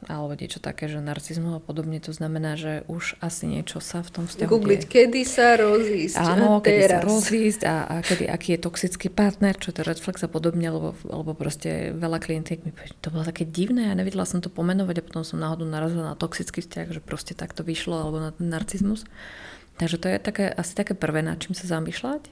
alebo 0.07 0.35
niečo 0.35 0.63
také, 0.63 0.91
že 0.91 1.03
narcizmus 1.03 1.57
a 1.57 1.61
podobne, 1.63 1.99
to 2.03 2.15
znamená, 2.15 2.59
že 2.59 2.87
už 2.91 3.17
asi 3.23 3.47
niečo 3.47 3.83
sa 3.83 4.03
v 4.03 4.09
tom 4.09 4.25
vzťahu 4.25 4.49
Googliť, 4.49 4.81
deje. 4.85 4.91
kedy 4.91 5.21
sa 5.27 5.55
rozísť 5.55 6.15
Áno, 6.19 6.59
kedy 6.59 6.81
teraz. 6.83 6.89
sa 6.89 6.99
rozísť 7.03 7.61
a, 7.67 7.75
a 7.87 7.95
kedy, 8.03 8.23
aký 8.27 8.49
je 8.55 8.59
toxický 8.63 9.07
partner, 9.11 9.53
čo 9.55 9.71
to 9.71 9.85
red 9.85 9.99
flag 9.99 10.19
a 10.19 10.29
podobne, 10.29 10.67
lebo, 10.67 10.95
lebo 11.03 11.31
proste 11.35 11.91
veľa 11.95 12.19
klientiek 12.21 12.61
mi 12.63 12.71
to 13.01 13.09
bolo 13.09 13.23
také 13.27 13.43
divné, 13.47 13.89
ja 13.89 13.95
nevedela 13.97 14.27
som 14.27 14.43
to 14.43 14.51
pomenovať 14.51 14.99
a 14.99 15.05
potom 15.05 15.23
som 15.25 15.41
náhodou 15.41 15.65
narazila 15.65 16.13
na 16.13 16.15
toxický 16.15 16.63
vzťah, 16.63 16.87
že 16.93 17.01
proste 17.01 17.33
takto 17.33 17.65
vyšlo, 17.65 17.97
alebo 17.97 18.19
na 18.19 18.31
ten 18.31 18.47
narcizmus. 18.47 19.03
Takže 19.81 19.97
to 19.97 20.07
je 20.09 20.17
také, 20.21 20.45
asi 20.53 20.77
také 20.77 20.93
prvé, 20.93 21.25
nad 21.25 21.41
čím 21.41 21.57
sa 21.57 21.65
zamýšľať. 21.65 22.29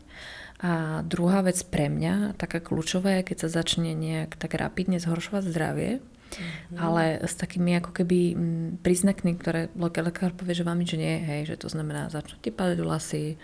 A 0.62 1.02
druhá 1.02 1.42
vec 1.42 1.58
pre 1.66 1.90
mňa, 1.90 2.38
taká 2.38 2.62
kľúčová 2.62 3.18
je, 3.18 3.34
keď 3.34 3.38
sa 3.46 3.66
začne 3.66 3.98
nejak 3.98 4.38
tak 4.38 4.54
rapidne 4.54 5.02
zhoršovať 5.02 5.50
zdravie, 5.50 5.92
Mm-hmm. 6.32 6.78
Ale 6.80 7.04
s 7.28 7.36
takými 7.36 7.78
ako 7.84 7.92
keby 7.92 8.20
mm, 8.34 8.70
príznakmi, 8.80 9.36
ktoré 9.36 9.68
lekár 9.76 10.32
povie, 10.32 10.56
že 10.56 10.64
vám 10.64 10.80
nič 10.80 10.96
nie, 10.96 11.20
hej, 11.20 11.52
že 11.52 11.60
to 11.60 11.68
znamená 11.68 12.08
začnú 12.08 12.40
ti 12.40 12.50
padať 12.50 12.80
vlasy, 12.80 13.36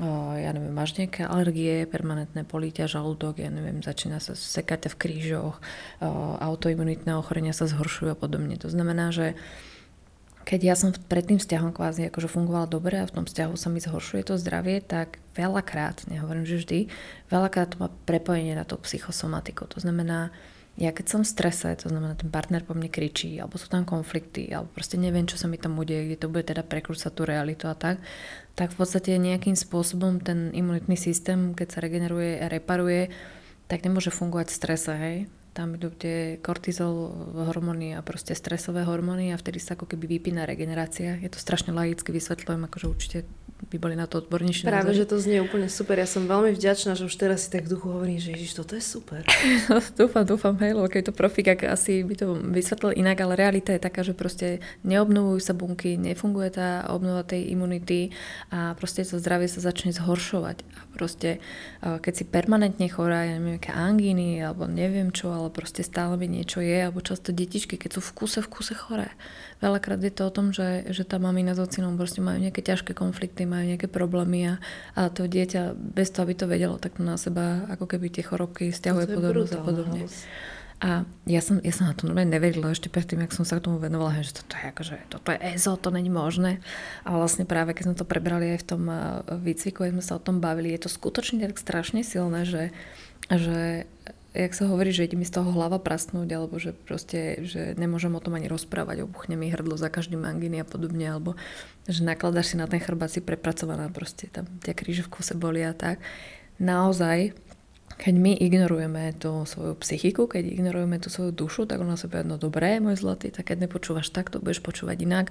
o, 0.00 0.32
ja 0.38 0.50
neviem, 0.56 0.72
máš 0.72 0.96
nejaké 0.96 1.28
alergie, 1.28 1.84
permanentné 1.84 2.48
políťa, 2.48 2.88
žalúdok, 2.88 3.44
ja 3.44 3.52
neviem, 3.52 3.84
začína 3.84 4.18
sa 4.18 4.32
sekať 4.32 4.92
v 4.92 4.98
krížoch, 4.98 5.60
o, 6.00 6.08
autoimunitné 6.40 7.12
ochorenia 7.12 7.52
sa 7.52 7.68
zhoršujú 7.68 8.12
a 8.12 8.18
podobne. 8.18 8.56
To 8.60 8.72
znamená, 8.72 9.12
že 9.12 9.36
keď 10.42 10.60
ja 10.62 10.74
som 10.74 10.90
pred 11.06 11.22
tým 11.22 11.38
vzťahom 11.38 11.70
kvázi 11.70 12.10
akože 12.10 12.26
fungovala 12.26 12.66
dobre 12.66 12.98
a 12.98 13.06
v 13.06 13.14
tom 13.14 13.24
vzťahu 13.26 13.54
sa 13.54 13.70
mi 13.70 13.78
zhoršuje 13.78 14.26
to 14.26 14.34
zdravie, 14.34 14.82
tak 14.82 15.22
veľakrát, 15.38 16.10
nehovorím, 16.10 16.44
že 16.46 16.58
vždy, 16.58 16.78
veľakrát 17.30 17.74
to 17.74 17.76
má 17.78 17.88
prepojenie 18.04 18.58
na 18.58 18.66
tú 18.66 18.74
psychosomatiku. 18.82 19.70
To 19.70 19.78
znamená, 19.78 20.34
ja 20.80 20.88
keď 20.88 21.04
som 21.04 21.20
v 21.20 21.28
strese, 21.28 21.68
to 21.76 21.92
znamená, 21.92 22.16
ten 22.16 22.32
partner 22.32 22.64
po 22.64 22.72
mne 22.72 22.88
kričí, 22.88 23.36
alebo 23.36 23.60
sú 23.60 23.68
tam 23.68 23.84
konflikty, 23.84 24.48
alebo 24.48 24.72
proste 24.72 24.96
neviem, 24.96 25.28
čo 25.28 25.36
sa 25.36 25.44
mi 25.44 25.60
tam 25.60 25.76
udeje, 25.76 26.08
kde 26.08 26.18
to 26.24 26.32
bude 26.32 26.48
teda 26.48 26.64
prekrúcať 26.64 27.12
tú 27.12 27.28
realitu 27.28 27.68
a 27.68 27.76
tak, 27.76 28.00
tak 28.56 28.72
v 28.72 28.80
podstate 28.80 29.20
nejakým 29.20 29.52
spôsobom 29.52 30.24
ten 30.24 30.48
imunitný 30.56 30.96
systém, 30.96 31.52
keď 31.52 31.68
sa 31.76 31.78
regeneruje 31.84 32.40
a 32.40 32.48
reparuje, 32.48 33.12
tak 33.68 33.84
nemôže 33.84 34.08
fungovať 34.08 34.48
v 34.48 34.56
strese, 34.56 34.92
hej. 34.96 35.16
Tam 35.52 35.76
idú 35.76 35.92
tie 35.92 36.40
kortizol 36.40 37.12
hormóny 37.52 37.92
a 37.92 38.00
proste 38.00 38.32
stresové 38.32 38.88
hormóny 38.88 39.36
a 39.36 39.40
vtedy 39.40 39.60
sa 39.60 39.76
ako 39.76 39.84
keby 39.84 40.16
vypína 40.16 40.48
regenerácia. 40.48 41.20
Je 41.20 41.28
to 41.28 41.36
strašne 41.36 41.76
laicky 41.76 42.08
vysvetľujem, 42.08 42.64
akože 42.72 42.86
určite 42.88 43.18
by 43.70 43.76
boli 43.78 43.94
na 43.94 44.10
to 44.10 44.18
odbornejšie. 44.18 44.66
Práve, 44.66 44.90
názor. 44.90 45.06
že 45.06 45.10
to 45.10 45.16
znie 45.22 45.38
úplne 45.38 45.70
super. 45.70 45.94
Ja 45.94 46.08
som 46.08 46.26
veľmi 46.26 46.50
vďačná, 46.52 46.98
že 46.98 47.06
už 47.06 47.14
teraz 47.14 47.46
si 47.46 47.48
tak 47.54 47.70
v 47.70 47.78
duchu 47.78 47.94
hovorím, 47.94 48.18
že 48.18 48.34
Ježiš, 48.34 48.58
toto 48.58 48.74
je 48.74 48.82
super. 48.82 49.22
dúfam, 50.00 50.26
dúfam, 50.26 50.54
hej, 50.58 50.74
lebo 50.74 50.90
keď 50.90 51.10
to 51.10 51.12
profik, 51.14 51.54
ak 51.54 51.78
asi 51.78 52.02
by 52.02 52.14
to 52.18 52.34
vysvetlil 52.42 52.90
inak, 52.92 53.22
ale 53.22 53.38
realita 53.38 53.70
je 53.70 53.80
taká, 53.80 54.02
že 54.02 54.18
proste 54.18 54.58
neobnovujú 54.82 55.38
sa 55.38 55.54
bunky, 55.54 55.94
nefunguje 55.94 56.58
tá 56.58 56.90
obnova 56.90 57.22
tej 57.22 57.54
imunity 57.54 58.10
a 58.50 58.74
proste 58.74 59.06
to 59.06 59.22
zdravie 59.22 59.46
sa 59.46 59.62
začne 59.62 59.94
zhoršovať. 59.94 60.66
A 60.66 60.82
proste, 60.90 61.38
keď 61.80 62.12
si 62.12 62.24
permanentne 62.26 62.90
chorá, 62.90 63.30
ja 63.30 63.38
neviem, 63.38 63.62
aké 63.62 63.70
angíny, 63.70 64.42
alebo 64.42 64.66
neviem 64.66 65.14
čo, 65.14 65.30
ale 65.30 65.54
proste 65.54 65.86
stále 65.86 66.18
mi 66.18 66.26
niečo 66.26 66.58
je, 66.58 66.82
alebo 66.82 66.98
často 66.98 67.30
detičky, 67.30 67.78
keď 67.78 67.98
sú 67.98 68.00
v 68.02 68.12
kuse, 68.18 68.38
v 68.42 68.50
kuse 68.50 68.74
choré 68.74 69.14
veľakrát 69.62 70.02
je 70.02 70.10
to 70.10 70.26
o 70.26 70.34
tom, 70.34 70.50
že, 70.50 70.90
že 70.90 71.06
tá 71.06 71.22
mamina 71.22 71.54
s 71.54 71.62
ocinom 71.62 71.94
proste 71.94 72.18
majú 72.18 72.42
nejaké 72.42 72.66
ťažké 72.66 72.98
konflikty, 72.98 73.46
majú 73.52 73.64
nejaké 73.68 73.92
problémy 73.92 74.40
a, 74.48 74.54
a 74.96 75.12
to 75.12 75.28
dieťa 75.28 75.76
bez 75.76 76.08
toho, 76.08 76.24
aby 76.24 76.34
to 76.34 76.48
vedelo, 76.48 76.80
tak 76.80 76.96
to 76.96 77.04
na 77.04 77.20
seba 77.20 77.68
ako 77.68 77.84
keby 77.84 78.08
tie 78.08 78.24
chorobky 78.24 78.72
stiahuje 78.72 79.12
podobnosť 79.12 79.52
a 79.52 79.60
podobne. 79.60 80.00
A 80.82 81.06
ja 81.30 81.38
som, 81.38 81.62
ja 81.62 81.70
som 81.70 81.86
na 81.86 81.94
to 81.94 82.10
normálne 82.10 82.34
nevedela 82.34 82.74
ešte 82.74 82.90
predtým, 82.90 83.22
ak 83.22 83.30
som 83.30 83.46
sa 83.46 83.62
k 83.62 83.70
tomu 83.70 83.78
venovala, 83.78 84.18
že 84.18 84.34
toto 84.34 84.58
je, 84.58 84.66
akože, 84.66 84.96
toto 85.14 85.28
je 85.30 85.38
EZO, 85.54 85.78
to 85.78 85.94
není 85.94 86.10
možné. 86.10 86.58
A 87.06 87.14
vlastne 87.14 87.46
práve 87.46 87.70
keď 87.70 87.86
sme 87.86 87.98
to 88.02 88.02
prebrali 88.02 88.58
aj 88.58 88.66
v 88.66 88.66
tom 88.66 88.82
výcviku, 89.46 89.86
keď 89.86 89.94
sme 89.94 90.02
sa 90.02 90.18
o 90.18 90.24
tom 90.24 90.42
bavili, 90.42 90.74
je 90.74 90.82
to 90.82 90.90
skutočne 90.90 91.38
tak 91.38 91.54
strašne 91.62 92.02
silné, 92.02 92.42
že, 92.42 92.74
že 93.30 93.86
jak 94.32 94.52
sa 94.56 94.64
hovorí, 94.64 94.92
že 94.96 95.04
ide 95.04 95.16
mi 95.16 95.28
z 95.28 95.36
toho 95.36 95.52
hlava 95.52 95.76
prasnúť, 95.76 96.28
alebo 96.32 96.56
že 96.56 96.72
proste, 96.72 97.44
že 97.44 97.76
nemôžem 97.76 98.12
o 98.16 98.20
tom 98.24 98.36
ani 98.36 98.48
rozprávať, 98.48 99.04
obuchne 99.04 99.36
mi 99.36 99.52
hrdlo 99.52 99.76
za 99.76 99.92
každým 99.92 100.24
anginy 100.24 100.64
a 100.64 100.66
podobne, 100.66 101.04
alebo 101.04 101.36
že 101.84 102.00
nakladaš 102.00 102.52
si 102.52 102.56
na 102.56 102.64
ten 102.64 102.80
chrbát 102.80 103.12
si 103.12 103.20
prepracovaná, 103.20 103.92
proste 103.92 104.32
tam 104.32 104.48
tie 104.64 104.72
kríže 104.72 105.04
v 105.04 105.12
kuse 105.12 105.36
boli 105.36 105.60
a 105.60 105.76
tak. 105.76 106.00
Naozaj 106.56 107.36
keď 108.00 108.14
my 108.18 108.32
ignorujeme 108.40 109.12
tú 109.20 109.44
svoju 109.44 109.76
psychiku, 109.84 110.24
keď 110.24 110.48
ignorujeme 110.48 110.96
tú 110.96 111.12
svoju 111.12 111.30
dušu, 111.30 111.68
tak 111.68 111.84
ona 111.84 112.00
sa 112.00 112.08
povie, 112.08 112.24
no 112.24 112.40
dobré, 112.40 112.80
môj 112.80 112.98
zlatý, 112.98 113.28
tak 113.28 113.52
keď 113.52 113.68
nepočúvaš 113.68 114.08
takto, 114.08 114.40
budeš 114.40 114.64
počúvať 114.64 115.04
inak 115.04 115.26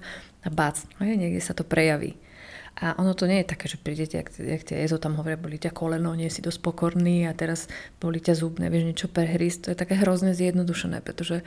a 0.45 0.53
bác, 0.53 0.77
niekde 1.01 1.41
sa 1.41 1.57
to 1.57 1.65
prejaví. 1.65 2.15
A 2.79 2.95
ono 2.97 3.11
to 3.13 3.27
nie 3.27 3.43
je 3.43 3.51
také, 3.51 3.67
že 3.67 3.77
prídete, 3.77 4.15
jak, 4.17 4.31
jak 4.31 4.63
tie 4.63 4.81
EZO 4.87 4.97
tam 4.97 5.19
hovoria, 5.19 5.37
boli 5.37 5.59
ťa 5.59 5.75
koleno, 5.75 6.15
nie 6.15 6.31
si 6.31 6.39
dosť 6.39 6.63
pokorný 6.63 7.27
a 7.27 7.35
teraz 7.35 7.67
boli 7.99 8.23
ťa 8.23 8.33
zub, 8.33 8.57
nevieš 8.57 8.87
niečo 8.87 9.07
prehrísť. 9.11 9.59
To 9.67 9.71
je 9.75 9.77
také 9.77 9.99
hrozne 9.99 10.31
zjednodušené, 10.33 11.03
pretože 11.03 11.43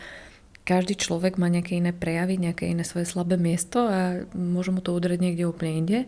každý 0.64 0.96
človek 0.96 1.36
má 1.36 1.52
nejaké 1.52 1.76
iné 1.76 1.92
prejavy, 1.92 2.40
nejaké 2.40 2.72
iné 2.72 2.88
svoje 2.88 3.04
slabé 3.04 3.36
miesto 3.36 3.84
a 3.84 4.24
môže 4.32 4.72
mu 4.72 4.80
to 4.80 4.96
udrieť 4.96 5.20
niekde 5.20 5.44
úplne 5.44 5.72
inde, 5.84 5.98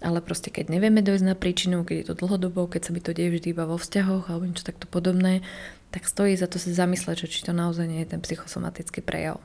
ale 0.00 0.24
proste 0.24 0.48
keď 0.48 0.72
nevieme 0.72 1.04
dojsť 1.04 1.24
na 1.28 1.36
príčinu, 1.36 1.84
keď 1.84 1.96
je 2.00 2.06
to 2.08 2.18
dlhodobo, 2.24 2.64
keď 2.64 2.88
sa 2.88 2.94
by 2.96 3.00
to 3.04 3.12
deje 3.12 3.28
vždy 3.36 3.52
iba 3.52 3.68
vo 3.68 3.76
vzťahoch 3.76 4.32
alebo 4.32 4.48
niečo 4.48 4.64
takto 4.64 4.88
podobné, 4.88 5.44
tak 5.92 6.08
stojí 6.08 6.32
za 6.32 6.48
to 6.48 6.56
si 6.56 6.72
zamysleť, 6.72 7.28
že 7.28 7.32
či 7.32 7.40
to 7.44 7.52
naozaj 7.52 7.84
nie 7.84 8.00
je 8.04 8.16
ten 8.16 8.24
psychosomatický 8.24 9.04
prejav. 9.04 9.36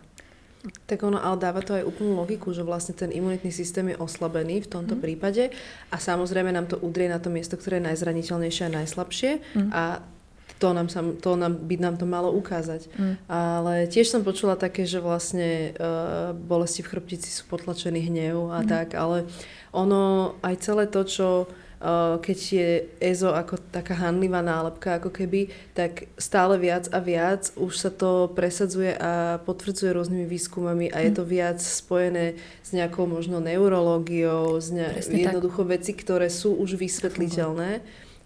Tak 0.85 1.01
ono, 1.01 1.17
ale 1.17 1.41
dáva 1.41 1.65
to 1.65 1.73
aj 1.73 1.89
úplnú 1.89 2.21
logiku, 2.21 2.53
že 2.53 2.61
vlastne 2.61 2.93
ten 2.93 3.09
imunitný 3.09 3.49
systém 3.49 3.89
je 3.89 3.97
oslabený 3.97 4.61
v 4.65 4.69
tomto 4.69 4.93
mm. 4.93 5.01
prípade 5.01 5.49
a 5.89 5.97
samozrejme 5.97 6.53
nám 6.53 6.69
to 6.69 6.77
udrie 6.77 7.09
na 7.09 7.17
to 7.17 7.33
miesto, 7.33 7.57
ktoré 7.57 7.81
je 7.81 7.89
najzraniteľnejšie 7.89 8.63
a 8.69 8.75
najslabšie 8.77 9.31
mm. 9.57 9.69
a 9.73 10.05
to 10.61 10.77
nám, 10.77 10.93
sa, 10.93 11.01
to 11.01 11.33
nám, 11.33 11.57
by 11.65 11.75
nám 11.81 11.97
to 11.97 12.05
malo 12.05 12.29
ukázať. 12.37 12.85
Mm. 12.93 13.15
Ale 13.25 13.73
tiež 13.89 14.13
som 14.13 14.21
počula 14.21 14.53
také, 14.53 14.85
že 14.85 15.01
vlastne 15.01 15.73
uh, 15.73 16.37
bolesti 16.37 16.85
v 16.85 16.93
chrbtici 16.93 17.33
sú 17.33 17.49
potlačený 17.49 18.13
hnev 18.13 18.53
a 18.53 18.61
mm. 18.61 18.67
tak, 18.69 18.93
ale 18.93 19.25
ono 19.73 20.37
aj 20.45 20.55
celé 20.61 20.85
to, 20.85 21.01
čo 21.01 21.27
keď 22.21 22.37
je 22.37 22.69
EZO 23.01 23.33
ako 23.33 23.57
taká 23.73 23.97
hanlivá 23.97 24.45
nálepka, 24.45 25.01
ako 25.01 25.09
keby, 25.09 25.49
tak 25.73 26.05
stále 26.13 26.61
viac 26.61 26.85
a 26.93 27.01
viac 27.01 27.49
už 27.57 27.73
sa 27.73 27.89
to 27.89 28.29
presadzuje 28.37 28.93
a 28.93 29.41
potvrdzuje 29.41 29.89
rôznymi 29.89 30.25
výskumami 30.29 30.93
a 30.93 31.01
je 31.01 31.09
mm. 31.09 31.17
to 31.17 31.23
viac 31.25 31.57
spojené 31.57 32.37
s 32.61 32.69
nejakou 32.77 33.09
možno 33.09 33.41
neurológiou, 33.41 34.61
s 34.61 34.69
ne- 34.69 34.93
jednoducho 35.01 35.65
tak. 35.65 35.81
veci, 35.81 35.91
ktoré 35.97 36.29
sú 36.29 36.53
už 36.53 36.77
vysvetliteľné. 36.77 37.81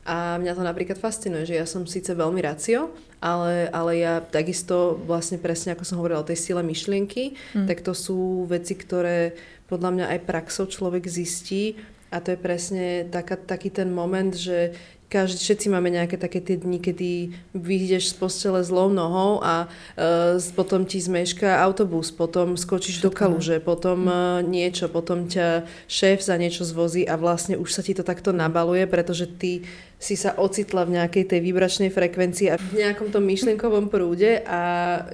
A 0.06 0.38
mňa 0.38 0.54
to 0.54 0.62
napríklad 0.62 1.02
fascinuje, 1.02 1.50
že 1.50 1.58
ja 1.58 1.66
som 1.66 1.88
síce 1.90 2.14
veľmi 2.14 2.38
racio, 2.38 2.94
ale, 3.18 3.72
ale 3.74 3.92
ja 3.98 4.22
takisto 4.22 5.02
vlastne 5.02 5.42
presne 5.42 5.74
ako 5.74 5.82
som 5.82 5.98
hovorila 5.98 6.22
o 6.22 6.30
tej 6.30 6.38
sile 6.38 6.62
myšlienky, 6.62 7.34
mm. 7.58 7.66
tak 7.66 7.82
to 7.82 7.96
sú 7.96 8.46
veci, 8.46 8.78
ktoré 8.78 9.34
podľa 9.66 9.90
mňa 9.98 10.06
aj 10.14 10.20
praxou 10.30 10.70
človek 10.70 11.10
zistí 11.10 11.80
a 12.12 12.18
to 12.22 12.34
je 12.34 12.40
presne 12.40 12.86
taká, 13.10 13.36
taký 13.36 13.74
ten 13.74 13.90
moment, 13.92 14.32
že 14.32 14.78
každý, 15.06 15.38
všetci 15.38 15.68
máme 15.70 15.94
nejaké 15.94 16.18
také 16.18 16.42
tie 16.42 16.58
dni, 16.58 16.82
kedy 16.82 17.10
vyjdeš 17.54 18.12
z 18.12 18.16
postele 18.18 18.60
zlou 18.66 18.90
nohou 18.90 19.40
a 19.40 19.70
uh, 19.70 20.36
potom 20.58 20.84
ti 20.84 20.98
zmeška 20.98 21.62
autobus, 21.62 22.10
potom 22.10 22.58
skočíš 22.58 23.00
Všetko. 23.00 23.06
do 23.06 23.12
kaluže, 23.14 23.58
potom 23.62 24.10
uh, 24.10 24.42
niečo, 24.42 24.90
potom 24.90 25.30
ťa 25.30 25.70
šéf 25.86 26.26
za 26.26 26.36
niečo 26.42 26.66
zvozí 26.66 27.06
a 27.06 27.16
vlastne 27.22 27.56
už 27.56 27.70
sa 27.70 27.86
ti 27.86 27.94
to 27.94 28.02
takto 28.02 28.34
nabaluje, 28.34 28.90
pretože 28.90 29.30
ty 29.30 29.64
si 30.02 30.20
sa 30.20 30.36
ocitla 30.36 30.84
v 30.84 31.00
nejakej 31.00 31.24
tej 31.32 31.40
vibračnej 31.40 31.90
frekvencii 31.94 32.52
a 32.52 32.60
v 32.60 32.84
nejakom 32.84 33.14
tom 33.14 33.24
myšlienkovom 33.24 33.88
prúde 33.88 34.44
a 34.44 34.62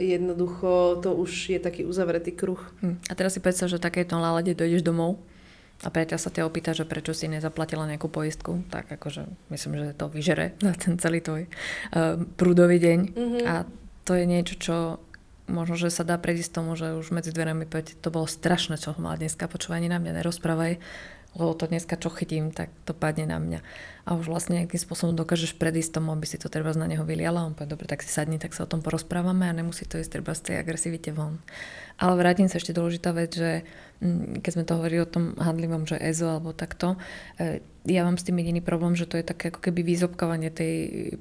jednoducho 0.01 1.03
to 1.03 1.13
už 1.13 1.53
je 1.53 1.59
taký 1.61 1.85
uzavretý 1.85 2.33
kruh. 2.33 2.59
Hm. 2.81 2.97
A 3.05 3.13
teraz 3.13 3.37
si 3.37 3.43
predstav, 3.43 3.69
že 3.69 3.77
takéto 3.77 4.17
nálade 4.17 4.55
dojdeš 4.55 4.81
domov 4.81 5.21
a 5.81 5.89
priateľ 5.89 6.17
sa 6.21 6.29
ťa 6.29 6.45
opýta, 6.45 6.77
že 6.77 6.85
prečo 6.85 7.17
si 7.17 7.25
nezaplatila 7.25 7.89
nejakú 7.89 8.05
poistku, 8.05 8.61
tak 8.69 8.85
akože 8.93 9.25
myslím, 9.49 9.71
že 9.81 9.97
to 9.97 10.05
vyžere 10.13 10.53
za 10.65 10.73
ten 10.77 11.01
celý 11.01 11.25
tvoj 11.25 11.49
uh, 11.49 12.21
prúdový 12.37 12.77
deň. 12.77 12.99
Mm-hmm. 13.17 13.43
A 13.49 13.65
to 14.05 14.13
je 14.13 14.25
niečo, 14.29 14.55
čo 14.61 14.75
možno, 15.49 15.75
že 15.75 15.89
sa 15.89 16.05
dá 16.05 16.15
predísť 16.21 16.51
tomu, 16.61 16.77
že 16.77 16.93
už 16.95 17.11
medzi 17.11 17.33
dverami 17.33 17.65
povedať, 17.65 17.97
to 17.97 18.13
bolo 18.13 18.29
strašné, 18.29 18.77
čo 18.77 18.95
mala 19.01 19.17
dneska, 19.17 19.49
počúvaj, 19.49 19.81
ani 19.81 19.89
na 19.91 19.99
mňa 19.99 20.21
nerozprávaj, 20.21 20.79
lebo 21.31 21.51
to 21.55 21.65
dneska 21.67 21.95
čo 21.95 22.11
chytím, 22.11 22.51
tak 22.51 22.71
to 22.87 22.91
padne 22.93 23.27
na 23.27 23.39
mňa. 23.39 23.59
A 24.07 24.17
už 24.17 24.29
vlastne 24.29 24.61
nejakým 24.61 24.81
spôsobom 24.81 25.13
dokážeš 25.13 25.55
predísť 25.57 26.01
tomu, 26.01 26.11
aby 26.11 26.25
si 26.25 26.41
to 26.41 26.49
treba 26.49 26.73
na 26.73 26.89
neho 26.89 27.05
vyliala. 27.05 27.45
On 27.45 27.53
povie, 27.53 27.69
dobre, 27.69 27.85
tak 27.85 28.01
si 28.01 28.09
sadni, 28.09 28.41
tak 28.41 28.57
sa 28.57 28.65
o 28.65 28.71
tom 28.71 28.81
porozprávame 28.81 29.45
a 29.49 29.53
nemusí 29.53 29.85
to 29.85 30.01
ísť 30.01 30.11
treba 30.19 30.33
z 30.33 30.41
tej 30.51 30.55
agresivite 30.61 31.13
von. 31.13 31.37
Ale 32.01 32.17
vrátim 32.17 32.49
sa 32.49 32.57
ešte 32.57 32.73
dôležitá 32.73 33.13
vec, 33.13 33.29
že 33.37 33.61
mm, 34.01 34.41
keď 34.41 34.51
sme 34.57 34.65
to 34.65 34.73
hovorili 34.73 35.05
o 35.05 35.11
tom 35.11 35.37
handlivom, 35.37 35.85
že 35.85 36.01
EZO 36.01 36.33
alebo 36.33 36.49
takto, 36.49 36.97
e, 37.37 37.61
ja 37.85 38.05
mám 38.05 38.17
s 38.17 38.25
tým 38.25 38.37
jediný 38.37 38.61
problém, 38.61 38.93
že 38.93 39.09
to 39.09 39.17
je 39.17 39.25
také 39.25 39.49
ako 39.49 39.69
keby 39.69 39.81
výzobkovanie 39.81 40.53
tej 40.53 40.73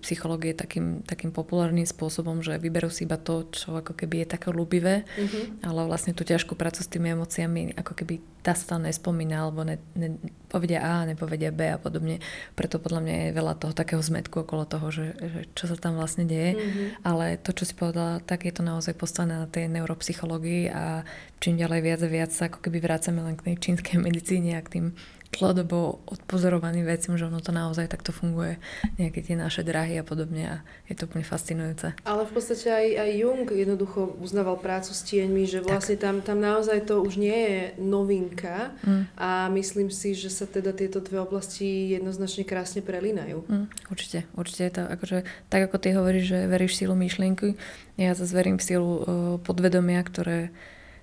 psychológie 0.04 0.52
takým, 0.52 1.00
takým 1.04 1.32
populárnym 1.32 1.88
spôsobom, 1.88 2.44
že 2.44 2.60
vyberú 2.60 2.92
si 2.92 3.08
iba 3.08 3.16
to, 3.16 3.48
čo 3.48 3.80
ako 3.80 3.96
keby 3.96 4.24
je 4.24 4.32
také 4.36 4.52
ľúbivé, 4.52 5.08
mm-hmm. 5.08 5.64
ale 5.64 5.80
vlastne 5.88 6.12
tú 6.12 6.20
ťažkú 6.20 6.56
prácu 6.56 6.84
s 6.84 6.92
tými 6.92 7.16
emóciami 7.16 7.76
ako 7.80 7.92
keby 7.96 8.20
tá 8.40 8.56
sa 8.56 8.76
tam 8.76 8.88
nespomína, 8.88 9.44
alebo 9.44 9.68
ne, 9.68 9.76
ne, 9.92 10.16
povedia 10.48 10.80
A, 10.80 11.04
nepovedia 11.04 11.52
B 11.52 11.68
a 11.68 11.76
podobne. 11.76 12.24
Preto 12.56 12.79
podľa 12.80 13.00
mňa 13.04 13.14
je 13.14 13.36
veľa 13.36 13.54
toho 13.60 13.72
takého 13.76 14.02
zmetku 14.02 14.42
okolo 14.42 14.64
toho, 14.64 14.88
že, 14.88 15.06
že 15.20 15.40
čo 15.54 15.68
sa 15.68 15.76
tam 15.76 16.00
vlastne 16.00 16.24
deje. 16.24 16.56
Mm-hmm. 16.56 17.04
Ale 17.04 17.36
to, 17.38 17.52
čo 17.52 17.68
si 17.68 17.74
povedala, 17.76 18.24
tak 18.24 18.48
je 18.48 18.52
to 18.56 18.64
naozaj 18.64 18.96
postavené 18.96 19.44
na 19.44 19.48
tej 19.48 19.68
neuropsychológii 19.68 20.72
a 20.72 21.04
čím 21.38 21.60
ďalej 21.60 21.80
viac 21.84 22.00
a 22.00 22.08
viac 22.08 22.30
sa 22.32 22.48
ako 22.48 22.64
keby 22.64 22.80
vrácame 22.80 23.20
len 23.20 23.36
k 23.36 23.52
tej 23.52 23.56
čínskej 23.60 24.00
medicíne 24.00 24.56
a 24.56 24.64
k 24.64 24.72
tým 24.80 24.86
dlhodobo 25.30 26.02
odpozorovaným 26.10 26.82
veciam, 26.82 27.14
že 27.14 27.30
ono 27.30 27.38
to 27.38 27.54
naozaj 27.54 27.86
takto 27.86 28.10
funguje, 28.10 28.58
nejaké 28.98 29.22
tie 29.22 29.38
naše 29.38 29.62
drahy 29.62 29.94
a 30.02 30.04
podobne 30.04 30.42
a 30.42 30.56
je 30.90 30.98
to 30.98 31.06
úplne 31.06 31.22
fascinujúce. 31.22 31.94
Ale 32.02 32.26
v 32.26 32.32
podstate 32.34 32.66
aj, 32.66 32.86
aj 32.98 33.10
Jung 33.14 33.46
jednoducho 33.46 34.18
uznával 34.18 34.58
prácu 34.58 34.90
s 34.90 35.06
tieňmi, 35.06 35.46
že 35.46 35.62
vlastne 35.62 35.94
tam, 35.94 36.18
tam 36.18 36.42
naozaj 36.42 36.82
to 36.90 36.98
už 36.98 37.14
nie 37.22 37.38
je 37.46 37.62
novinka 37.78 38.74
mm. 38.82 39.14
a 39.14 39.46
myslím 39.54 39.94
si, 39.94 40.18
že 40.18 40.34
sa 40.34 40.50
teda 40.50 40.74
tieto 40.74 40.98
dve 40.98 41.22
oblasti 41.22 41.94
jednoznačne 41.94 42.42
krásne 42.42 42.82
prelínajú. 42.82 43.46
Mm, 43.46 43.66
určite, 43.86 44.26
určite 44.34 44.62
je 44.66 44.74
to 44.74 44.82
akože, 44.82 45.18
tak 45.46 45.60
ako 45.70 45.76
ty 45.78 45.88
hovoríš, 45.94 46.26
že 46.26 46.38
veríš 46.50 46.74
v 46.74 46.78
sílu 46.82 46.94
myšlienky, 46.98 47.54
ja 47.94 48.18
zase 48.18 48.34
verím 48.34 48.58
v 48.58 48.66
sílu 48.66 48.90
uh, 48.90 49.02
podvedomia, 49.46 50.02
ktoré 50.02 50.50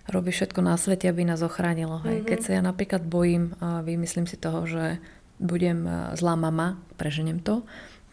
robí 0.08 0.32
všetko 0.32 0.60
na 0.64 0.80
svete, 0.80 1.12
aby 1.12 1.28
nás 1.28 1.43
ochránilo. 1.43 1.99
Hej. 2.03 2.24
Mm-hmm. 2.24 2.30
Keď 2.32 2.39
sa 2.39 2.51
ja 2.58 2.62
napríklad 2.64 3.03
bojím 3.03 3.55
a 3.60 3.84
vymyslím 3.84 4.28
si 4.28 4.39
toho, 4.39 4.64
že 4.64 5.03
budem 5.38 5.86
zlá 6.18 6.34
mama, 6.34 6.82
preženiem 6.97 7.43
to, 7.43 7.62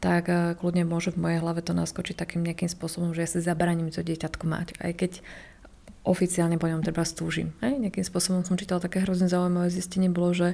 tak 0.02 0.28
kľudne 0.60 0.84
môže 0.84 1.16
v 1.16 1.22
mojej 1.24 1.38
hlave 1.40 1.64
to 1.64 1.72
naskočiť 1.72 2.20
takým 2.20 2.44
nejakým 2.44 2.68
spôsobom, 2.68 3.16
že 3.16 3.24
ja 3.24 3.28
si 3.30 3.40
zabraním 3.40 3.88
to 3.88 4.04
dieťatko 4.04 4.44
mať. 4.44 4.76
Aj 4.76 4.92
keď 4.92 5.24
oficiálne 6.04 6.60
po 6.60 6.68
ňom 6.68 6.84
treba 6.84 7.00
stúžim. 7.08 7.56
Hej? 7.64 7.80
Nejakým 7.80 8.04
spôsobom 8.04 8.44
som 8.44 8.60
čítala 8.60 8.84
také 8.84 9.00
hrozne 9.00 9.24
zaujímavé 9.24 9.72
zistenie, 9.72 10.12
bolo, 10.12 10.36
že 10.36 10.48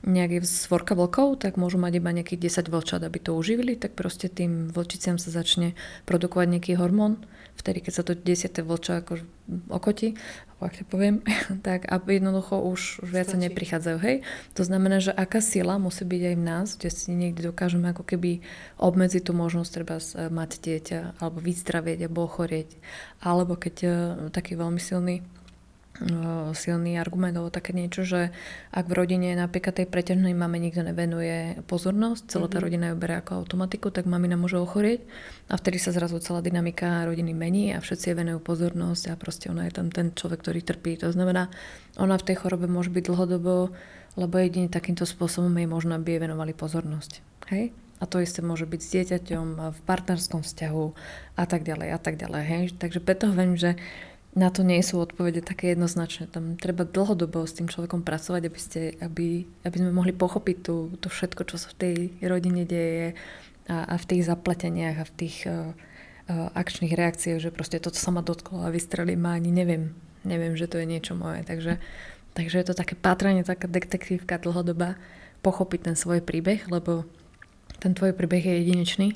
nejaký 0.00 0.40
svorka 0.48 0.96
vlkov, 0.96 1.44
tak 1.44 1.60
môžu 1.60 1.76
mať 1.76 2.00
iba 2.00 2.08
nejakých 2.08 2.64
10 2.64 2.72
vlčat, 2.72 3.04
aby 3.04 3.20
to 3.20 3.36
uživili, 3.36 3.76
tak 3.76 3.92
proste 3.92 4.32
tým 4.32 4.72
vlčiciam 4.72 5.20
sa 5.20 5.28
začne 5.28 5.76
produkovať 6.08 6.56
nejaký 6.56 6.80
hormón, 6.80 7.20
vtedy, 7.56 7.80
keď 7.80 7.92
sa 7.92 8.02
to 8.02 8.18
desiate 8.18 8.60
vlča 8.60 9.02
ako 9.02 9.22
okoti, 9.70 10.18
ak 10.64 10.80
to 10.80 10.84
poviem, 10.88 11.20
tak 11.66 11.84
a 11.92 12.00
jednoducho 12.00 12.56
už, 12.56 13.04
už 13.04 13.08
viac 13.12 13.28
sa 13.28 13.36
neprichádzajú. 13.36 13.98
Hej? 14.00 14.16
To 14.56 14.62
znamená, 14.64 14.98
že 15.04 15.12
aká 15.12 15.44
sila 15.44 15.76
musí 15.76 16.08
byť 16.08 16.22
aj 16.32 16.36
v 16.40 16.44
nás, 16.44 16.66
kde 16.80 16.90
si 16.90 17.12
niekde 17.12 17.52
dokážeme 17.52 17.92
ako 17.92 18.02
keby 18.02 18.40
obmedziť 18.80 19.22
tú 19.28 19.32
možnosť 19.36 19.70
treba 19.70 19.96
mať 20.32 20.50
dieťa, 20.64 21.20
alebo 21.20 21.38
vyzdravieť, 21.44 22.08
alebo 22.08 22.24
ochorieť. 22.24 22.70
Alebo 23.20 23.60
keď 23.60 23.76
uh, 23.84 23.94
taký 24.32 24.56
veľmi 24.56 24.80
silný 24.80 25.20
silný 26.58 26.98
argument 26.98 27.38
alebo 27.38 27.54
také 27.54 27.70
niečo, 27.70 28.02
že 28.02 28.34
ak 28.74 28.90
v 28.90 28.98
rodine 28.98 29.30
napríklad 29.38 29.78
tej 29.78 29.86
preťažnej 29.86 30.34
mame 30.34 30.58
nikto 30.58 30.82
nevenuje 30.82 31.62
pozornosť, 31.70 32.34
celá 32.34 32.50
tá 32.50 32.58
mhm. 32.58 32.64
rodina 32.66 32.86
ju 32.90 32.96
berie 32.98 33.22
ako 33.22 33.46
automatiku, 33.46 33.94
tak 33.94 34.10
mamina 34.10 34.34
môže 34.34 34.58
ochorieť 34.58 35.06
a 35.46 35.54
vtedy 35.54 35.78
sa 35.78 35.94
zrazu 35.94 36.18
celá 36.18 36.42
dynamika 36.42 37.06
rodiny 37.06 37.30
mení 37.30 37.70
a 37.70 37.78
všetci 37.78 38.10
jej 38.10 38.16
venujú 38.18 38.42
pozornosť 38.42 39.14
a 39.14 39.14
proste 39.14 39.54
ona 39.54 39.70
je 39.70 39.72
tam 39.78 39.94
ten 39.94 40.10
človek, 40.10 40.42
ktorý 40.42 40.66
trpí. 40.66 40.98
To 40.98 41.14
znamená, 41.14 41.46
ona 41.94 42.18
v 42.18 42.26
tej 42.26 42.42
chorobe 42.42 42.66
môže 42.66 42.90
byť 42.90 43.04
dlhodobo, 43.06 43.70
lebo 44.18 44.34
jedine 44.38 44.66
takýmto 44.66 45.06
spôsobom 45.06 45.54
jej 45.54 45.70
možno, 45.70 45.94
aby 45.94 46.18
jej 46.18 46.22
venovali 46.26 46.58
pozornosť. 46.58 47.22
Hej? 47.54 47.70
A 48.02 48.10
to 48.10 48.18
isté 48.18 48.42
môže 48.42 48.66
byť 48.66 48.80
s 48.82 48.92
dieťaťom 48.98 49.46
v 49.70 49.78
partnerskom 49.86 50.42
vzťahu 50.42 50.84
a 51.38 51.44
tak 51.46 51.62
ďalej 51.62 51.88
a 51.94 51.98
tak 52.02 52.18
ďalej. 52.18 52.42
Hej? 52.42 52.62
Takže 52.82 52.98
preto 52.98 53.30
hovorím, 53.30 53.54
že 53.54 53.78
na 54.34 54.50
to 54.50 54.66
nie 54.66 54.82
sú 54.82 54.98
odpovede 54.98 55.46
také 55.46 55.78
jednoznačné. 55.78 56.26
Tam 56.26 56.58
treba 56.58 56.82
dlhodobo 56.82 57.46
s 57.46 57.54
tým 57.54 57.70
človekom 57.70 58.02
pracovať, 58.02 58.42
aby, 58.50 58.60
ste, 58.60 58.82
aby, 58.98 59.46
aby 59.62 59.76
sme 59.78 59.94
mohli 59.94 60.10
pochopiť 60.10 60.56
tú, 60.58 60.90
to 60.98 61.06
všetko, 61.06 61.46
čo 61.46 61.56
sa 61.56 61.70
v 61.70 61.78
tej 61.78 61.94
rodine 62.26 62.66
deje 62.66 63.14
a, 63.70 63.86
a 63.86 63.94
v 63.94 64.04
tých 64.10 64.26
zapleteniach 64.26 64.96
a 64.98 65.06
v 65.06 65.12
tých 65.14 65.36
uh, 65.46 65.70
uh, 65.70 66.50
akčných 66.50 66.98
reakciách, 66.98 67.38
že 67.38 67.54
proste 67.54 67.78
toto 67.78 67.94
sa 67.94 68.10
ma 68.10 68.26
dotklo 68.26 68.66
a 68.66 68.74
vystrelí 68.74 69.14
ma 69.14 69.38
ani 69.38 69.54
neviem. 69.54 69.94
Neviem, 70.26 70.58
že 70.58 70.66
to 70.66 70.82
je 70.82 70.86
niečo 70.88 71.14
moje. 71.14 71.46
Takže, 71.46 71.78
takže 72.34 72.56
je 72.58 72.66
to 72.66 72.74
také 72.74 72.98
pátranie, 72.98 73.46
taká 73.46 73.70
detektívka 73.70 74.42
dlhodoba, 74.42 74.98
pochopiť 75.46 75.92
ten 75.92 75.96
svoj 75.96 76.24
príbeh, 76.24 76.64
lebo 76.72 77.04
ten 77.78 77.92
tvoj 77.92 78.16
príbeh 78.16 78.40
je 78.40 78.54
jedinečný 78.64 79.08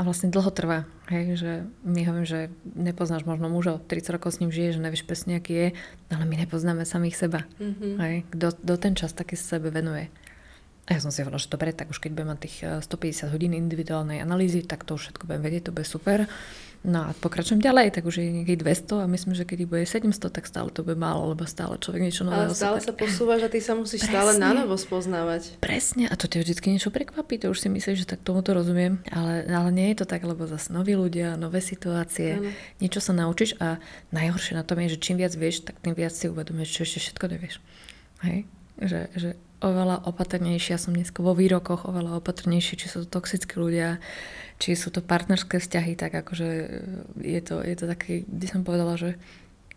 a 0.00 0.04
vlastne 0.08 0.32
dlho 0.32 0.48
trvá. 0.48 0.88
Hej, 1.12 1.24
že 1.36 1.52
my 1.84 2.00
hovorím, 2.08 2.24
že 2.24 2.40
nepoznáš 2.64 3.28
možno 3.28 3.52
muža, 3.52 3.76
30 3.84 4.16
rokov 4.16 4.32
s 4.32 4.40
ním 4.40 4.48
žije, 4.48 4.80
že 4.80 4.80
nevieš 4.80 5.04
presne, 5.04 5.36
aký 5.36 5.52
je, 5.52 5.68
ale 6.08 6.24
my 6.24 6.40
nepoznáme 6.40 6.88
samých 6.88 7.20
seba. 7.20 7.44
Mm-hmm. 7.60 7.92
Hej, 8.00 8.16
kto, 8.32 8.46
kto 8.64 8.74
ten 8.80 8.96
čas 8.96 9.12
taký 9.12 9.36
sebe 9.36 9.68
venuje. 9.68 10.08
A 10.88 10.96
ja 10.96 11.04
som 11.04 11.12
si 11.12 11.20
hovorila, 11.20 11.44
že 11.44 11.52
dobre, 11.52 11.76
tak 11.76 11.92
už 11.92 12.00
keď 12.00 12.16
budem 12.16 12.30
mať 12.32 12.40
tých 12.48 12.56
150 12.88 12.88
eh, 12.88 13.28
hodín 13.28 13.52
individuálnej 13.52 14.24
analýzy, 14.24 14.64
tak 14.64 14.88
to 14.88 14.96
už 14.96 15.12
všetko 15.12 15.28
budem 15.28 15.44
vedieť, 15.44 15.68
to 15.68 15.76
bude 15.76 15.84
super. 15.84 16.24
No 16.80 17.04
a 17.04 17.12
pokračujem 17.12 17.60
ďalej, 17.60 17.92
tak 17.92 18.08
už 18.08 18.24
je 18.24 18.40
niekedy 18.40 18.64
200 18.64 19.04
a 19.04 19.06
myslím, 19.12 19.36
že 19.36 19.44
keď 19.44 19.68
bude 19.68 19.84
700, 19.84 20.32
tak 20.32 20.48
stále 20.48 20.72
to 20.72 20.80
bude 20.80 20.96
málo, 20.96 21.36
lebo 21.36 21.44
stále 21.44 21.76
človek 21.76 22.08
niečo 22.08 22.24
nové. 22.24 22.48
Ale 22.48 22.56
stále 22.56 22.80
sa 22.80 22.96
posúvaš 22.96 23.44
a 23.44 23.52
ty 23.52 23.60
sa 23.60 23.76
musíš 23.76 24.08
Presne. 24.08 24.16
stále 24.16 24.30
na 24.40 24.56
novo 24.56 24.80
spoznávať. 24.80 25.60
Presne, 25.60 26.08
a 26.08 26.16
to 26.16 26.24
ťa 26.24 26.40
vždy 26.40 26.80
niečo 26.80 26.88
prekvapí, 26.88 27.36
to 27.36 27.52
už 27.52 27.60
si 27.60 27.68
myslíš, 27.68 28.08
že 28.08 28.16
tak 28.16 28.24
tomu 28.24 28.40
to 28.40 28.56
rozumiem, 28.56 29.04
ale, 29.12 29.44
ale 29.52 29.68
nie 29.76 29.92
je 29.92 30.00
to 30.00 30.06
tak, 30.08 30.24
lebo 30.24 30.48
zase 30.48 30.72
noví 30.72 30.96
ľudia, 30.96 31.36
nové 31.36 31.60
situácie, 31.60 32.40
ano. 32.40 32.48
niečo 32.80 33.04
sa 33.04 33.12
naučíš 33.12 33.60
a 33.60 33.76
najhoršie 34.16 34.56
na 34.56 34.64
tom 34.64 34.80
je, 34.80 34.96
že 34.96 35.04
čím 35.04 35.20
viac 35.20 35.36
vieš, 35.36 35.68
tak 35.68 35.76
tým 35.84 35.92
viac 35.92 36.16
si 36.16 36.32
uvedomíš, 36.32 36.80
čo 36.80 36.88
ešte 36.88 36.98
všetko 37.04 37.24
nevieš. 37.28 37.60
Hej? 38.24 38.48
Že, 38.80 39.00
že 39.20 39.30
oveľa 39.60 40.08
opatrnejšia 40.08 40.80
som 40.80 40.96
dnes 40.96 41.12
vo 41.12 41.36
výrokoch, 41.36 41.84
oveľa 41.84 42.20
opatrnejšie, 42.20 42.80
či 42.80 42.86
sú 42.88 43.04
to 43.04 43.20
toxickí 43.20 43.60
ľudia, 43.60 44.00
či 44.56 44.76
sú 44.76 44.88
to 44.88 45.04
partnerské 45.04 45.60
vzťahy, 45.60 45.96
tak 45.96 46.16
akože 46.16 46.48
je 47.20 47.40
to, 47.44 47.60
je 47.60 47.76
to 47.76 47.84
také, 47.88 48.24
kde 48.24 48.46
som 48.48 48.64
povedala, 48.64 48.96
že 48.96 49.20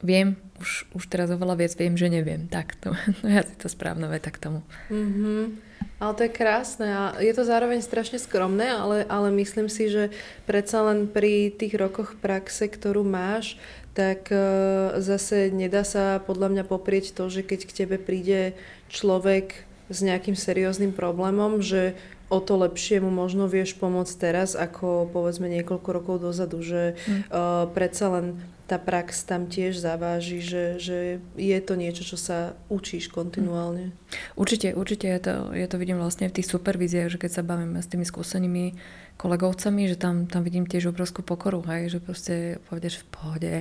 viem, 0.04 0.36
už, 0.60 0.88
už 0.92 1.04
teraz 1.08 1.32
oveľa 1.32 1.64
viac 1.64 1.74
viem, 1.80 1.96
že 1.96 2.12
neviem. 2.12 2.48
Tak, 2.52 2.76
to, 2.80 2.92
no 3.24 3.28
ja 3.28 3.44
si 3.48 3.56
to 3.56 3.72
správna 3.72 4.12
veta 4.12 4.32
k 4.32 4.42
tomu. 4.44 4.60
Mm-hmm. 4.92 5.72
Ale 6.04 6.12
to 6.20 6.22
je 6.28 6.36
krásne 6.36 6.88
a 6.92 7.04
je 7.24 7.32
to 7.32 7.48
zároveň 7.48 7.80
strašne 7.80 8.20
skromné, 8.20 8.76
ale, 8.76 9.08
ale 9.08 9.32
myslím 9.40 9.72
si, 9.72 9.88
že 9.88 10.12
predsa 10.44 10.84
len 10.84 11.08
pri 11.08 11.52
tých 11.52 11.80
rokoch 11.80 12.20
praxe, 12.20 12.68
ktorú 12.68 13.08
máš, 13.08 13.56
tak 13.96 14.28
uh, 14.32 15.00
zase 15.00 15.54
nedá 15.54 15.88
sa 15.88 16.20
podľa 16.20 16.52
mňa 16.52 16.64
poprieť 16.68 17.16
to, 17.16 17.32
že 17.32 17.46
keď 17.46 17.60
k 17.64 17.76
tebe 17.84 17.96
príde 18.02 18.58
človek 18.92 19.64
s 19.92 20.00
nejakým 20.00 20.36
serióznym 20.36 20.96
problémom, 20.96 21.60
že 21.60 21.96
o 22.32 22.40
to 22.42 22.58
lepšie 22.58 23.04
mu 23.04 23.14
možno 23.14 23.46
vieš 23.46 23.78
pomôcť 23.78 24.14
teraz, 24.18 24.58
ako 24.58 25.12
povedzme 25.12 25.46
niekoľko 25.52 25.90
rokov 25.94 26.16
dozadu, 26.24 26.66
že 26.66 26.98
mm. 26.98 27.30
uh, 27.30 27.70
predsa 27.70 28.10
len 28.10 28.26
tá 28.64 28.80
prax 28.80 29.28
tam 29.28 29.52
tiež 29.52 29.76
zaváži, 29.76 30.40
že, 30.40 30.80
že 30.80 30.98
je 31.36 31.60
to 31.60 31.76
niečo, 31.76 32.08
čo 32.08 32.16
sa 32.16 32.56
učíš 32.72 33.12
kontinuálne. 33.12 33.92
Určite, 34.40 34.72
určite 34.72 35.12
ja 35.12 35.20
to, 35.20 35.52
ja 35.52 35.68
to 35.68 35.76
vidím 35.76 36.00
vlastne 36.00 36.32
v 36.32 36.36
tých 36.40 36.48
supervíziách, 36.48 37.12
že 37.12 37.20
keď 37.20 37.32
sa 37.38 37.44
bavíme 37.44 37.84
s 37.84 37.92
tými 37.92 38.08
skúsenými 38.08 38.74
kolegovcami, 39.20 39.92
že 39.92 40.00
tam, 40.00 40.26
tam 40.32 40.42
vidím 40.48 40.66
tiež 40.66 40.90
obrovskú 40.90 41.22
pokoru, 41.22 41.62
hej, 41.70 41.92
že 41.92 42.00
proste 42.00 42.36
povedeš 42.72 43.04
v 43.04 43.08
pohode, 43.12 43.54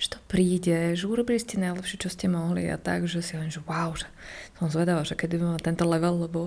že 0.00 0.08
to 0.08 0.18
príde, 0.26 0.96
že 0.98 1.04
urobili 1.04 1.38
ste 1.38 1.60
najlepšie, 1.60 2.02
čo 2.02 2.08
ste 2.10 2.26
mohli 2.26 2.66
a 2.66 2.80
tak, 2.80 3.04
že 3.06 3.20
si 3.20 3.36
len, 3.36 3.52
že 3.52 3.60
wow, 3.68 3.92
že 3.92 4.08
som 4.56 4.72
zvedavá, 4.72 5.04
že 5.04 5.18
kedy 5.18 5.36
by 5.36 5.60
tento 5.60 5.84
level, 5.84 6.28
lebo, 6.28 6.40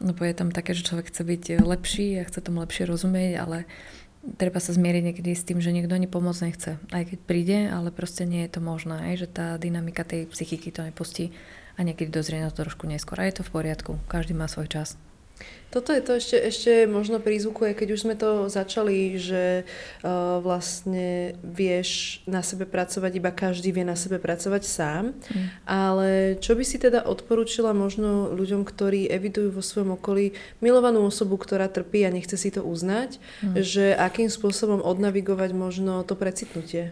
lebo 0.00 0.20
je 0.24 0.34
tam 0.34 0.48
také, 0.48 0.72
že 0.72 0.86
človek 0.86 1.12
chce 1.12 1.22
byť 1.24 1.44
lepší 1.60 2.16
a 2.20 2.24
chce 2.24 2.40
tomu 2.40 2.64
lepšie 2.64 2.88
rozumieť, 2.88 3.32
ale 3.36 3.68
treba 4.40 4.60
sa 4.60 4.72
zmieriť 4.72 5.02
niekedy 5.12 5.30
s 5.32 5.44
tým, 5.44 5.60
že 5.60 5.72
niekto 5.72 5.96
ani 5.96 6.08
pomôcť 6.08 6.44
nechce. 6.44 6.70
Aj 6.92 7.04
keď 7.04 7.18
príde, 7.24 7.58
ale 7.68 7.92
proste 7.92 8.24
nie 8.24 8.44
je 8.48 8.52
to 8.56 8.60
možné, 8.64 9.12
aj, 9.12 9.14
že 9.24 9.28
tá 9.28 9.46
dynamika 9.60 10.04
tej 10.04 10.28
psychiky 10.32 10.72
to 10.72 10.84
nepustí 10.84 11.32
a 11.76 11.84
niekedy 11.84 12.12
dozrie 12.12 12.40
na 12.40 12.52
to 12.52 12.64
trošku 12.64 12.88
neskôr. 12.88 13.20
A 13.20 13.28
je 13.28 13.40
to 13.40 13.46
v 13.46 13.52
poriadku, 13.52 13.92
každý 14.08 14.36
má 14.36 14.48
svoj 14.48 14.68
čas. 14.68 15.09
Toto 15.70 15.94
je 15.94 16.02
to 16.02 16.18
ešte, 16.18 16.34
ešte 16.34 16.72
možno 16.90 17.22
prízvukuje, 17.22 17.78
keď 17.78 17.88
už 17.94 18.02
sme 18.02 18.18
to 18.18 18.50
začali, 18.50 19.14
že 19.14 19.62
uh, 20.02 20.42
vlastne 20.42 21.38
vieš 21.46 22.20
na 22.26 22.42
sebe 22.42 22.66
pracovať, 22.66 23.12
iba 23.14 23.30
každý 23.30 23.70
vie 23.70 23.86
na 23.86 23.94
sebe 23.94 24.18
pracovať 24.18 24.66
sám. 24.66 25.14
Mm. 25.14 25.46
Ale 25.70 26.08
čo 26.42 26.58
by 26.58 26.64
si 26.66 26.82
teda 26.82 27.06
odporúčila 27.06 27.70
možno 27.70 28.34
ľuďom, 28.34 28.66
ktorí 28.66 29.06
evidujú 29.14 29.54
vo 29.54 29.62
svojom 29.62 29.94
okolí 29.94 30.34
milovanú 30.58 31.06
osobu, 31.06 31.38
ktorá 31.38 31.70
trpí 31.70 32.02
a 32.02 32.10
nechce 32.10 32.34
si 32.34 32.50
to 32.50 32.66
uznať, 32.66 33.22
mm. 33.46 33.62
že 33.62 33.94
akým 33.94 34.26
spôsobom 34.26 34.82
odnavigovať 34.82 35.54
možno 35.54 36.02
to 36.02 36.18
precitnutie? 36.18 36.90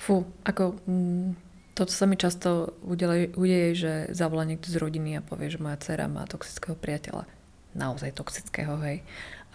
Fú, 0.00 0.24
ako... 0.48 0.80
Mm 0.88 1.51
toto 1.72 1.92
sa 1.92 2.04
mi 2.04 2.20
často 2.20 2.76
udeje, 2.84 3.32
udeje, 3.32 3.70
že 3.72 3.92
zavolá 4.12 4.44
niekto 4.44 4.68
z 4.68 4.76
rodiny 4.76 5.18
a 5.18 5.24
povie, 5.24 5.48
že 5.48 5.62
moja 5.62 5.80
dcera 5.80 6.04
má 6.04 6.28
toxického 6.28 6.76
priateľa. 6.76 7.24
Naozaj 7.72 8.12
toxického, 8.12 8.76
hej. 8.84 9.00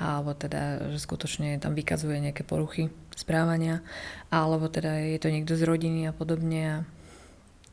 Alebo 0.02 0.34
teda, 0.34 0.90
že 0.94 0.98
skutočne 0.98 1.62
tam 1.62 1.78
vykazuje 1.78 2.18
nejaké 2.18 2.42
poruchy 2.42 2.90
správania. 3.14 3.86
Alebo 4.34 4.66
teda 4.70 4.98
je 5.14 5.18
to 5.22 5.30
niekto 5.30 5.54
z 5.54 5.64
rodiny 5.66 6.10
a 6.10 6.14
podobne. 6.14 6.62
A 6.66 6.78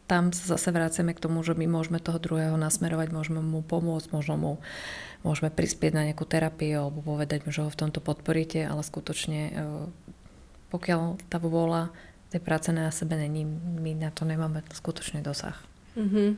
tam 0.05 0.37
sa 0.37 0.57
zase 0.57 0.69
vrácame 0.69 1.17
k 1.17 1.23
tomu, 1.25 1.41
že 1.41 1.57
my 1.57 1.65
môžeme 1.65 1.97
toho 1.97 2.21
druhého 2.21 2.61
nasmerovať, 2.61 3.09
môžeme 3.09 3.41
mu 3.41 3.65
pomôcť, 3.65 4.13
možno 4.13 4.37
mu 4.37 4.53
môžeme 5.25 5.49
prispieť 5.49 5.93
na 5.97 6.05
nejakú 6.13 6.29
terapiu 6.29 6.85
alebo 6.85 7.01
povedať 7.01 7.49
mu, 7.49 7.51
že 7.53 7.65
ho 7.65 7.73
v 7.73 7.81
tomto 7.81 8.05
podporíte, 8.05 8.61
ale 8.69 8.85
skutočne 8.85 9.41
e, 9.49 9.53
pokiaľ 10.69 11.17
tá 11.33 11.41
vôľa 11.41 11.89
tej 12.35 12.43
práce 12.43 12.75
na 12.75 12.91
sebe 12.91 13.15
není, 13.15 13.47
my 13.47 13.95
na 13.95 14.11
to 14.11 14.27
nemáme 14.27 14.67
skutočný 14.75 15.23
dosah. 15.23 15.55
Mm-hmm. 15.95 16.29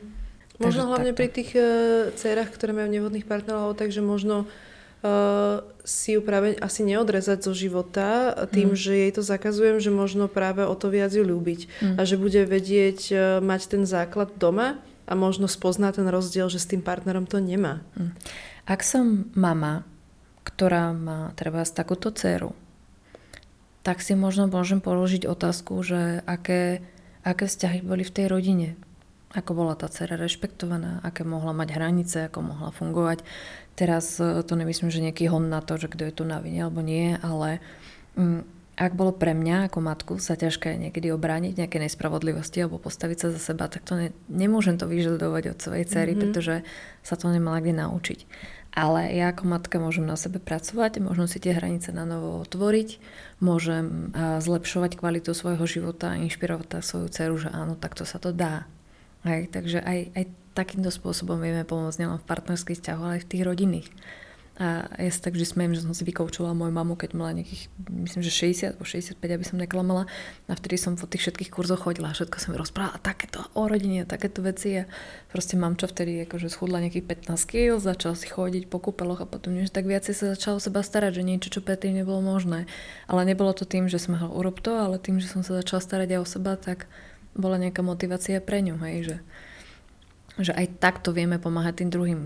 Možno 0.61 0.85
Takže 0.85 0.89
hlavne 0.93 1.11
takto. 1.13 1.19
pri 1.21 1.27
tých 1.33 1.51
uh, 1.57 1.65
dcerách, 2.13 2.53
ktoré 2.53 2.77
majú 2.77 2.89
nevhodných 2.89 3.25
partnerov, 3.25 3.73
takže 3.73 4.05
možno 4.05 4.45
uh, 4.45 5.65
si 5.81 6.13
ju 6.13 6.21
práve 6.21 6.53
asi 6.61 6.85
neodrezať 6.85 7.45
zo 7.45 7.53
života 7.57 8.33
tým, 8.53 8.73
mm. 8.73 8.77
že 8.77 8.91
jej 8.93 9.11
to 9.13 9.25
zakazujem, 9.25 9.81
že 9.81 9.89
možno 9.89 10.29
práve 10.29 10.65
o 10.65 10.73
to 10.77 10.93
viac 10.93 11.09
ju 11.13 11.25
ľúbiť 11.25 11.59
mm. 11.65 11.95
a 11.97 12.01
že 12.05 12.21
bude 12.21 12.45
vedieť 12.45 12.99
uh, 13.09 13.19
mať 13.41 13.61
ten 13.77 13.83
základ 13.89 14.37
doma 14.37 14.77
a 15.09 15.13
možno 15.17 15.49
spozná 15.49 15.89
ten 15.93 16.05
rozdiel, 16.05 16.49
že 16.49 16.61
s 16.61 16.69
tým 16.69 16.85
partnerom 16.85 17.25
to 17.25 17.41
nemá. 17.41 17.81
Mm. 17.97 18.13
Ak 18.69 18.81
som 18.85 19.29
mama, 19.33 19.85
ktorá 20.45 20.93
má 20.93 21.33
treba 21.37 21.65
takúto 21.65 22.13
dceru, 22.13 22.53
tak 23.87 24.03
si 24.03 24.19
možno 24.19 24.51
môžem 24.51 24.83
položiť 24.83 25.23
otázku, 25.23 25.79
že 25.79 26.19
aké, 26.27 26.83
aké 27.23 27.47
vzťahy 27.47 27.87
boli 27.87 28.03
v 28.03 28.11
tej 28.11 28.27
rodine. 28.27 28.75
Ako 29.31 29.55
bola 29.55 29.79
tá 29.79 29.87
dcera 29.87 30.19
rešpektovaná, 30.19 30.99
aké 31.07 31.23
mohla 31.23 31.55
mať 31.55 31.71
hranice, 31.71 32.27
ako 32.27 32.51
mohla 32.51 32.75
fungovať. 32.75 33.23
Teraz 33.79 34.19
e, 34.19 34.43
to 34.43 34.59
nemyslím, 34.59 34.91
že 34.91 34.99
nejaký 34.99 35.31
hon 35.31 35.47
na 35.47 35.63
to, 35.63 35.79
že 35.79 35.87
kto 35.87 36.03
je 36.03 36.13
tu 36.19 36.23
na 36.27 36.43
vine 36.43 36.67
alebo 36.67 36.83
nie, 36.83 37.15
ale 37.15 37.63
mm, 38.19 38.43
ak 38.75 38.91
bolo 38.91 39.15
pre 39.15 39.31
mňa 39.31 39.71
ako 39.71 39.79
matku 39.79 40.13
sa 40.19 40.35
ťažké 40.35 40.75
niekedy 40.75 41.07
obrániť 41.15 41.55
nejaké 41.55 41.79
nespravodlivosti 41.79 42.59
alebo 42.59 42.83
postaviť 42.83 43.17
sa 43.23 43.27
za 43.31 43.39
seba, 43.39 43.71
tak 43.71 43.87
to 43.87 43.95
ne, 43.95 44.09
nemôžem 44.27 44.75
to 44.75 44.83
vyžadovať 44.83 45.55
od 45.55 45.57
svojej 45.63 45.85
cery, 45.87 46.11
mm-hmm. 46.11 46.23
pretože 46.27 46.55
sa 47.07 47.15
to 47.15 47.31
nemala 47.31 47.63
kde 47.63 47.79
naučiť. 47.79 48.19
Ale 48.77 49.09
ja 49.09 49.33
ako 49.33 49.49
matka 49.49 49.81
môžem 49.81 50.05
na 50.05 50.13
sebe 50.13 50.37
pracovať, 50.37 51.01
môžem 51.01 51.25
si 51.25 51.41
tie 51.41 51.57
hranice 51.57 51.89
na 51.89 52.05
novo 52.05 52.37
otvoriť, 52.45 53.01
môžem 53.41 54.13
zlepšovať 54.13 55.01
kvalitu 55.01 55.33
svojho 55.33 55.65
života 55.65 56.13
a 56.13 56.21
inšpirovať 56.21 56.77
tak 56.77 56.85
svoju 56.85 57.09
dceru, 57.09 57.41
že 57.41 57.49
áno, 57.49 57.73
takto 57.73 58.05
sa 58.05 58.21
to 58.21 58.29
dá. 58.29 58.69
Hej, 59.25 59.49
takže 59.49 59.81
aj, 59.81 60.13
aj 60.13 60.23
takýmto 60.53 60.93
spôsobom 60.93 61.41
vieme 61.41 61.65
pomôcť 61.65 62.05
nielen 62.05 62.21
v 62.21 62.29
partnerských 62.29 62.77
vzťahoch, 62.77 63.01
ale 63.01 63.15
aj 63.17 63.23
v 63.25 63.29
tých 63.33 63.43
rodinných. 63.49 63.89
A 64.57 64.89
ja 64.97 65.11
sa 65.13 65.29
tak 65.29 65.37
vždy 65.37 65.45
smiem, 65.45 65.71
že 65.77 65.85
som 65.85 65.93
si 65.93 66.01
vykoučovala 66.01 66.57
moju 66.57 66.73
mamu, 66.73 66.97
keď 66.97 67.13
mala 67.13 67.37
nejakých, 67.37 67.69
myslím, 67.93 68.25
že 68.25 68.33
60 68.33 68.73
alebo 68.73 68.89
65, 68.89 69.21
aby 69.21 69.45
som 69.45 69.61
neklamala. 69.61 70.09
A 70.49 70.57
vtedy 70.57 70.81
som 70.81 70.97
po 70.97 71.05
tých 71.05 71.29
všetkých 71.29 71.53
kurzoch 71.53 71.85
chodila 71.85 72.09
a 72.09 72.17
všetko 72.17 72.41
som 72.41 72.57
rozprávala 72.57 72.97
takéto 72.97 73.45
o 73.53 73.69
rodine, 73.69 74.09
takéto 74.09 74.41
veci. 74.41 74.81
A 74.81 74.89
proste 75.29 75.61
mám 75.61 75.77
čo 75.77 75.85
vtedy 75.85 76.25
akože 76.25 76.49
schudla 76.49 76.81
nejakých 76.81 77.05
15 77.29 77.37
kg, 77.53 77.77
začal 77.77 78.17
si 78.17 78.25
chodiť 78.25 78.65
po 78.65 78.81
kúpeloch 78.81 79.21
a 79.21 79.29
potom 79.29 79.53
že 79.53 79.69
tak 79.69 79.85
viacej 79.85 80.13
sa 80.17 80.25
začal 80.33 80.57
o 80.57 80.63
seba 80.63 80.81
starať, 80.81 81.21
že 81.21 81.23
niečo, 81.27 81.53
čo 81.53 81.61
predtým 81.61 81.93
nebolo 81.93 82.25
možné. 82.25 82.65
Ale 83.05 83.29
nebolo 83.29 83.53
to 83.53 83.61
tým, 83.61 83.85
že 83.85 84.01
som 84.01 84.17
ho 84.17 84.33
urob 84.33 84.57
to, 84.65 84.73
ale 84.73 84.97
tým, 84.97 85.21
že 85.21 85.29
som 85.29 85.45
sa 85.45 85.61
začala 85.61 85.85
starať 85.85 86.17
aj 86.17 86.19
o 86.25 86.25
seba, 86.25 86.57
tak 86.57 86.89
bola 87.37 87.61
nejaká 87.61 87.85
motivácia 87.85 88.41
pre 88.41 88.65
ňu, 88.65 88.81
hej, 88.81 88.97
že, 89.05 89.17
že 90.49 90.51
aj 90.57 90.81
takto 90.81 91.13
vieme 91.13 91.37
pomáhať 91.37 91.85
tým 91.85 91.89
druhým 91.93 92.21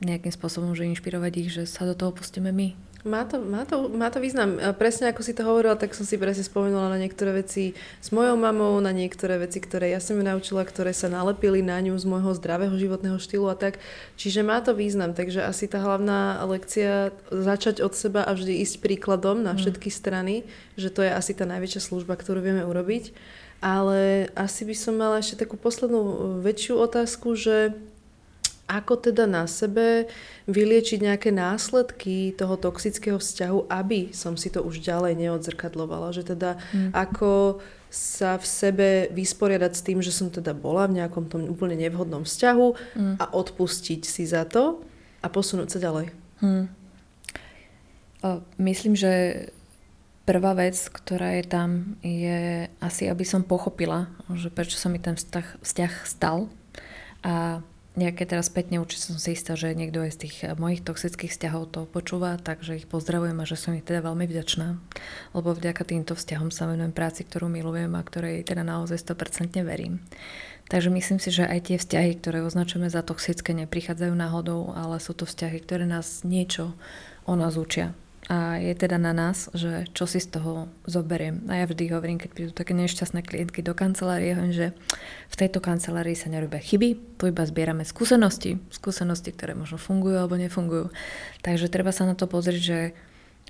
nejakým 0.00 0.32
spôsobom, 0.32 0.76
že 0.76 0.88
inšpirovať 0.88 1.32
ich, 1.40 1.48
že 1.52 1.62
sa 1.64 1.88
do 1.88 1.96
toho 1.96 2.12
pustíme 2.12 2.52
my. 2.52 2.76
Má 3.06 3.22
to, 3.22 3.38
má, 3.38 3.62
to, 3.62 3.86
má 3.86 4.10
to 4.10 4.18
význam. 4.18 4.58
Presne 4.82 5.14
ako 5.14 5.22
si 5.22 5.30
to 5.30 5.46
hovorila, 5.46 5.78
tak 5.78 5.94
som 5.94 6.02
si 6.02 6.18
presne 6.18 6.42
spomenula 6.42 6.90
na 6.90 6.98
niektoré 6.98 7.38
veci 7.38 7.70
s 8.02 8.10
mojou 8.10 8.34
mamou, 8.34 8.74
na 8.82 8.90
niektoré 8.90 9.38
veci, 9.38 9.62
ktoré 9.62 9.94
ja 9.94 10.02
som 10.02 10.18
ju 10.18 10.26
naučila, 10.26 10.66
ktoré 10.66 10.90
sa 10.90 11.06
nalepili 11.06 11.62
na 11.62 11.78
ňu 11.78 11.94
z 11.94 12.02
môjho 12.02 12.34
zdravého 12.34 12.74
životného 12.74 13.14
štýlu 13.22 13.46
a 13.46 13.54
tak. 13.54 13.78
Čiže 14.18 14.42
má 14.42 14.58
to 14.58 14.74
význam, 14.74 15.14
takže 15.14 15.46
asi 15.46 15.70
tá 15.70 15.78
hlavná 15.78 16.42
lekcia 16.50 17.14
začať 17.30 17.78
od 17.78 17.94
seba 17.94 18.26
a 18.26 18.34
vždy 18.34 18.58
ísť 18.66 18.82
príkladom 18.82 19.38
na 19.38 19.54
mm. 19.54 19.58
všetky 19.62 19.86
strany, 19.86 20.42
že 20.74 20.90
to 20.90 21.06
je 21.06 21.14
asi 21.14 21.30
tá 21.30 21.46
najväčšia 21.46 21.86
služba, 21.86 22.18
ktorú 22.18 22.42
vieme 22.42 22.66
urobiť. 22.66 23.14
Ale 23.62 24.28
asi 24.34 24.66
by 24.66 24.74
som 24.74 24.98
mala 24.98 25.22
ešte 25.22 25.46
takú 25.46 25.54
poslednú 25.54 26.42
väčšiu 26.42 26.74
otázku, 26.74 27.38
že 27.38 27.70
Ako 28.66 28.98
teda 28.98 29.30
na 29.30 29.46
sebe 29.46 30.10
vyliečiť 30.50 30.98
nejaké 31.06 31.30
následky 31.30 32.34
toho 32.34 32.58
toxického 32.58 33.22
vzťahu, 33.22 33.70
aby 33.70 34.10
som 34.10 34.34
si 34.34 34.50
to 34.50 34.58
už 34.66 34.82
ďalej 34.82 35.14
neodzrkadlovala. 35.14 36.10
Že 36.10 36.34
teda 36.34 36.50
mm. 36.74 36.90
ako 36.90 37.62
sa 37.86 38.34
v 38.36 38.46
sebe 38.46 38.88
vysporiadať 39.14 39.72
s 39.72 39.84
tým, 39.86 39.98
že 40.02 40.10
som 40.10 40.28
teda 40.34 40.50
bola 40.52 40.90
v 40.90 40.98
nejakom 40.98 41.30
tom 41.30 41.46
úplne 41.46 41.78
nevhodnom 41.78 42.26
vzťahu 42.26 42.66
mm. 42.98 43.14
a 43.22 43.24
odpustiť 43.30 44.02
si 44.02 44.26
za 44.26 44.42
to 44.42 44.82
a 45.22 45.26
posunúť 45.30 45.68
sa 45.70 45.78
ďalej. 45.78 46.06
Mm. 46.42 46.66
O, 48.26 48.28
myslím, 48.58 48.98
že 48.98 49.46
prvá 50.26 50.58
vec, 50.58 50.74
ktorá 50.90 51.38
je 51.38 51.44
tam, 51.46 51.94
je 52.02 52.66
asi, 52.82 53.06
aby 53.06 53.22
som 53.22 53.46
pochopila, 53.46 54.10
že 54.34 54.50
prečo 54.50 54.74
sa 54.74 54.90
mi 54.90 54.98
ten 54.98 55.14
vzťah, 55.14 55.62
vzťah 55.62 55.92
stal 56.02 56.50
a 57.22 57.62
nejaké 57.96 58.28
teraz 58.28 58.52
spätne 58.52 58.78
určite 58.78 59.10
som 59.10 59.18
si 59.18 59.32
istá, 59.32 59.56
že 59.56 59.72
niekto 59.72 60.04
aj 60.04 60.12
z 60.14 60.20
tých 60.28 60.36
eh, 60.44 60.52
mojich 60.54 60.84
toxických 60.84 61.32
vzťahov 61.32 61.62
to 61.72 61.80
počúva, 61.88 62.36
takže 62.36 62.78
ich 62.78 62.86
pozdravujem 62.86 63.40
a 63.40 63.48
že 63.48 63.56
som 63.56 63.72
ich 63.72 63.82
teda 63.82 64.04
veľmi 64.04 64.28
vďačná, 64.28 64.76
lebo 65.32 65.56
vďaka 65.56 65.82
týmto 65.82 66.12
vzťahom 66.12 66.52
sa 66.52 66.68
venujem 66.68 66.92
práci, 66.92 67.24
ktorú 67.24 67.48
milujem 67.48 67.90
a 67.96 68.04
ktorej 68.04 68.44
teda 68.44 68.62
naozaj 68.62 69.00
100% 69.00 69.64
verím. 69.64 70.04
Takže 70.66 70.90
myslím 70.90 71.22
si, 71.22 71.30
že 71.30 71.46
aj 71.46 71.70
tie 71.70 71.76
vzťahy, 71.78 72.18
ktoré 72.18 72.42
označujeme 72.42 72.90
za 72.90 73.00
toxické, 73.00 73.54
neprichádzajú 73.54 74.12
náhodou, 74.12 74.74
ale 74.74 74.98
sú 74.98 75.14
to 75.14 75.22
vzťahy, 75.22 75.62
ktoré 75.62 75.86
nás 75.86 76.26
niečo 76.26 76.74
o 77.22 77.38
nás 77.38 77.54
učia. 77.54 77.94
A 78.26 78.58
je 78.58 78.74
teda 78.74 78.98
na 78.98 79.14
nás, 79.14 79.46
že 79.54 79.86
čo 79.94 80.02
si 80.10 80.18
z 80.18 80.34
toho 80.34 80.66
zoberiem. 80.82 81.46
A 81.46 81.62
ja 81.62 81.64
vždy 81.70 81.94
hovorím, 81.94 82.18
keď 82.18 82.30
prídu 82.34 82.50
také 82.50 82.74
nešťastné 82.74 83.22
klientky 83.22 83.62
do 83.62 83.70
kancelárie, 83.70 84.34
hovorím, 84.34 84.50
že 84.50 84.68
v 85.30 85.36
tejto 85.38 85.62
kancelárii 85.62 86.18
sa 86.18 86.26
nerobia 86.26 86.58
chyby, 86.58 87.18
tu 87.22 87.30
iba 87.30 87.46
zbierame 87.46 87.86
skúsenosti, 87.86 88.58
skúsenosti, 88.74 89.30
ktoré 89.30 89.54
možno 89.54 89.78
fungujú 89.78 90.18
alebo 90.18 90.34
nefungujú. 90.34 90.90
Takže 91.46 91.70
treba 91.70 91.94
sa 91.94 92.02
na 92.02 92.18
to 92.18 92.26
pozrieť, 92.26 92.62
že 92.62 92.78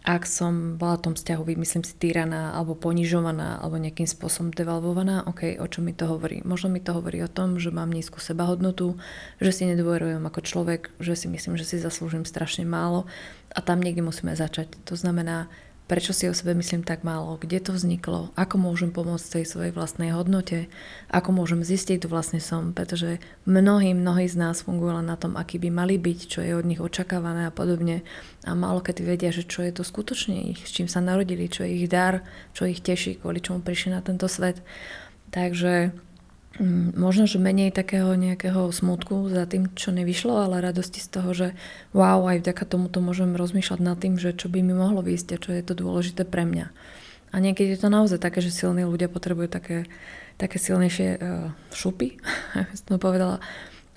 ak 0.06 0.22
som 0.22 0.78
bola 0.78 1.02
v 1.02 1.10
tom 1.10 1.14
vzťahu, 1.18 1.42
myslím 1.58 1.82
si, 1.82 1.98
týraná 1.98 2.54
alebo 2.54 2.78
ponižovaná 2.78 3.58
alebo 3.58 3.74
nejakým 3.74 4.06
spôsobom 4.06 4.54
devalvovaná, 4.54 5.26
ok, 5.26 5.58
o 5.58 5.66
čo 5.66 5.82
mi 5.82 5.90
to 5.90 6.06
hovorí? 6.06 6.46
Možno 6.46 6.70
mi 6.70 6.78
to 6.78 6.94
hovorí 6.94 7.18
o 7.26 7.32
tom, 7.32 7.58
že 7.58 7.74
mám 7.74 7.90
nízku 7.90 8.22
sebahodnotu, 8.22 8.94
že 9.42 9.50
si 9.50 9.66
nedôverujem 9.66 10.22
ako 10.22 10.40
človek, 10.46 10.94
že 11.02 11.18
si 11.18 11.26
myslím, 11.26 11.58
že 11.58 11.66
si 11.66 11.82
zaslúžim 11.82 12.22
strašne 12.22 12.62
málo 12.62 13.10
a 13.56 13.58
tam 13.64 13.80
niekde 13.80 14.04
musíme 14.04 14.36
začať. 14.36 14.76
To 14.84 14.94
znamená, 15.00 15.48
prečo 15.86 16.10
si 16.10 16.26
o 16.26 16.34
sebe 16.34 16.52
myslím 16.52 16.82
tak 16.82 17.06
málo, 17.06 17.38
kde 17.38 17.62
to 17.62 17.70
vzniklo, 17.72 18.34
ako 18.34 18.58
môžem 18.58 18.90
pomôcť 18.90 19.40
tej 19.40 19.44
svojej 19.46 19.72
vlastnej 19.72 20.10
hodnote, 20.12 20.66
ako 21.08 21.30
môžem 21.30 21.62
zistiť, 21.62 22.02
kto 22.02 22.12
vlastne 22.12 22.42
som, 22.42 22.74
pretože 22.74 23.22
mnohí, 23.46 23.94
mnohí 23.94 24.26
z 24.26 24.36
nás 24.36 24.66
fungujú 24.66 24.98
len 24.98 25.06
na 25.06 25.16
tom, 25.16 25.38
aký 25.38 25.62
by 25.62 25.70
mali 25.70 25.96
byť, 25.96 26.18
čo 26.26 26.42
je 26.42 26.52
od 26.58 26.66
nich 26.66 26.82
očakávané 26.82 27.48
a 27.48 27.54
podobne. 27.54 28.02
A 28.42 28.52
málo 28.58 28.82
kedy 28.82 29.06
vedia, 29.06 29.30
že 29.30 29.46
čo 29.46 29.62
je 29.62 29.72
to 29.72 29.86
skutočne 29.86 30.52
ich, 30.52 30.66
s 30.66 30.74
čím 30.74 30.90
sa 30.90 30.98
narodili, 30.98 31.46
čo 31.46 31.62
je 31.62 31.80
ich 31.80 31.88
dar, 31.88 32.26
čo 32.52 32.66
ich 32.66 32.82
teší, 32.82 33.22
kvôli 33.22 33.38
čomu 33.38 33.62
prišli 33.62 33.94
na 33.94 34.02
tento 34.02 34.26
svet. 34.26 34.60
Takže 35.30 35.94
možno, 36.96 37.28
že 37.28 37.36
menej 37.36 37.68
takého 37.72 38.16
nejakého 38.16 38.72
smutku 38.72 39.28
za 39.28 39.44
tým, 39.44 39.68
čo 39.76 39.92
nevyšlo, 39.92 40.48
ale 40.48 40.64
radosti 40.64 41.04
z 41.04 41.08
toho, 41.08 41.30
že 41.36 41.48
wow, 41.92 42.24
aj 42.32 42.44
vďaka 42.44 42.64
tomuto 42.64 43.04
môžem 43.04 43.36
rozmýšľať 43.36 43.80
nad 43.80 43.96
tým, 44.00 44.16
že 44.16 44.32
čo 44.32 44.48
by 44.48 44.64
mi 44.64 44.72
mohlo 44.72 45.04
výjsť 45.04 45.28
a 45.36 45.42
čo 45.42 45.50
je 45.52 45.62
to 45.64 45.76
dôležité 45.76 46.24
pre 46.24 46.48
mňa. 46.48 46.72
A 47.32 47.36
niekedy 47.42 47.76
je 47.76 47.80
to 47.84 47.92
naozaj 47.92 48.22
také, 48.22 48.40
že 48.40 48.54
silní 48.54 48.88
ľudia 48.88 49.12
potrebujú 49.12 49.52
také, 49.52 49.84
také 50.40 50.56
silnejšie 50.56 51.08
uh, 51.16 51.52
šupy, 51.76 52.16
som 52.78 52.96
to 52.96 52.98
povedala, 53.02 53.42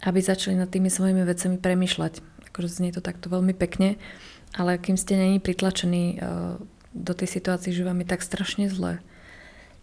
aby 0.03 0.19
začali 0.19 0.59
nad 0.59 0.67
tými 0.67 0.91
svojimi 0.91 1.23
vecami 1.23 1.55
premýšľať. 1.59 2.19
Akože 2.51 2.67
znie 2.67 2.91
to 2.91 2.99
takto 2.99 3.31
veľmi 3.31 3.55
pekne, 3.55 3.95
ale 4.57 4.81
kým 4.81 4.99
ste 4.99 5.15
není 5.15 5.39
pritlačení 5.39 6.19
uh, 6.19 6.59
do 6.91 7.13
tej 7.15 7.39
situácii, 7.39 7.71
že 7.71 7.85
vám 7.87 8.03
je 8.03 8.07
tak 8.09 8.25
strašne 8.25 8.67
zle, 8.67 8.99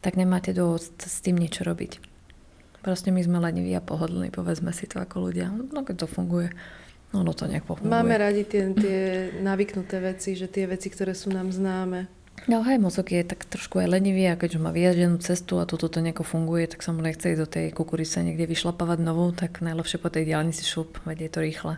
tak 0.04 0.20
nemáte 0.20 0.52
dôvod 0.52 0.82
s 0.82 1.18
tým 1.24 1.38
niečo 1.40 1.64
robiť. 1.64 2.15
Proste 2.86 3.10
my 3.10 3.18
sme 3.18 3.42
leniví 3.42 3.74
a 3.74 3.82
pohodlní, 3.82 4.30
povedzme 4.30 4.70
si 4.70 4.86
to 4.86 5.02
ako 5.02 5.26
ľudia. 5.26 5.50
No 5.50 5.82
keď 5.82 6.06
to 6.06 6.08
funguje, 6.08 6.54
no, 7.10 7.26
no 7.26 7.34
to 7.34 7.50
nejak 7.50 7.66
pofunguje. 7.66 7.90
Máme 7.90 8.14
radi 8.14 8.46
tie, 8.46 8.70
tie 8.78 9.00
navyknuté 9.42 9.98
veci, 9.98 10.38
že 10.38 10.46
tie 10.46 10.70
veci, 10.70 10.86
ktoré 10.86 11.10
sú 11.10 11.34
nám 11.34 11.50
známe. 11.50 12.06
No 12.46 12.62
hej, 12.62 12.78
mozog 12.78 13.10
je 13.10 13.26
tak 13.26 13.42
trošku 13.42 13.82
aj 13.82 13.90
lenivý 13.90 14.30
a 14.30 14.38
keďže 14.38 14.62
má 14.62 14.70
vyjaždenú 14.70 15.18
cestu 15.18 15.58
a 15.58 15.66
toto 15.66 15.90
to 15.90 15.98
nejako 15.98 16.22
funguje, 16.22 16.70
tak 16.70 16.86
sa 16.86 16.94
mu 16.94 17.02
nechce 17.02 17.34
ísť 17.34 17.40
do 17.42 17.48
tej 17.50 17.66
kukurice 17.74 18.22
niekde 18.22 18.46
vyšlapávať 18.46 19.02
novú, 19.02 19.34
tak 19.34 19.66
najlepšie 19.66 19.98
po 19.98 20.06
tej 20.06 20.30
diálnici 20.30 20.62
šup, 20.62 21.02
veď 21.10 21.26
je 21.26 21.30
to 21.34 21.40
rýchle. 21.42 21.74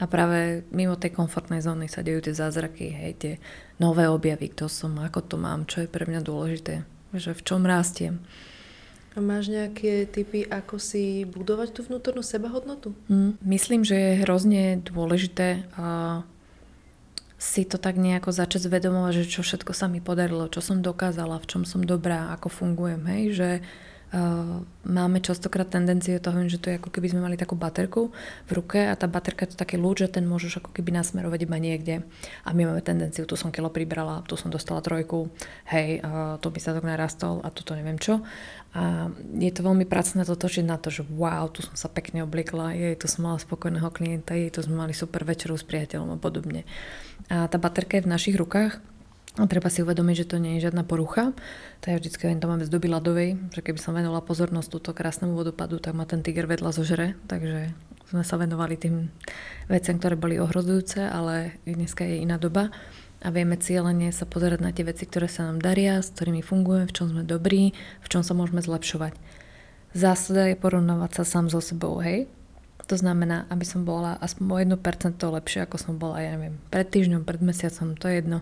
A 0.00 0.04
práve 0.08 0.64
mimo 0.72 0.96
tej 0.96 1.12
komfortnej 1.12 1.60
zóny 1.60 1.92
sa 1.92 2.00
dejú 2.00 2.24
tie 2.24 2.32
zázraky, 2.32 2.96
hej, 2.96 3.12
tie 3.20 3.32
nové 3.76 4.08
objavy, 4.08 4.48
kto 4.56 4.72
som, 4.72 4.96
ako 5.04 5.20
to 5.20 5.36
mám, 5.36 5.68
čo 5.68 5.84
je 5.84 5.92
pre 5.92 6.08
mňa 6.08 6.24
dôležité, 6.24 6.88
že 7.12 7.36
v 7.36 7.44
čom 7.44 7.68
rástiem. 7.68 8.24
A 9.16 9.18
máš 9.24 9.48
nejaké 9.48 10.04
typy, 10.04 10.44
ako 10.44 10.76
si 10.76 11.24
budovať 11.24 11.72
tú 11.72 11.80
vnútornú 11.88 12.20
sebahodnotu? 12.20 12.92
Mm, 13.08 13.40
myslím, 13.48 13.80
že 13.80 13.96
je 13.96 14.20
hrozne 14.28 14.76
dôležité 14.84 15.64
uh, 15.80 16.20
si 17.36 17.68
to 17.68 17.76
tak 17.76 18.00
nejako 18.00 18.32
začať 18.32 18.68
zvedomovať, 18.68 19.24
že 19.24 19.32
čo 19.32 19.40
všetko 19.44 19.72
sa 19.76 19.88
mi 19.92 20.00
podarilo, 20.00 20.48
čo 20.48 20.64
som 20.64 20.80
dokázala, 20.80 21.40
v 21.40 21.48
čom 21.48 21.62
som 21.68 21.84
dobrá, 21.84 22.32
ako 22.32 22.48
fungujem, 22.48 23.04
hej, 23.12 23.24
že 23.36 23.48
uh, 23.60 24.64
máme 24.88 25.20
častokrát 25.20 25.68
tendencie 25.68 26.16
toho, 26.16 26.36
že 26.48 26.56
to 26.56 26.72
je 26.72 26.80
ako 26.80 26.88
keby 26.88 27.12
sme 27.12 27.20
mali 27.20 27.36
takú 27.36 27.52
baterku 27.52 28.08
v 28.48 28.50
ruke 28.56 28.80
a 28.88 28.96
tá 28.96 29.04
baterka 29.04 29.44
je 29.44 29.52
to 29.52 29.60
taký 29.60 29.76
lúč, 29.76 30.08
že 30.08 30.16
ten 30.16 30.24
môžeš 30.24 30.64
ako 30.64 30.72
keby 30.72 30.96
nasmerovať 30.96 31.40
iba 31.44 31.56
niekde. 31.60 31.94
A 32.48 32.56
my 32.56 32.72
máme 32.72 32.80
tendenciu, 32.80 33.28
tu 33.28 33.36
som 33.36 33.52
kilo 33.52 33.68
pribrala, 33.68 34.24
tu 34.24 34.40
som 34.40 34.48
dostala 34.48 34.80
trojku, 34.80 35.28
hej, 35.68 36.00
uh, 36.00 36.40
tu 36.40 36.48
by 36.48 36.60
sa 36.60 36.72
tak 36.72 36.88
narastol 36.88 37.44
a 37.44 37.52
toto 37.52 37.76
neviem 37.76 38.00
čo. 38.00 38.24
A 38.76 39.08
je 39.40 39.48
to 39.56 39.64
veľmi 39.64 39.88
pracné 39.88 40.28
to 40.28 40.36
točiť 40.36 40.68
na 40.68 40.76
to, 40.76 40.92
že 40.92 41.08
wow, 41.08 41.48
tu 41.48 41.64
som 41.64 41.72
sa 41.72 41.88
pekne 41.88 42.20
oblikla, 42.28 42.76
jej, 42.76 42.92
tu 43.00 43.08
som 43.08 43.24
mala 43.24 43.40
spokojného 43.40 43.88
klienta, 43.88 44.36
jej, 44.36 44.52
tu 44.52 44.60
sme 44.60 44.76
mali 44.76 44.92
super 44.92 45.24
večeru 45.24 45.56
s 45.56 45.64
priateľom 45.64 46.12
a 46.12 46.18
podobne. 46.20 46.68
A 47.32 47.48
tá 47.48 47.56
baterka 47.56 47.96
je 47.96 48.04
v 48.04 48.12
našich 48.12 48.36
rukách 48.36 48.76
a 49.40 49.44
treba 49.48 49.72
si 49.72 49.80
uvedomiť, 49.80 50.16
že 50.20 50.28
to 50.28 50.36
nie 50.36 50.60
je 50.60 50.68
žiadna 50.68 50.84
porucha. 50.84 51.32
To 51.84 51.84
ja 51.88 51.96
vždycky 51.96 52.28
to 52.36 52.48
máme 52.52 52.68
z 52.68 52.72
doby 52.72 52.92
ľadovej, 52.92 53.40
že 53.56 53.64
keby 53.64 53.80
som 53.80 53.96
venovala 53.96 54.20
pozornosť 54.20 54.68
túto 54.68 54.92
krásnemu 54.92 55.32
vodopadu, 55.32 55.80
tak 55.80 55.96
ma 55.96 56.04
ten 56.04 56.20
tiger 56.20 56.44
vedľa 56.44 56.76
zožere. 56.76 57.16
Takže 57.32 57.72
sme 58.12 58.22
sa 58.28 58.36
venovali 58.36 58.76
tým 58.76 59.08
veciam, 59.72 59.96
ktoré 59.96 60.20
boli 60.20 60.36
ohrozujúce, 60.36 61.00
ale 61.00 61.56
dneska 61.64 62.04
je 62.04 62.20
iná 62.20 62.36
doba 62.36 62.68
a 63.24 63.28
vieme 63.32 63.56
cieľene 63.56 64.12
sa 64.12 64.28
pozerať 64.28 64.60
na 64.60 64.70
tie 64.72 64.84
veci, 64.84 65.08
ktoré 65.08 65.28
sa 65.30 65.48
nám 65.48 65.64
daria, 65.64 66.00
s 66.00 66.12
ktorými 66.12 66.44
fungujeme, 66.44 66.88
v 66.88 66.94
čom 66.96 67.06
sme 67.08 67.22
dobrí, 67.24 67.72
v 68.04 68.08
čom 68.12 68.20
sa 68.20 68.36
môžeme 68.36 68.60
zlepšovať. 68.60 69.16
Zásada 69.96 70.52
je 70.52 70.60
porovnávať 70.60 71.22
sa 71.22 71.24
sám 71.24 71.48
so 71.48 71.64
sebou, 71.64 71.96
hej? 72.04 72.28
To 72.86 72.94
znamená, 72.94 73.50
aby 73.50 73.66
som 73.66 73.82
bola 73.82 74.14
aspoň 74.22 74.46
o 74.46 74.78
1% 74.78 75.18
lepšie, 75.18 75.66
ako 75.66 75.76
som 75.80 75.94
bola, 75.98 76.22
ja 76.22 76.38
neviem, 76.38 76.60
pred 76.70 76.86
týždňom, 76.86 77.26
pred 77.26 77.42
mesiacom, 77.42 77.98
to 77.98 78.06
je 78.06 78.22
jedno 78.22 78.38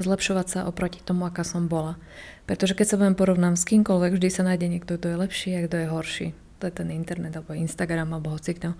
zlepšovať 0.00 0.46
sa 0.48 0.58
oproti 0.64 1.04
tomu, 1.04 1.28
aká 1.28 1.44
som 1.44 1.68
bola. 1.68 2.00
Pretože 2.48 2.72
keď 2.72 2.86
sa 2.88 2.96
budem 2.96 3.18
porovnám 3.18 3.60
s 3.60 3.68
kýmkoľvek, 3.68 4.16
vždy 4.16 4.28
sa 4.32 4.46
nájde 4.48 4.66
niekto, 4.72 4.96
kto 4.96 5.12
je 5.12 5.20
lepší 5.20 5.50
a 5.58 5.64
kto 5.68 5.76
je 5.76 5.92
horší. 5.92 6.26
To 6.64 6.70
je 6.70 6.72
ten 6.72 6.88
internet, 6.94 7.36
alebo 7.36 7.52
Instagram, 7.52 8.16
alebo 8.16 8.32
hocikto. 8.32 8.72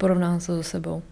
Porovnávam 0.00 0.40
sa 0.40 0.56
so 0.56 0.64
sebou. 0.64 1.04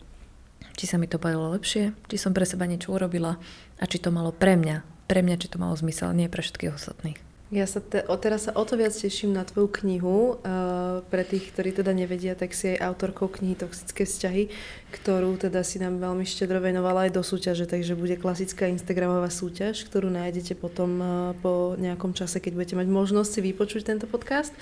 Či 0.78 0.89
sa 0.89 0.97
mi 0.97 1.11
to 1.11 1.20
padlo 1.20 1.53
lepšie, 1.53 1.93
či 2.09 2.16
som 2.16 2.33
pre 2.33 2.49
seba 2.49 2.64
niečo 2.64 2.95
urobila 2.95 3.37
a 3.83 3.85
či 3.91 3.99
to 3.99 4.14
malo 4.14 4.30
pre 4.30 4.55
mňa, 4.55 4.87
pre 5.11 5.26
mňa, 5.26 5.37
či 5.43 5.51
to 5.51 5.59
malo 5.59 5.74
zmysel, 5.74 6.14
nie 6.14 6.30
pre 6.30 6.47
všetkých 6.47 6.70
ostatných. 6.70 7.18
Ja 7.53 7.68
sa 7.68 7.85
te, 7.85 8.01
teraz 8.01 8.49
sa 8.49 8.57
o 8.57 8.64
to 8.64 8.80
viac 8.80 8.97
teším 8.97 9.37
na 9.37 9.45
tvoju 9.45 9.68
knihu. 9.85 10.41
Uh, 10.41 11.05
pre 11.12 11.20
tých, 11.20 11.53
ktorí 11.53 11.76
teda 11.76 11.93
nevedia, 11.93 12.33
tak 12.33 12.57
si 12.57 12.72
aj 12.72 12.80
autorkou 12.80 13.28
knihy 13.28 13.61
Toxické 13.61 14.09
vzťahy, 14.09 14.49
ktorú 14.97 15.37
teda 15.37 15.61
si 15.61 15.76
nám 15.76 16.01
veľmi 16.01 16.24
štedro 16.24 16.64
venovala 16.64 17.05
aj 17.05 17.12
do 17.12 17.20
súťaže, 17.20 17.68
takže 17.68 17.93
bude 17.93 18.16
klasická 18.16 18.72
Instagramová 18.72 19.28
súťaž, 19.28 19.85
ktorú 19.85 20.09
nájdete 20.09 20.57
potom 20.57 20.91
uh, 20.97 21.09
po 21.45 21.76
nejakom 21.76 22.16
čase, 22.16 22.41
keď 22.41 22.57
budete 22.57 22.76
mať 22.80 22.89
možnosť 22.89 23.30
si 23.37 23.41
vypočuť 23.45 23.85
tento 23.85 24.09
podcast. 24.09 24.57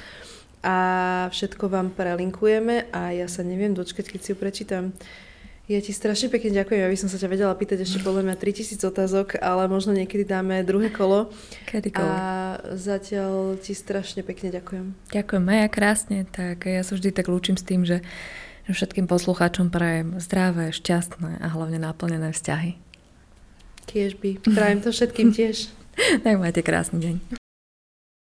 A 0.66 1.30
všetko 1.30 1.70
vám 1.70 1.94
prelinkujeme 1.94 2.90
a 2.90 3.14
ja 3.14 3.30
sa 3.30 3.46
neviem 3.46 3.70
dočkať, 3.70 4.10
keď 4.10 4.20
si 4.20 4.28
ju 4.34 4.36
prečítam. 4.36 4.90
Ja 5.70 5.78
ti 5.78 5.94
strašne 5.94 6.34
pekne 6.34 6.50
ďakujem, 6.50 6.82
aby 6.82 6.98
som 6.98 7.06
sa 7.06 7.14
ťa 7.14 7.30
vedela 7.30 7.54
pýtať 7.54 7.86
ešte 7.86 8.02
podľa 8.02 8.26
mňa 8.26 8.42
3000 8.42 8.90
otázok, 8.90 9.38
ale 9.38 9.70
možno 9.70 9.94
niekedy 9.94 10.26
dáme 10.26 10.66
druhé 10.66 10.90
kolo. 10.90 11.30
Kedykoľvek. 11.70 12.10
A 12.10 12.58
zatiaľ 12.74 13.54
ti 13.54 13.70
strašne 13.78 14.26
pekne 14.26 14.50
ďakujem. 14.50 15.14
Ďakujem, 15.14 15.42
Maja, 15.46 15.70
krásne. 15.70 16.26
Tak 16.26 16.66
ja 16.66 16.82
sa 16.82 16.98
vždy 16.98 17.14
tak 17.14 17.30
lúčim 17.30 17.54
s 17.54 17.62
tým, 17.62 17.86
že 17.86 18.02
všetkým 18.66 19.06
poslucháčom 19.06 19.70
prajem 19.70 20.18
zdravé, 20.18 20.74
šťastné 20.74 21.38
a 21.38 21.46
hlavne 21.46 21.78
naplnené 21.78 22.34
vzťahy. 22.34 22.74
Tiež 23.86 24.18
by. 24.18 24.42
Prajem 24.50 24.82
to 24.82 24.90
všetkým 24.90 25.30
tiež. 25.30 25.70
tak 26.26 26.34
majte 26.34 26.66
krásny 26.66 26.98
deň. 26.98 27.39